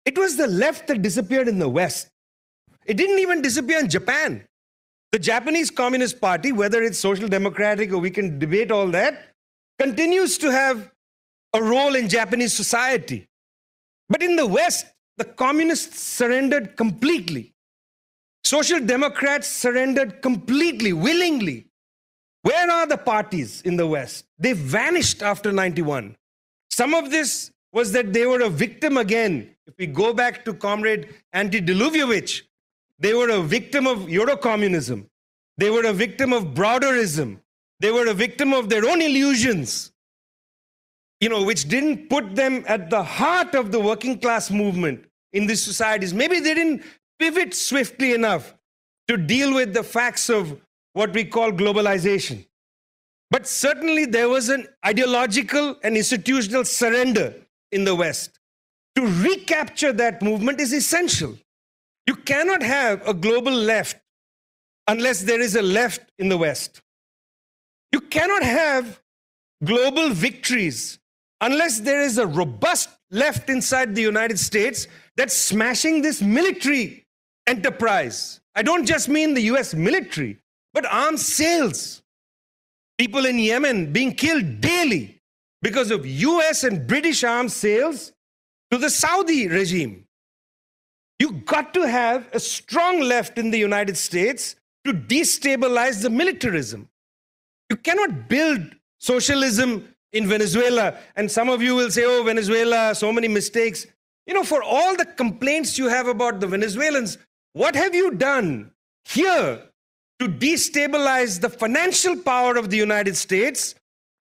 [0.04, 2.10] it was the left that disappeared in the West.
[2.84, 4.46] It didn't even disappear in Japan.
[5.14, 9.28] The Japanese Communist Party, whether it's social democratic or we can debate all that,
[9.78, 10.90] continues to have
[11.52, 13.28] a role in Japanese society.
[14.08, 14.86] But in the West,
[15.16, 17.52] the communists surrendered completely.
[18.42, 21.66] Social democrats surrendered completely, willingly.
[22.42, 24.24] Where are the parties in the West?
[24.40, 26.16] They vanished after 91.
[26.72, 29.54] Some of this was that they were a victim again.
[29.68, 32.42] If we go back to Comrade Antidiluvievich,
[33.04, 35.06] they were a victim of Eurocommunism.
[35.58, 37.38] They were a victim of Browderism.
[37.80, 39.92] They were a victim of their own illusions
[41.24, 45.02] you know, which didn't put them at the heart of the working class movement
[45.32, 46.12] in these societies.
[46.12, 46.82] Maybe they didn't
[47.18, 48.54] pivot swiftly enough
[49.08, 50.60] to deal with the facts of
[50.92, 52.46] what we call globalization.
[53.30, 57.34] But certainly there was an ideological and institutional surrender
[57.72, 58.38] in the West.
[58.96, 61.38] To recapture that movement is essential.
[62.06, 63.96] You cannot have a global left
[64.86, 66.82] unless there is a left in the West.
[67.92, 69.00] You cannot have
[69.64, 70.98] global victories
[71.40, 74.86] unless there is a robust left inside the United States
[75.16, 77.06] that's smashing this military
[77.46, 78.40] enterprise.
[78.54, 80.38] I don't just mean the US military,
[80.72, 82.02] but arms sales.
[82.98, 85.20] People in Yemen being killed daily
[85.62, 88.12] because of US and British arms sales
[88.70, 90.03] to the Saudi regime.
[91.18, 96.88] You got to have a strong left in the United States to destabilize the militarism.
[97.70, 100.96] You cannot build socialism in Venezuela.
[101.16, 103.86] And some of you will say, oh, Venezuela, so many mistakes.
[104.26, 107.18] You know, for all the complaints you have about the Venezuelans,
[107.52, 108.70] what have you done
[109.04, 109.62] here
[110.18, 113.74] to destabilize the financial power of the United States,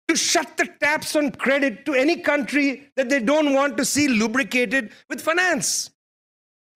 [0.09, 4.09] to shut the taps on credit to any country that they don't want to see
[4.09, 5.91] lubricated with finance?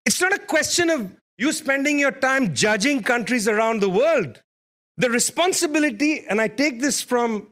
[0.06, 4.42] It's not a question of you spending your time judging countries around the world.
[4.96, 7.48] The responsibility, and I take this from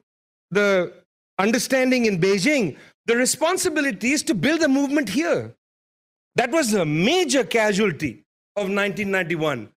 [0.50, 0.92] the
[1.38, 2.76] understanding in Beijing,
[3.06, 5.54] the responsibility is to build a movement here.
[6.36, 8.24] That was a major casualty
[8.56, 9.70] of 1991.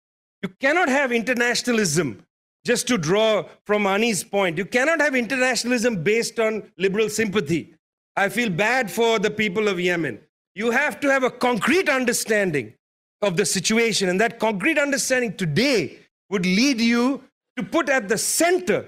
[0.44, 2.24] You cannot have internationalism,
[2.66, 7.74] just to draw from Ani's point, you cannot have internationalism based on liberal sympathy.
[8.16, 10.20] I feel bad for the people of Yemen.
[10.56, 12.74] You have to have a concrete understanding
[13.22, 16.00] of the situation, and that concrete understanding today
[16.30, 17.24] would lead you
[17.58, 18.86] to put at the center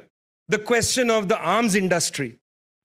[0.48, 2.40] the question of the arms industry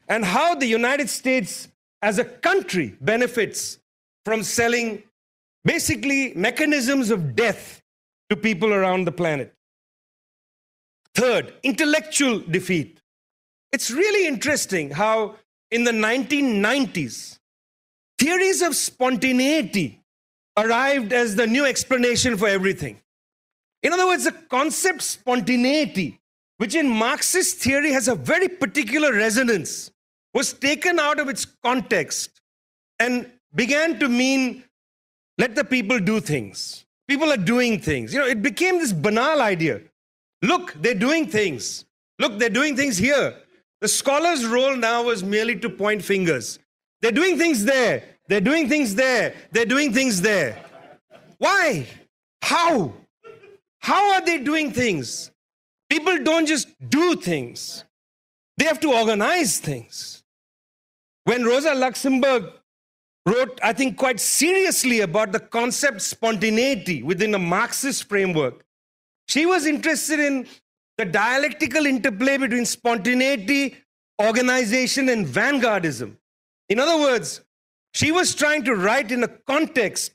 [0.08, 1.68] and how the United States
[2.02, 3.78] as a country benefits
[4.24, 5.02] from selling
[5.64, 7.82] basically mechanisms of death
[8.28, 9.54] to people around the planet.
[11.14, 12.98] Third, intellectual defeat.
[13.70, 15.36] It's really interesting how
[15.70, 17.38] in the 1990s,
[18.22, 20.00] theories of spontaneity
[20.56, 22.96] arrived as the new explanation for everything.
[23.82, 26.20] In other words, the concept spontaneity,
[26.58, 29.90] which in Marxist theory has a very particular resonance,
[30.34, 32.40] was taken out of its context
[33.00, 34.62] and began to mean
[35.36, 36.84] let the people do things.
[37.08, 38.14] People are doing things.
[38.14, 39.80] You know, it became this banal idea.
[40.42, 41.84] Look, they're doing things.
[42.20, 43.34] Look, they're doing things here.
[43.80, 46.60] The scholar's role now was merely to point fingers.
[47.02, 48.04] They're doing things there.
[48.28, 49.34] They're doing things there.
[49.50, 50.64] They're doing things there.
[51.38, 51.86] Why?
[52.40, 52.94] How?
[53.80, 55.30] How are they doing things?
[55.90, 57.84] People don't just do things,
[58.56, 60.22] they have to organize things.
[61.24, 62.44] When Rosa Luxemburg
[63.26, 68.64] wrote, I think, quite seriously about the concept spontaneity within a Marxist framework,
[69.28, 70.46] she was interested in
[70.96, 73.76] the dialectical interplay between spontaneity,
[74.20, 76.16] organization, and vanguardism.
[76.72, 77.42] In other words,
[77.92, 80.12] she was trying to write in a context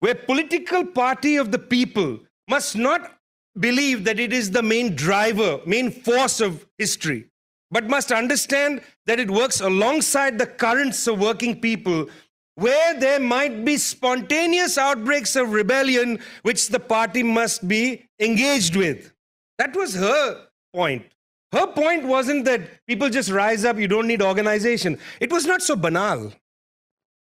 [0.00, 2.18] where political party of the people
[2.50, 3.20] must not
[3.60, 7.26] believe that it is the main driver, main force of history,
[7.70, 12.08] but must understand that it works alongside the currents of working people
[12.56, 19.12] where there might be spontaneous outbreaks of rebellion which the party must be engaged with.
[19.58, 21.11] That was her point.
[21.52, 24.98] Her point wasn't that people just rise up, you don't need organization.
[25.20, 26.32] It was not so banal.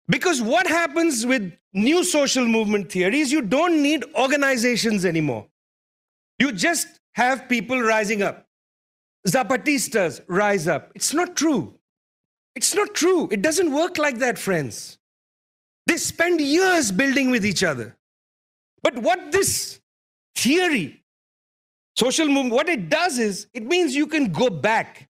[0.07, 5.47] Because what happens with new social movement theories, you don't need organizations anymore.
[6.39, 8.47] You just have people rising up.
[9.27, 10.93] Zapatistas rise up.
[10.95, 11.75] It's not true.
[12.55, 13.29] It's not true.
[13.31, 14.99] It doesn't work like that, friends.
[15.87, 17.97] They spend years building with each other.
[18.83, 19.81] But what this
[20.37, 21.03] theory,
[21.99, 25.09] social movement, what it does is it means you can go back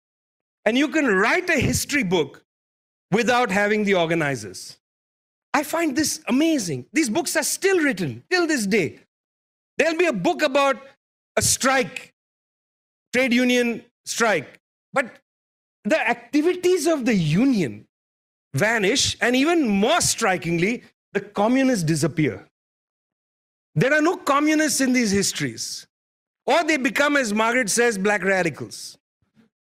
[0.65, 2.45] and you can write a history book
[3.11, 4.79] without having the organizers.
[5.53, 6.87] I find this amazing.
[6.93, 9.01] These books are still written till this day.
[9.79, 10.77] There'll be a book about
[11.37, 12.15] a strike,
[13.13, 14.61] trade union strike.
[14.93, 15.11] But
[15.85, 17.87] the activities of the union
[18.55, 20.83] vanish, and even more strikingly,
[21.13, 22.47] the communists disappear.
[23.75, 25.87] There are no communists in these histories.
[26.47, 28.97] Or they become, as Margaret says, black radicals.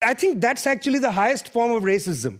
[0.03, 2.39] I think that's actually the highest form of racism.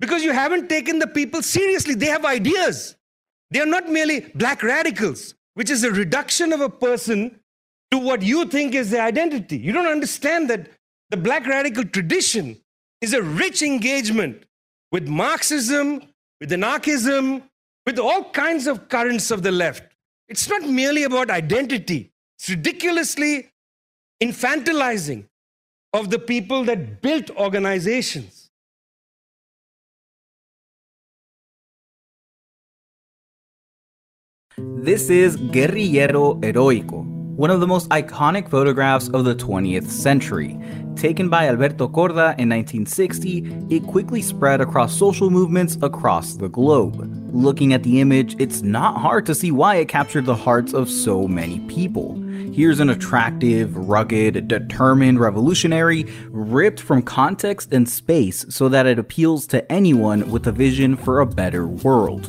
[0.00, 1.94] Because you haven't taken the people seriously.
[1.94, 2.96] They have ideas.
[3.50, 7.38] They are not merely black radicals, which is a reduction of a person
[7.92, 9.56] to what you think is their identity.
[9.56, 10.68] You don't understand that
[11.10, 12.56] the black radical tradition
[13.00, 14.44] is a rich engagement
[14.90, 16.02] with Marxism,
[16.40, 17.44] with anarchism,
[17.86, 19.84] with all kinds of currents of the left.
[20.28, 23.50] It's not merely about identity, it's ridiculously
[24.22, 25.26] infantilizing
[25.92, 28.50] of the people that built organizations.
[34.56, 37.04] This is Guerrillero Heroico,
[37.36, 40.58] one of the most iconic photographs of the 20th century.
[40.94, 47.10] Taken by Alberto Korda in 1960, it quickly spread across social movements across the globe.
[47.32, 50.88] Looking at the image, it's not hard to see why it captured the hearts of
[50.88, 52.23] so many people.
[52.54, 59.48] Here's an attractive, rugged, determined revolutionary ripped from context and space so that it appeals
[59.48, 62.28] to anyone with a vision for a better world.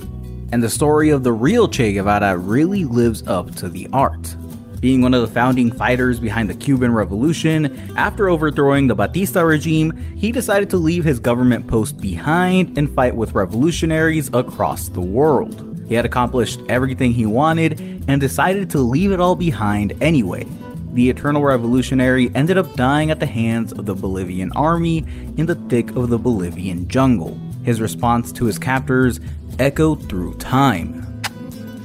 [0.52, 4.36] And the story of the real Che Guevara really lives up to the art.
[4.80, 9.96] Being one of the founding fighters behind the Cuban Revolution, after overthrowing the Batista regime,
[10.18, 15.75] he decided to leave his government post behind and fight with revolutionaries across the world.
[15.88, 20.45] He had accomplished everything he wanted and decided to leave it all behind anyway.
[20.94, 24.99] The Eternal Revolutionary ended up dying at the hands of the Bolivian army
[25.38, 27.38] in the thick of the Bolivian jungle.
[27.64, 29.20] His response to his captors
[29.60, 31.02] echoed through time.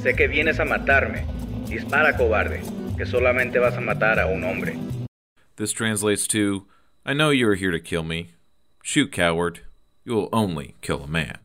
[0.02, 1.27] Sé que vienes a matarme.
[1.66, 2.60] Dispara, cobarde,
[2.97, 4.78] que solamente vas a matar a un hombre.
[5.56, 6.66] This translates to
[7.05, 8.35] I know you are here to kill me.
[8.82, 9.60] Shoot, coward.
[10.05, 11.39] You will only kill a man.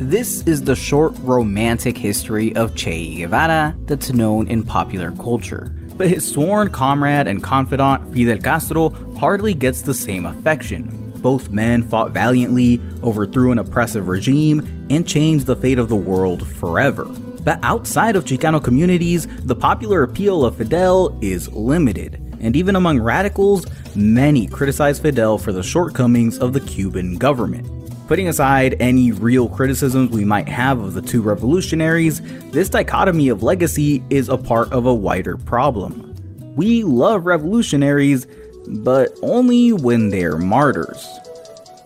[0.00, 5.72] This is the short romantic history of Che Guevara that's known in popular culture.
[5.96, 11.12] But his sworn comrade and confidant Fidel Castro hardly gets the same affection.
[11.18, 16.44] Both men fought valiantly, overthrew an oppressive regime, and changed the fate of the world
[16.44, 17.04] forever.
[17.04, 22.20] But outside of Chicano communities, the popular appeal of Fidel is limited.
[22.40, 23.64] And even among radicals,
[23.94, 27.70] many criticize Fidel for the shortcomings of the Cuban government.
[28.06, 32.20] Putting aside any real criticisms we might have of the two revolutionaries,
[32.50, 36.14] this dichotomy of legacy is a part of a wider problem.
[36.54, 38.26] We love revolutionaries,
[38.68, 41.08] but only when they're martyrs.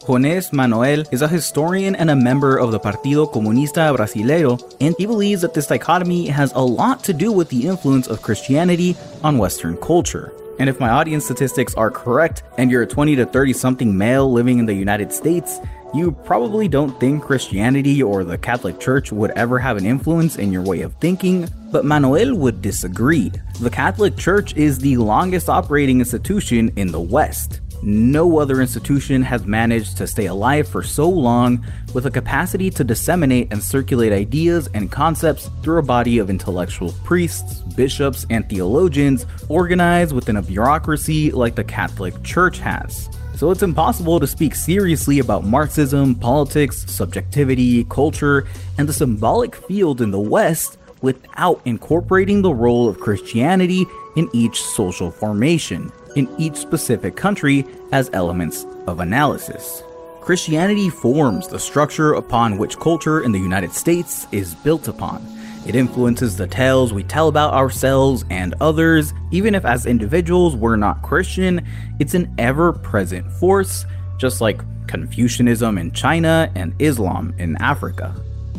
[0.08, 5.06] Jones Manoel is a historian and a member of the Partido Comunista Brasileiro, and he
[5.06, 9.38] believes that this dichotomy has a lot to do with the influence of Christianity on
[9.38, 10.32] Western culture.
[10.58, 14.32] And if my audience statistics are correct, and you're a 20 to 30 something male
[14.32, 15.60] living in the United States,
[15.94, 20.52] you probably don't think Christianity or the Catholic Church would ever have an influence in
[20.52, 23.32] your way of thinking, but Manoel would disagree.
[23.60, 27.60] The Catholic Church is the longest operating institution in the West.
[27.82, 32.84] No other institution has managed to stay alive for so long with a capacity to
[32.84, 39.26] disseminate and circulate ideas and concepts through a body of intellectual priests, bishops, and theologians
[39.48, 43.08] organized within a bureaucracy like the Catholic Church has.
[43.38, 48.48] So it's impossible to speak seriously about Marxism, politics, subjectivity, culture,
[48.78, 53.86] and the symbolic field in the West without incorporating the role of Christianity
[54.16, 59.84] in each social formation, in each specific country, as elements of analysis.
[60.20, 65.37] Christianity forms the structure upon which culture in the United States is built upon.
[65.68, 69.12] It influences the tales we tell about ourselves and others.
[69.30, 71.62] Even if as individuals we're not Christian,
[71.98, 73.84] it's an ever present force,
[74.16, 78.14] just like Confucianism in China and Islam in Africa.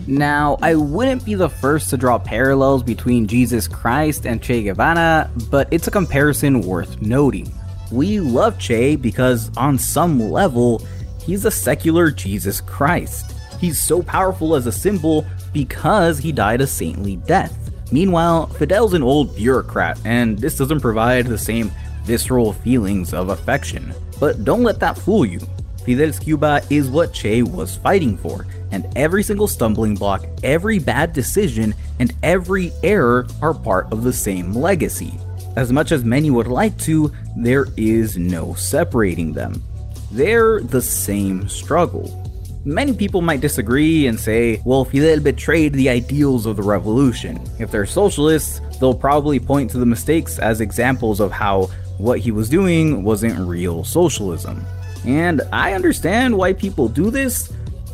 [0.05, 5.31] Now, I wouldn't be the first to draw parallels between Jesus Christ and Che Guevara,
[5.49, 7.51] but it's a comparison worth noting.
[7.91, 10.85] We love Che because, on some level,
[11.23, 13.33] he's a secular Jesus Christ.
[13.59, 17.55] He's so powerful as a symbol because he died a saintly death.
[17.91, 21.71] Meanwhile, Fidel's an old bureaucrat, and this doesn't provide the same
[22.03, 23.93] visceral feelings of affection.
[24.19, 25.39] But don't let that fool you.
[25.85, 31.13] Fidel's Cuba is what Che was fighting for, and every single stumbling block, every bad
[31.13, 35.13] decision, and every error are part of the same legacy.
[35.55, 39.63] As much as many would like to, there is no separating them.
[40.11, 42.28] They're the same struggle.
[42.65, 47.39] Many people might disagree and say, well, Fidel betrayed the ideals of the revolution.
[47.57, 52.31] If they're socialists, they'll probably point to the mistakes as examples of how what he
[52.31, 54.65] was doing wasn't real socialism.
[55.05, 57.49] And I understand why people do this,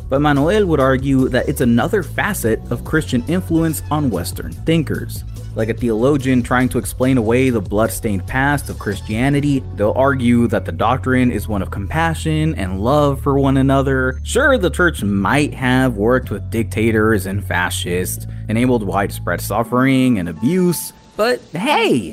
[0.08, 5.22] but Manoel would argue that it's another facet of Christian influence on Western thinkers.
[5.56, 10.66] Like a theologian trying to explain away the blood-stained past of Christianity, they'll argue that
[10.66, 14.20] the doctrine is one of compassion and love for one another.
[14.22, 20.92] Sure, the church might have worked with dictators and fascists, enabled widespread suffering and abuse,
[21.16, 22.10] but hey,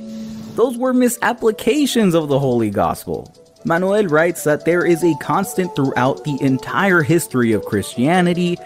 [0.56, 3.30] those were misapplications of the Holy Gospel.
[3.66, 8.58] Manoel writes that there is a constant throughout the entire history of Christianity,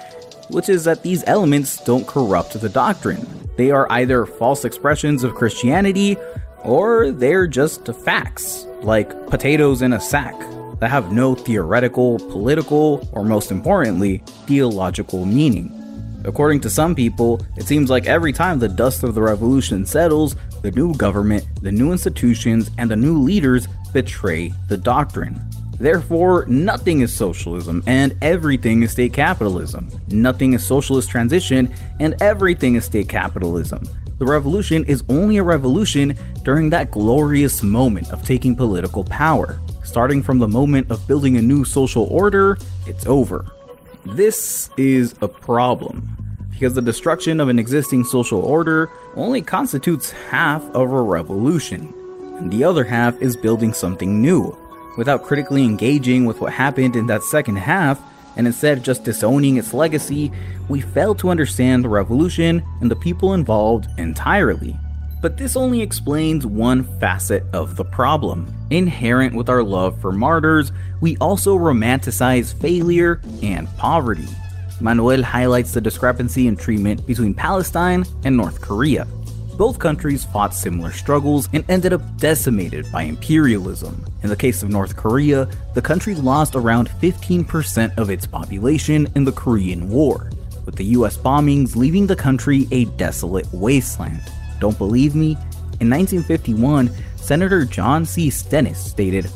[0.50, 3.26] which is that these elements don't corrupt the doctrine.
[3.58, 6.18] They are either false expressions of Christianity
[6.64, 10.36] or they're just facts, like potatoes in a sack,
[10.80, 15.74] that have no theoretical, political, or most importantly, theological meaning.
[16.24, 20.36] According to some people, it seems like every time the dust of the revolution settles,
[20.62, 25.42] the new government, the new institutions, and the new leaders betray the doctrine.
[25.80, 29.90] Therefore, nothing is socialism and everything is state capitalism.
[30.08, 33.88] Nothing is socialist transition and everything is state capitalism.
[34.18, 39.60] The revolution is only a revolution during that glorious moment of taking political power.
[39.84, 43.46] Starting from the moment of building a new social order, it's over.
[44.06, 46.10] This is a problem
[46.50, 51.94] because the destruction of an existing social order only constitutes half of a revolution,
[52.40, 54.58] and the other half is building something new
[54.98, 58.02] without critically engaging with what happened in that second half,
[58.36, 60.32] and instead just disowning its legacy,
[60.68, 64.78] we fail to understand the revolution and the people involved entirely.
[65.22, 68.54] But this only explains one facet of the problem.
[68.70, 70.72] Inherent with our love for martyrs,
[71.02, 74.28] we also romanticize failure and poverty.
[74.80, 79.08] Manoel highlights the discrepancy in treatment between Palestine and North Korea.
[79.58, 84.06] Both countries fought similar struggles and ended up decimated by imperialism.
[84.22, 89.24] In the case of North Korea, the country lost around 15% of its population in
[89.24, 90.30] the Korean War,
[90.66, 94.22] with the US bombings leaving the country a desolate wasteland.
[94.60, 95.32] Don't believe me?
[95.80, 98.30] In 1951, Senator John C.
[98.30, 99.28] Stennis stated,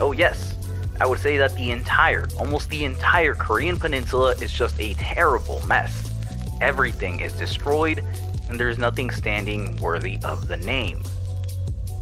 [0.00, 0.56] Oh, yes,
[0.98, 5.62] I would say that the entire, almost the entire Korean peninsula is just a terrible
[5.66, 6.10] mess.
[6.62, 8.02] Everything is destroyed,
[8.48, 11.02] and there's nothing standing worthy of the name.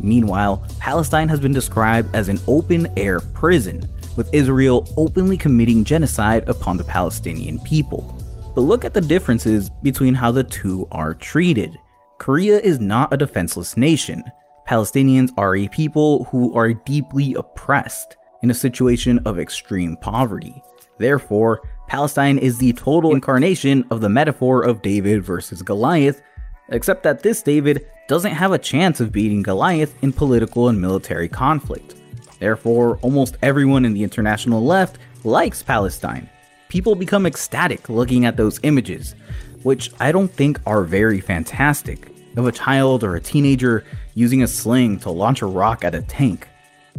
[0.00, 6.48] Meanwhile, Palestine has been described as an open air prison, with Israel openly committing genocide
[6.48, 8.14] upon the Palestinian people.
[8.54, 11.76] But look at the differences between how the two are treated.
[12.18, 14.24] Korea is not a defenseless nation.
[14.66, 20.62] Palestinians are a people who are deeply oppressed in a situation of extreme poverty.
[20.98, 26.22] Therefore, Palestine is the total incarnation of the metaphor of David versus Goliath,
[26.68, 31.28] except that this David doesn't have a chance of beating Goliath in political and military
[31.28, 31.94] conflict.
[32.38, 36.28] Therefore, almost everyone in the international left likes Palestine.
[36.68, 39.14] People become ecstatic looking at those images,
[39.62, 43.84] which I don't think are very fantastic, of a child or a teenager
[44.14, 46.48] using a sling to launch a rock at a tank.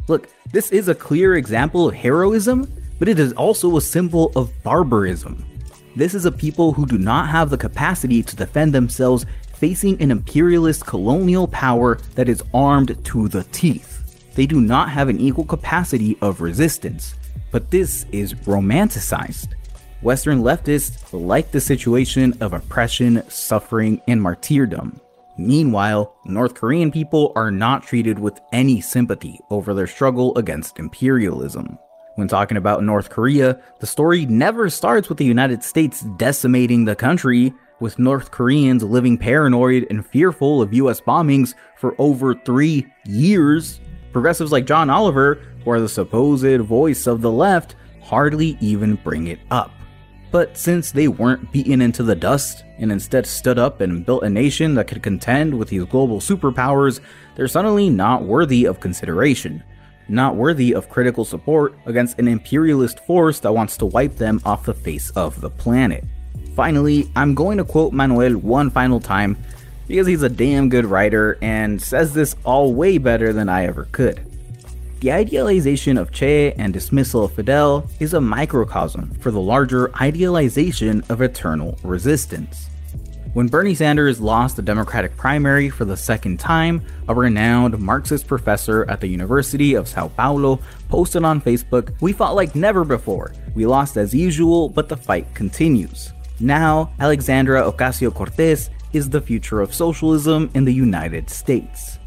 [0.08, 4.52] Look, this is a clear example of heroism, but it is also a symbol of
[4.64, 5.46] barbarism.
[5.96, 9.26] This is a people who do not have the capacity to defend themselves
[9.58, 14.32] facing an imperialist colonial power that is armed to the teeth.
[14.36, 17.16] They do not have an equal capacity of resistance,
[17.52, 19.50] but this is romanticized.
[20.02, 25.02] Western leftists like the situation of oppression, suffering, and martyrdom.
[25.40, 31.80] Meanwhile, North Korean people are not treated with any sympathy over their struggle against imperialism.
[32.16, 36.96] When talking about North Korea, the story never starts with the United States decimating the
[36.96, 43.80] country, with North Koreans living paranoid and fearful of US bombings for over three years.
[44.12, 49.28] Progressives like John Oliver, who are the supposed voice of the left, hardly even bring
[49.28, 49.72] it up.
[50.32, 54.30] But since they weren't beaten into the dust and instead stood up and built a
[54.30, 57.00] nation that could contend with these global superpowers,
[57.36, 59.64] they're suddenly not worthy of consideration.
[60.10, 64.66] not worthy of critical support against an imperialist force that wants to wipe them off
[64.66, 66.04] the face of the planet.
[66.58, 69.38] Finally, I'm going to quote Manoel one final time
[69.88, 73.88] because he's a damn good writer and says this all way better than I ever
[73.92, 74.26] could.
[75.02, 81.04] The idealization of Che and dismissal of Fidel is a microcosm for the larger idealization
[81.10, 82.72] of eternal resistance.
[83.36, 88.84] When Bernie Sanders lost the Democratic primary for the second time, a renowned Marxist professor
[88.90, 90.60] at the University of Sao Paulo
[90.90, 93.32] posted on Facebook, We fought like never before.
[93.54, 96.14] We lost as usual, but the fight continues.
[96.40, 101.98] Now, Alexandria Ocasio Cortez is the future of socialism in the United States.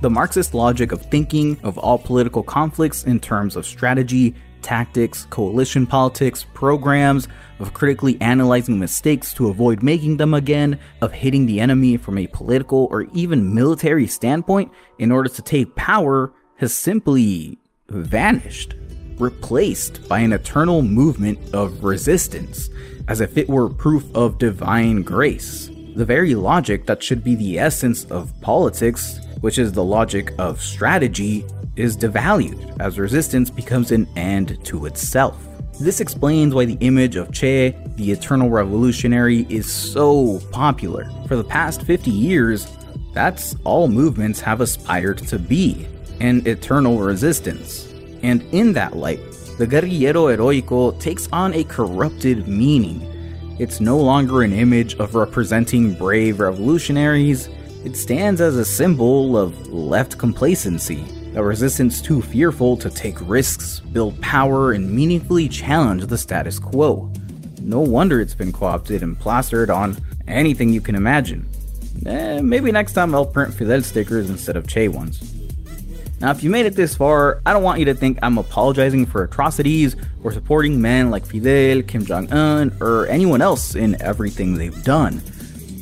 [0.00, 5.86] The Marxist logic of thinking of all political conflicts in terms of strategy, tactics, coalition
[5.86, 7.28] politics, programs,
[7.58, 12.26] of critically analyzing mistakes to avoid making them again, of hitting the enemy from a
[12.28, 17.58] political or even military standpoint in order to take power, has simply
[17.88, 18.74] vanished,
[19.18, 22.70] replaced by an eternal movement of resistance,
[23.08, 25.70] as if it were proof of divine grace.
[25.96, 30.60] The very logic that should be the essence of politics, which is the logic of
[30.60, 31.44] strategy,
[31.76, 35.36] is devalued as resistance becomes an end to itself.
[35.80, 41.10] This explains why the image of Che, the eternal revolutionary, is so popular.
[41.26, 42.68] For the past 50 years,
[43.12, 45.86] that's all movements have aspired to be
[46.20, 47.92] an eternal resistance.
[48.22, 49.20] And in that light,
[49.58, 53.10] the guerrillero heroico takes on a corrupted meaning.
[53.58, 57.48] It's no longer an image of representing brave revolutionaries,
[57.84, 61.04] it stands as a symbol of left complacency
[61.34, 67.12] a resistance too fearful to take risks, build power, and meaningfully challenge the status quo.
[67.60, 69.96] No wonder it's been co opted and plastered on
[70.28, 71.48] anything you can imagine.
[72.06, 75.33] Eh, maybe next time I'll print Fidel stickers instead of Che ones.
[76.24, 79.04] Now, if you made it this far, I don't want you to think I'm apologizing
[79.04, 84.54] for atrocities or supporting men like Fidel, Kim Jong un, or anyone else in everything
[84.54, 85.20] they've done.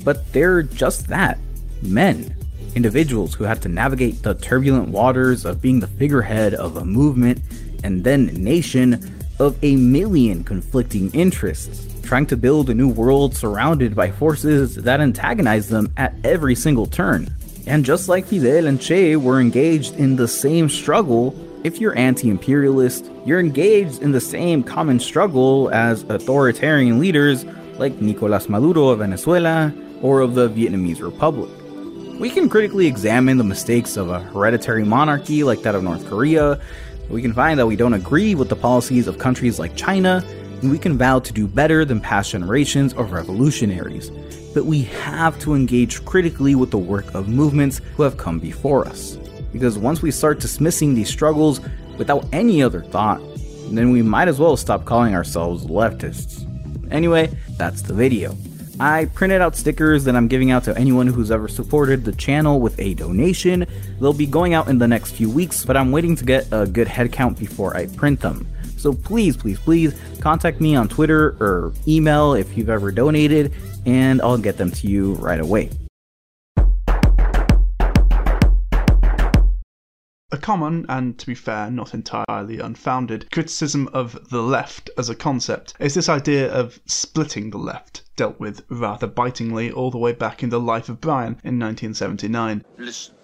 [0.03, 1.39] But they're just that
[1.81, 2.35] men
[2.75, 7.41] individuals who had to navigate the turbulent waters of being the figurehead of a movement
[7.85, 13.95] and then nation of a million conflicting interests, trying to build a new world surrounded
[13.95, 17.33] by forces that antagonize them at every single turn.
[17.67, 21.35] And just like Fidel and Che were engaged in the same struggle,
[21.65, 27.45] if you're anti imperialist, you're engaged in the same common struggle as authoritarian leaders
[27.79, 29.73] like Nicolas Maduro of Venezuela
[30.03, 31.51] or of the Vietnamese Republic.
[32.19, 36.61] We can critically examine the mistakes of a hereditary monarchy like that of North Korea.
[37.09, 40.25] We can find that we don't agree with the policies of countries like China,
[40.61, 44.11] and we can vow to do better than past generations of revolutionaries.
[44.55, 48.87] But we have to engage critically with the work of movements who have come before
[48.87, 49.17] us.
[49.53, 51.61] Because once we start dismissing these struggles
[51.99, 53.21] without any other thought,
[53.71, 56.47] then we might as well stop calling ourselves leftists.
[56.93, 58.37] Anyway, that's the video.
[58.81, 62.61] I printed out stickers that I'm giving out to anyone who's ever supported the channel
[62.61, 63.67] with a donation.
[64.01, 66.67] They'll be going out in the next few weeks, but I'm waiting to get a
[66.67, 68.47] good head count before I print them.
[68.83, 73.53] So please, please, please contact me on Twitter or email if you've ever donated,
[73.87, 75.71] and I'll get them to you right away.
[80.33, 85.15] A common, and to be fair, not entirely unfounded, criticism of the left as a
[85.15, 90.11] concept is this idea of splitting the left, dealt with rather bitingly all the way
[90.11, 92.65] back in The Life of Brian in 1979.
[92.79, 93.15] Listen.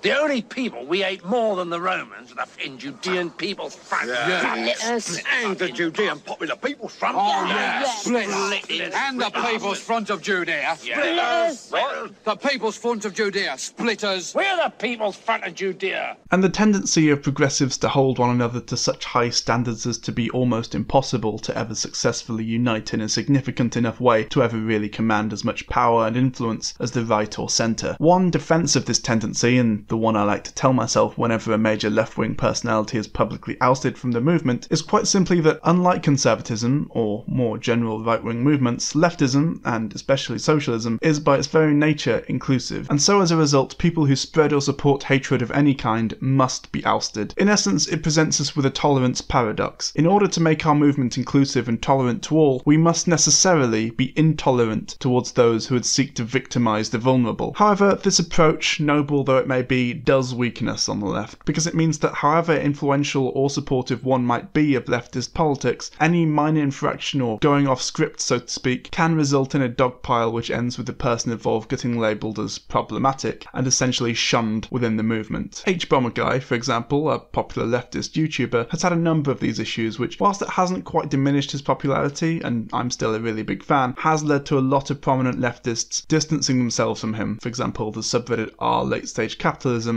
[0.00, 4.08] The only people we hate more than the Romans are the Finn Judean People's Front.
[4.08, 4.54] Yeah.
[4.54, 5.20] Yes.
[5.42, 7.16] And the Judean Popular People's Front.
[7.18, 7.82] Oh, yeah.
[7.84, 8.94] Split Split.
[8.94, 10.76] And the People's Front of Judea.
[10.84, 11.72] Yes.
[11.72, 12.24] What?
[12.24, 13.58] The People's Front of Judea.
[13.58, 14.36] Splitters.
[14.36, 16.16] We're the People's Front of Judea.
[16.30, 20.12] And the tendency of progressives to hold one another to such high standards as to
[20.12, 24.88] be almost impossible to ever successfully unite in a significant enough way to ever really
[24.88, 27.96] command as much power and influence as the right or centre.
[27.98, 31.58] One defence of this tendency, and the one I like to tell myself whenever a
[31.58, 36.02] major left wing personality is publicly ousted from the movement, is quite simply that unlike
[36.02, 41.74] conservatism, or more general right wing movements, leftism, and especially socialism, is by its very
[41.74, 42.86] nature inclusive.
[42.90, 46.70] And so as a result, people who spread or support hatred of any kind must
[46.70, 47.32] be ousted.
[47.36, 49.92] In essence, it presents us with a tolerance paradox.
[49.94, 54.12] In order to make our movement inclusive and tolerant to all, we must necessarily be
[54.16, 57.54] intolerant towards those who would seek to victimize the vulnerable.
[57.56, 61.74] However, this approach, noble though it may be, does weakness on the left, because it
[61.74, 67.20] means that however influential or supportive one might be of leftist politics, any minor infraction
[67.20, 70.86] or going off script, so to speak, can result in a dogpile which ends with
[70.86, 75.62] the person involved getting labelled as problematic and essentially shunned within the movement.
[75.66, 80.18] Hbomberguy, for example, a popular leftist YouTuber, has had a number of these issues which,
[80.20, 84.24] whilst it hasn't quite diminished his popularity, and I'm still a really big fan, has
[84.24, 87.38] led to a lot of prominent leftists distancing themselves from him.
[87.40, 89.38] For example, the subreddit r late stage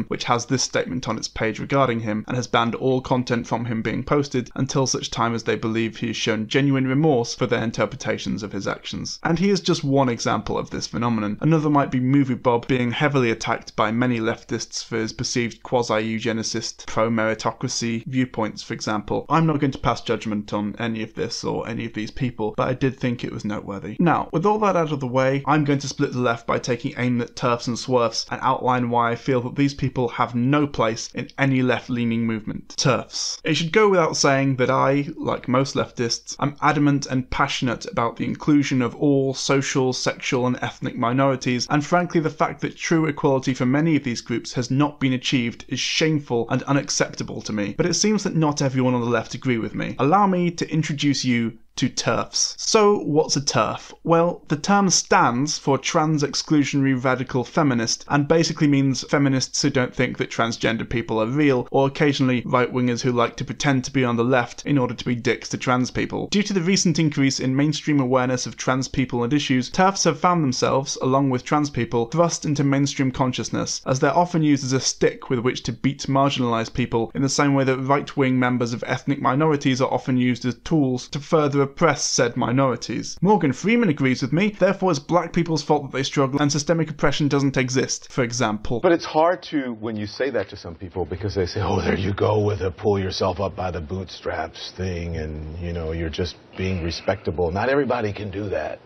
[0.07, 3.65] which has this statement on its page regarding him and has banned all content from
[3.65, 7.48] him being posted until such time as they believe he has shown genuine remorse for
[7.48, 9.19] their interpretations of his actions.
[9.23, 11.38] And he is just one example of this phenomenon.
[11.41, 16.85] Another might be MovieBob being heavily attacked by many leftists for his perceived quasi eugenicist,
[16.88, 19.26] pro meritocracy viewpoints, for example.
[19.30, 22.53] I'm not going to pass judgment on any of this or any of these people,
[22.57, 23.95] but I did think it was noteworthy.
[23.99, 26.60] Now, with all that out of the way, I'm going to split the left by
[26.60, 30.34] taking aim at TERFs and SWERFs and outline why I feel that these people have
[30.34, 32.74] no place in any left leaning movement.
[32.80, 33.40] TERFs.
[33.44, 38.16] It should go without saying that I, like most leftists, am adamant and passionate about
[38.16, 43.06] the inclusion of all social, sexual, and ethnic minorities, and frankly, the fact that true
[43.06, 47.54] equality for many of these groups has not been achieved is shameful and unacceptable to
[47.54, 47.76] me.
[47.78, 49.96] But it seems that not everyone on the left agree with me.
[50.00, 52.56] Allow me to introduce you to TERFs.
[52.60, 53.93] So, what's a TERF?
[54.03, 59.95] Well, the term stands for Trans Exclusionary Radical Feminist and basically means feminists who don't
[59.95, 63.91] think that transgender people are real, or occasionally right wingers who like to pretend to
[63.91, 66.27] be on the left in order to be dicks to trans people.
[66.30, 70.19] Due to the recent increase in mainstream awareness of trans people and issues, TERFs have
[70.19, 74.73] found themselves, along with trans people, thrust into mainstream consciousness, as they're often used as
[74.73, 78.38] a stick with which to beat marginalised people in the same way that right wing
[78.38, 83.18] members of ethnic minorities are often used as tools to further oppress said minorities.
[83.22, 86.90] Morgan Freeman agrees with me, therefore it's black people's fault that they struggle and systemic
[86.90, 88.80] oppression doesn't exist, for example.
[88.80, 91.82] But it's hard to, when you say that to some people, because they say, oh,
[91.82, 95.92] there you go with a pull yourself up by the bootstraps thing, and, you know,
[95.92, 97.52] you're just being respectable.
[97.52, 98.80] Not everybody can do that.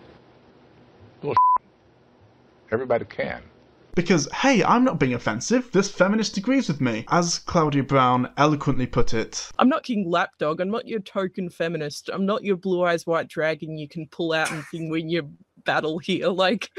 [1.23, 1.35] Well,
[2.72, 3.43] everybody can.
[3.95, 5.72] Because, hey, I'm not being offensive.
[5.72, 7.05] This feminist agrees with me.
[7.07, 10.59] As Claudia Brown eloquently put it, I'm not King Lapdog.
[10.59, 12.09] I'm not your token feminist.
[12.11, 15.31] I'm not your blue eyes white dragon you can pull out and thing when you
[15.63, 16.30] battle here.
[16.35, 16.69] Like,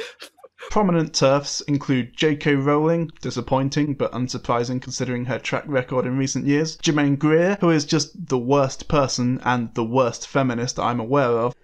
[0.71, 2.55] Prominent TERFs include J.K.
[2.57, 7.85] Rowling, disappointing but unsurprising considering her track record in recent years, Germaine Greer, who is
[7.85, 11.55] just the worst person and the worst feminist I'm aware of,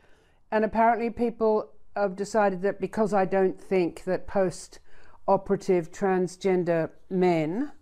[0.51, 4.79] And apparently, people have decided that because I don't think that post
[5.28, 7.73] operative transgender men,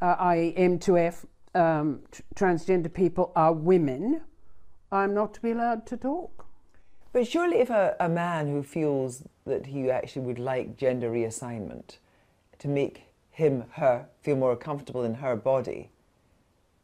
[0.00, 1.24] uh, i.e., M2F
[1.54, 4.20] um, tr- transgender people, are women,
[4.92, 6.46] I'm not to be allowed to talk.
[7.12, 11.98] But surely, if a, a man who feels that he actually would like gender reassignment
[12.58, 15.90] to make him, her, feel more comfortable in her body,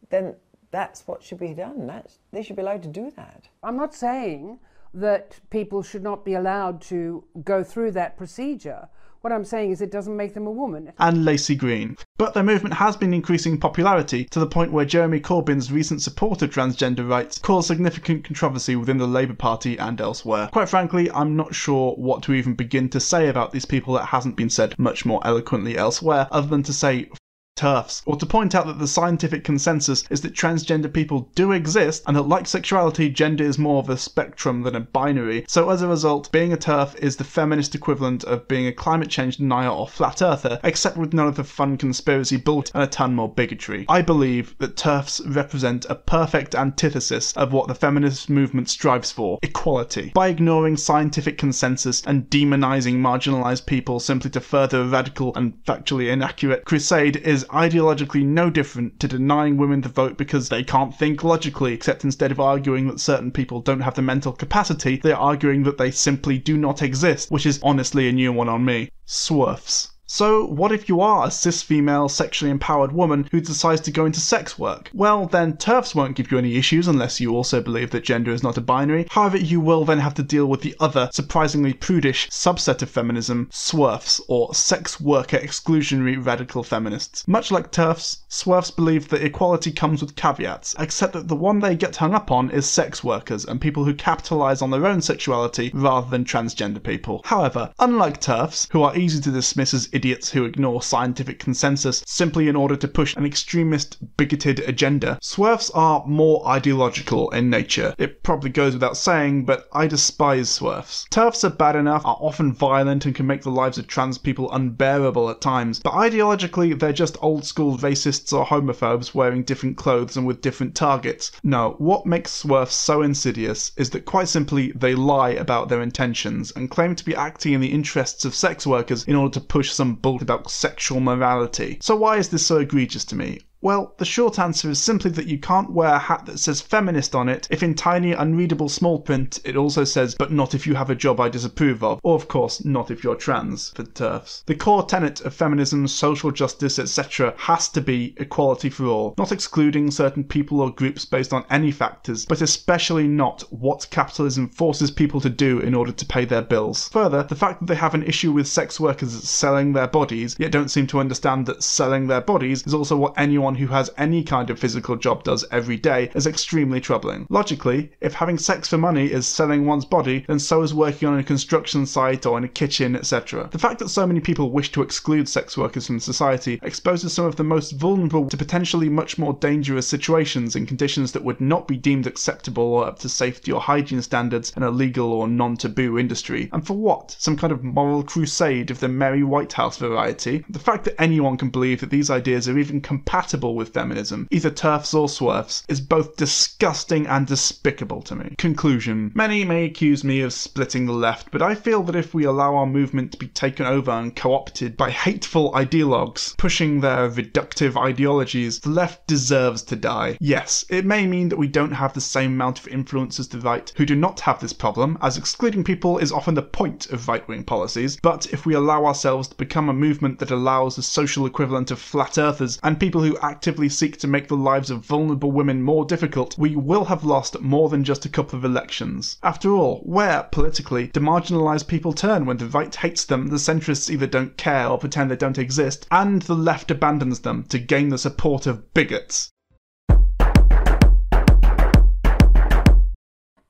[0.08, 0.36] then
[0.70, 1.86] that's what should be done.
[1.86, 3.48] That's, they should be allowed to do that.
[3.62, 4.58] I'm not saying
[4.94, 8.88] that people should not be allowed to go through that procedure.
[9.22, 10.92] What I'm saying is it doesn't make them a woman.
[10.98, 11.96] and Laci Green.
[12.18, 16.42] But their movement has been increasing popularity to the point where Jeremy Corbyn's recent support
[16.42, 20.48] of transgender rights caused significant controversy within the Labour Party and elsewhere.
[20.52, 24.06] Quite frankly, I'm not sure what to even begin to say about these people that
[24.06, 27.08] hasn't been said much more eloquently elsewhere, other than to say
[27.54, 32.02] TERFs, or to point out that the scientific consensus is that transgender people do exist
[32.06, 35.44] and that, like sexuality, gender is more of a spectrum than a binary.
[35.46, 39.10] So, as a result, being a TERF is the feminist equivalent of being a climate
[39.10, 42.86] change denier or flat earther, except with none of the fun conspiracy built and a
[42.86, 43.84] ton more bigotry.
[43.88, 49.38] I believe that TERFs represent a perfect antithesis of what the feminist movement strives for
[49.42, 50.10] equality.
[50.14, 56.10] By ignoring scientific consensus and demonizing marginalized people simply to further a radical and factually
[56.10, 61.24] inaccurate crusade is ideologically no different to denying women the vote because they can't think
[61.24, 65.62] logically, except instead of arguing that certain people don't have the mental capacity, they're arguing
[65.64, 68.90] that they simply do not exist, which is honestly a new one on me.
[69.06, 69.90] SWERFs.
[70.14, 74.04] So, what if you are a cis female, sexually empowered woman who decides to go
[74.04, 74.90] into sex work?
[74.92, 78.42] Well, then TERFs won't give you any issues unless you also believe that gender is
[78.42, 79.06] not a binary.
[79.08, 83.48] However, you will then have to deal with the other, surprisingly prudish subset of feminism,
[83.50, 87.26] SWERFs, or sex worker exclusionary radical feminists.
[87.26, 91.74] Much like TERFs, SWERFs believe that equality comes with caveats, except that the one they
[91.74, 95.70] get hung up on is sex workers and people who capitalize on their own sexuality
[95.72, 97.22] rather than transgender people.
[97.24, 102.48] However, unlike TERFs, who are easy to dismiss as idiots who ignore scientific consensus simply
[102.48, 105.16] in order to push an extremist, bigoted agenda.
[105.22, 107.94] SWERFs are more ideological in nature.
[107.98, 111.06] It probably goes without saying, but I despise SWERFs.
[111.10, 114.50] TERFs are bad enough, are often violent, and can make the lives of trans people
[114.50, 120.16] unbearable at times, but ideologically, they're just old school racists or homophobes wearing different clothes
[120.16, 121.30] and with different targets.
[121.44, 126.50] No, what makes SWERFs so insidious is that quite simply they lie about their intentions
[126.56, 129.70] and claim to be acting in the interests of sex workers in order to push
[129.70, 131.78] some bullshit about sexual morality.
[131.80, 133.40] So why is this so egregious to me?
[133.62, 137.14] Well, the short answer is simply that you can't wear a hat that says feminist
[137.14, 140.74] on it if in tiny, unreadable small print it also says, but not if you
[140.74, 144.44] have a job I disapprove of, or of course, not if you're trans, for TERFs.
[144.46, 149.30] The core tenet of feminism, social justice, etc., has to be equality for all, not
[149.30, 154.90] excluding certain people or groups based on any factors, but especially not what capitalism forces
[154.90, 156.88] people to do in order to pay their bills.
[156.88, 160.50] Further, the fact that they have an issue with sex workers selling their bodies, yet
[160.50, 164.22] don't seem to understand that selling their bodies is also what anyone who has any
[164.22, 167.26] kind of physical job does every day is extremely troubling.
[167.28, 171.18] Logically, if having sex for money is selling one's body, then so is working on
[171.18, 173.48] a construction site or in a kitchen, etc.
[173.50, 177.26] The fact that so many people wish to exclude sex workers from society exposes some
[177.26, 181.66] of the most vulnerable to potentially much more dangerous situations in conditions that would not
[181.68, 185.56] be deemed acceptable or up to safety or hygiene standards in a legal or non
[185.56, 186.48] taboo industry.
[186.52, 187.16] And for what?
[187.18, 190.44] Some kind of moral crusade of the Mary Whitehouse variety?
[190.48, 194.50] The fact that anyone can believe that these ideas are even compatible with feminism, either
[194.50, 198.34] TERFs or SWERFs, is both disgusting and despicable to me.
[198.38, 202.24] Conclusion Many may accuse me of splitting the left, but I feel that if we
[202.24, 207.10] allow our movement to be taken over and co opted by hateful ideologues pushing their
[207.10, 210.16] reductive ideologies, the left deserves to die.
[210.20, 213.38] Yes, it may mean that we don't have the same amount of influence as the
[213.40, 217.08] right, who do not have this problem, as excluding people is often the point of
[217.08, 220.82] right wing policies, but if we allow ourselves to become a movement that allows the
[220.82, 224.84] social equivalent of flat earthers and people who actively seek to make the lives of
[224.84, 229.16] vulnerable women more difficult, we will have lost more than just a couple of elections.
[229.22, 233.88] After all, where, politically, do marginalised people turn when the right hates them, the centrists
[233.88, 237.88] either don't care or pretend they don't exist, and the left abandons them to gain
[237.88, 239.30] the support of bigots?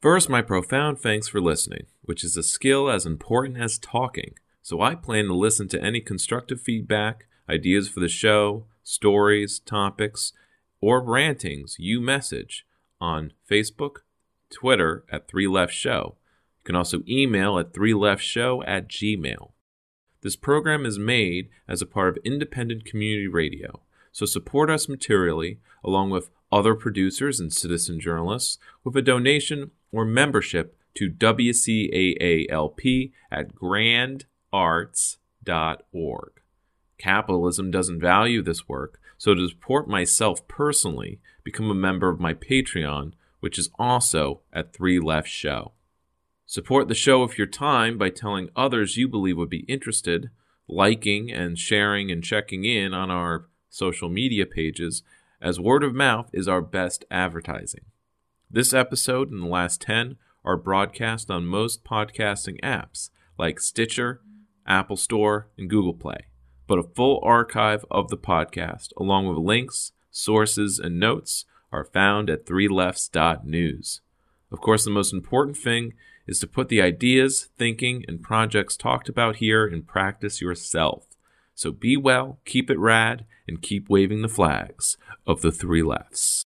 [0.00, 4.34] First, my profound thanks for listening, which is a skill as important as talking.
[4.62, 10.32] So I plan to listen to any constructive feedback, ideas for the show, stories, topics,
[10.80, 12.66] or rantings you message
[13.00, 13.98] on Facebook,
[14.50, 16.16] Twitter at 3 Left Show.
[16.60, 19.52] You can also email at 3 Left Show at gmail.
[20.22, 23.80] This program is made as a part of independent community radio,
[24.12, 30.04] so support us materially along with other producers and citizen journalists with a donation or
[30.04, 36.41] membership to WCAALP at grandarts.org.
[37.02, 42.32] Capitalism doesn't value this work, so to support myself personally, become a member of my
[42.32, 45.72] Patreon, which is also at 3 Left Show.
[46.46, 50.30] Support the show with your time by telling others you believe would be interested,
[50.68, 55.02] liking and sharing and checking in on our social media pages,
[55.40, 57.86] as word of mouth is our best advertising.
[58.48, 64.20] This episode and the last 10 are broadcast on most podcasting apps like Stitcher,
[64.68, 66.26] Apple Store, and Google Play
[66.72, 72.30] but a full archive of the podcast, along with links, sources, and notes, are found
[72.30, 74.00] at 3lefts.news.
[74.50, 75.92] Of course, the most important thing
[76.26, 81.04] is to put the ideas, thinking, and projects talked about here in practice yourself.
[81.54, 84.96] So be well, keep it rad, and keep waving the flags
[85.26, 86.46] of the three lefts.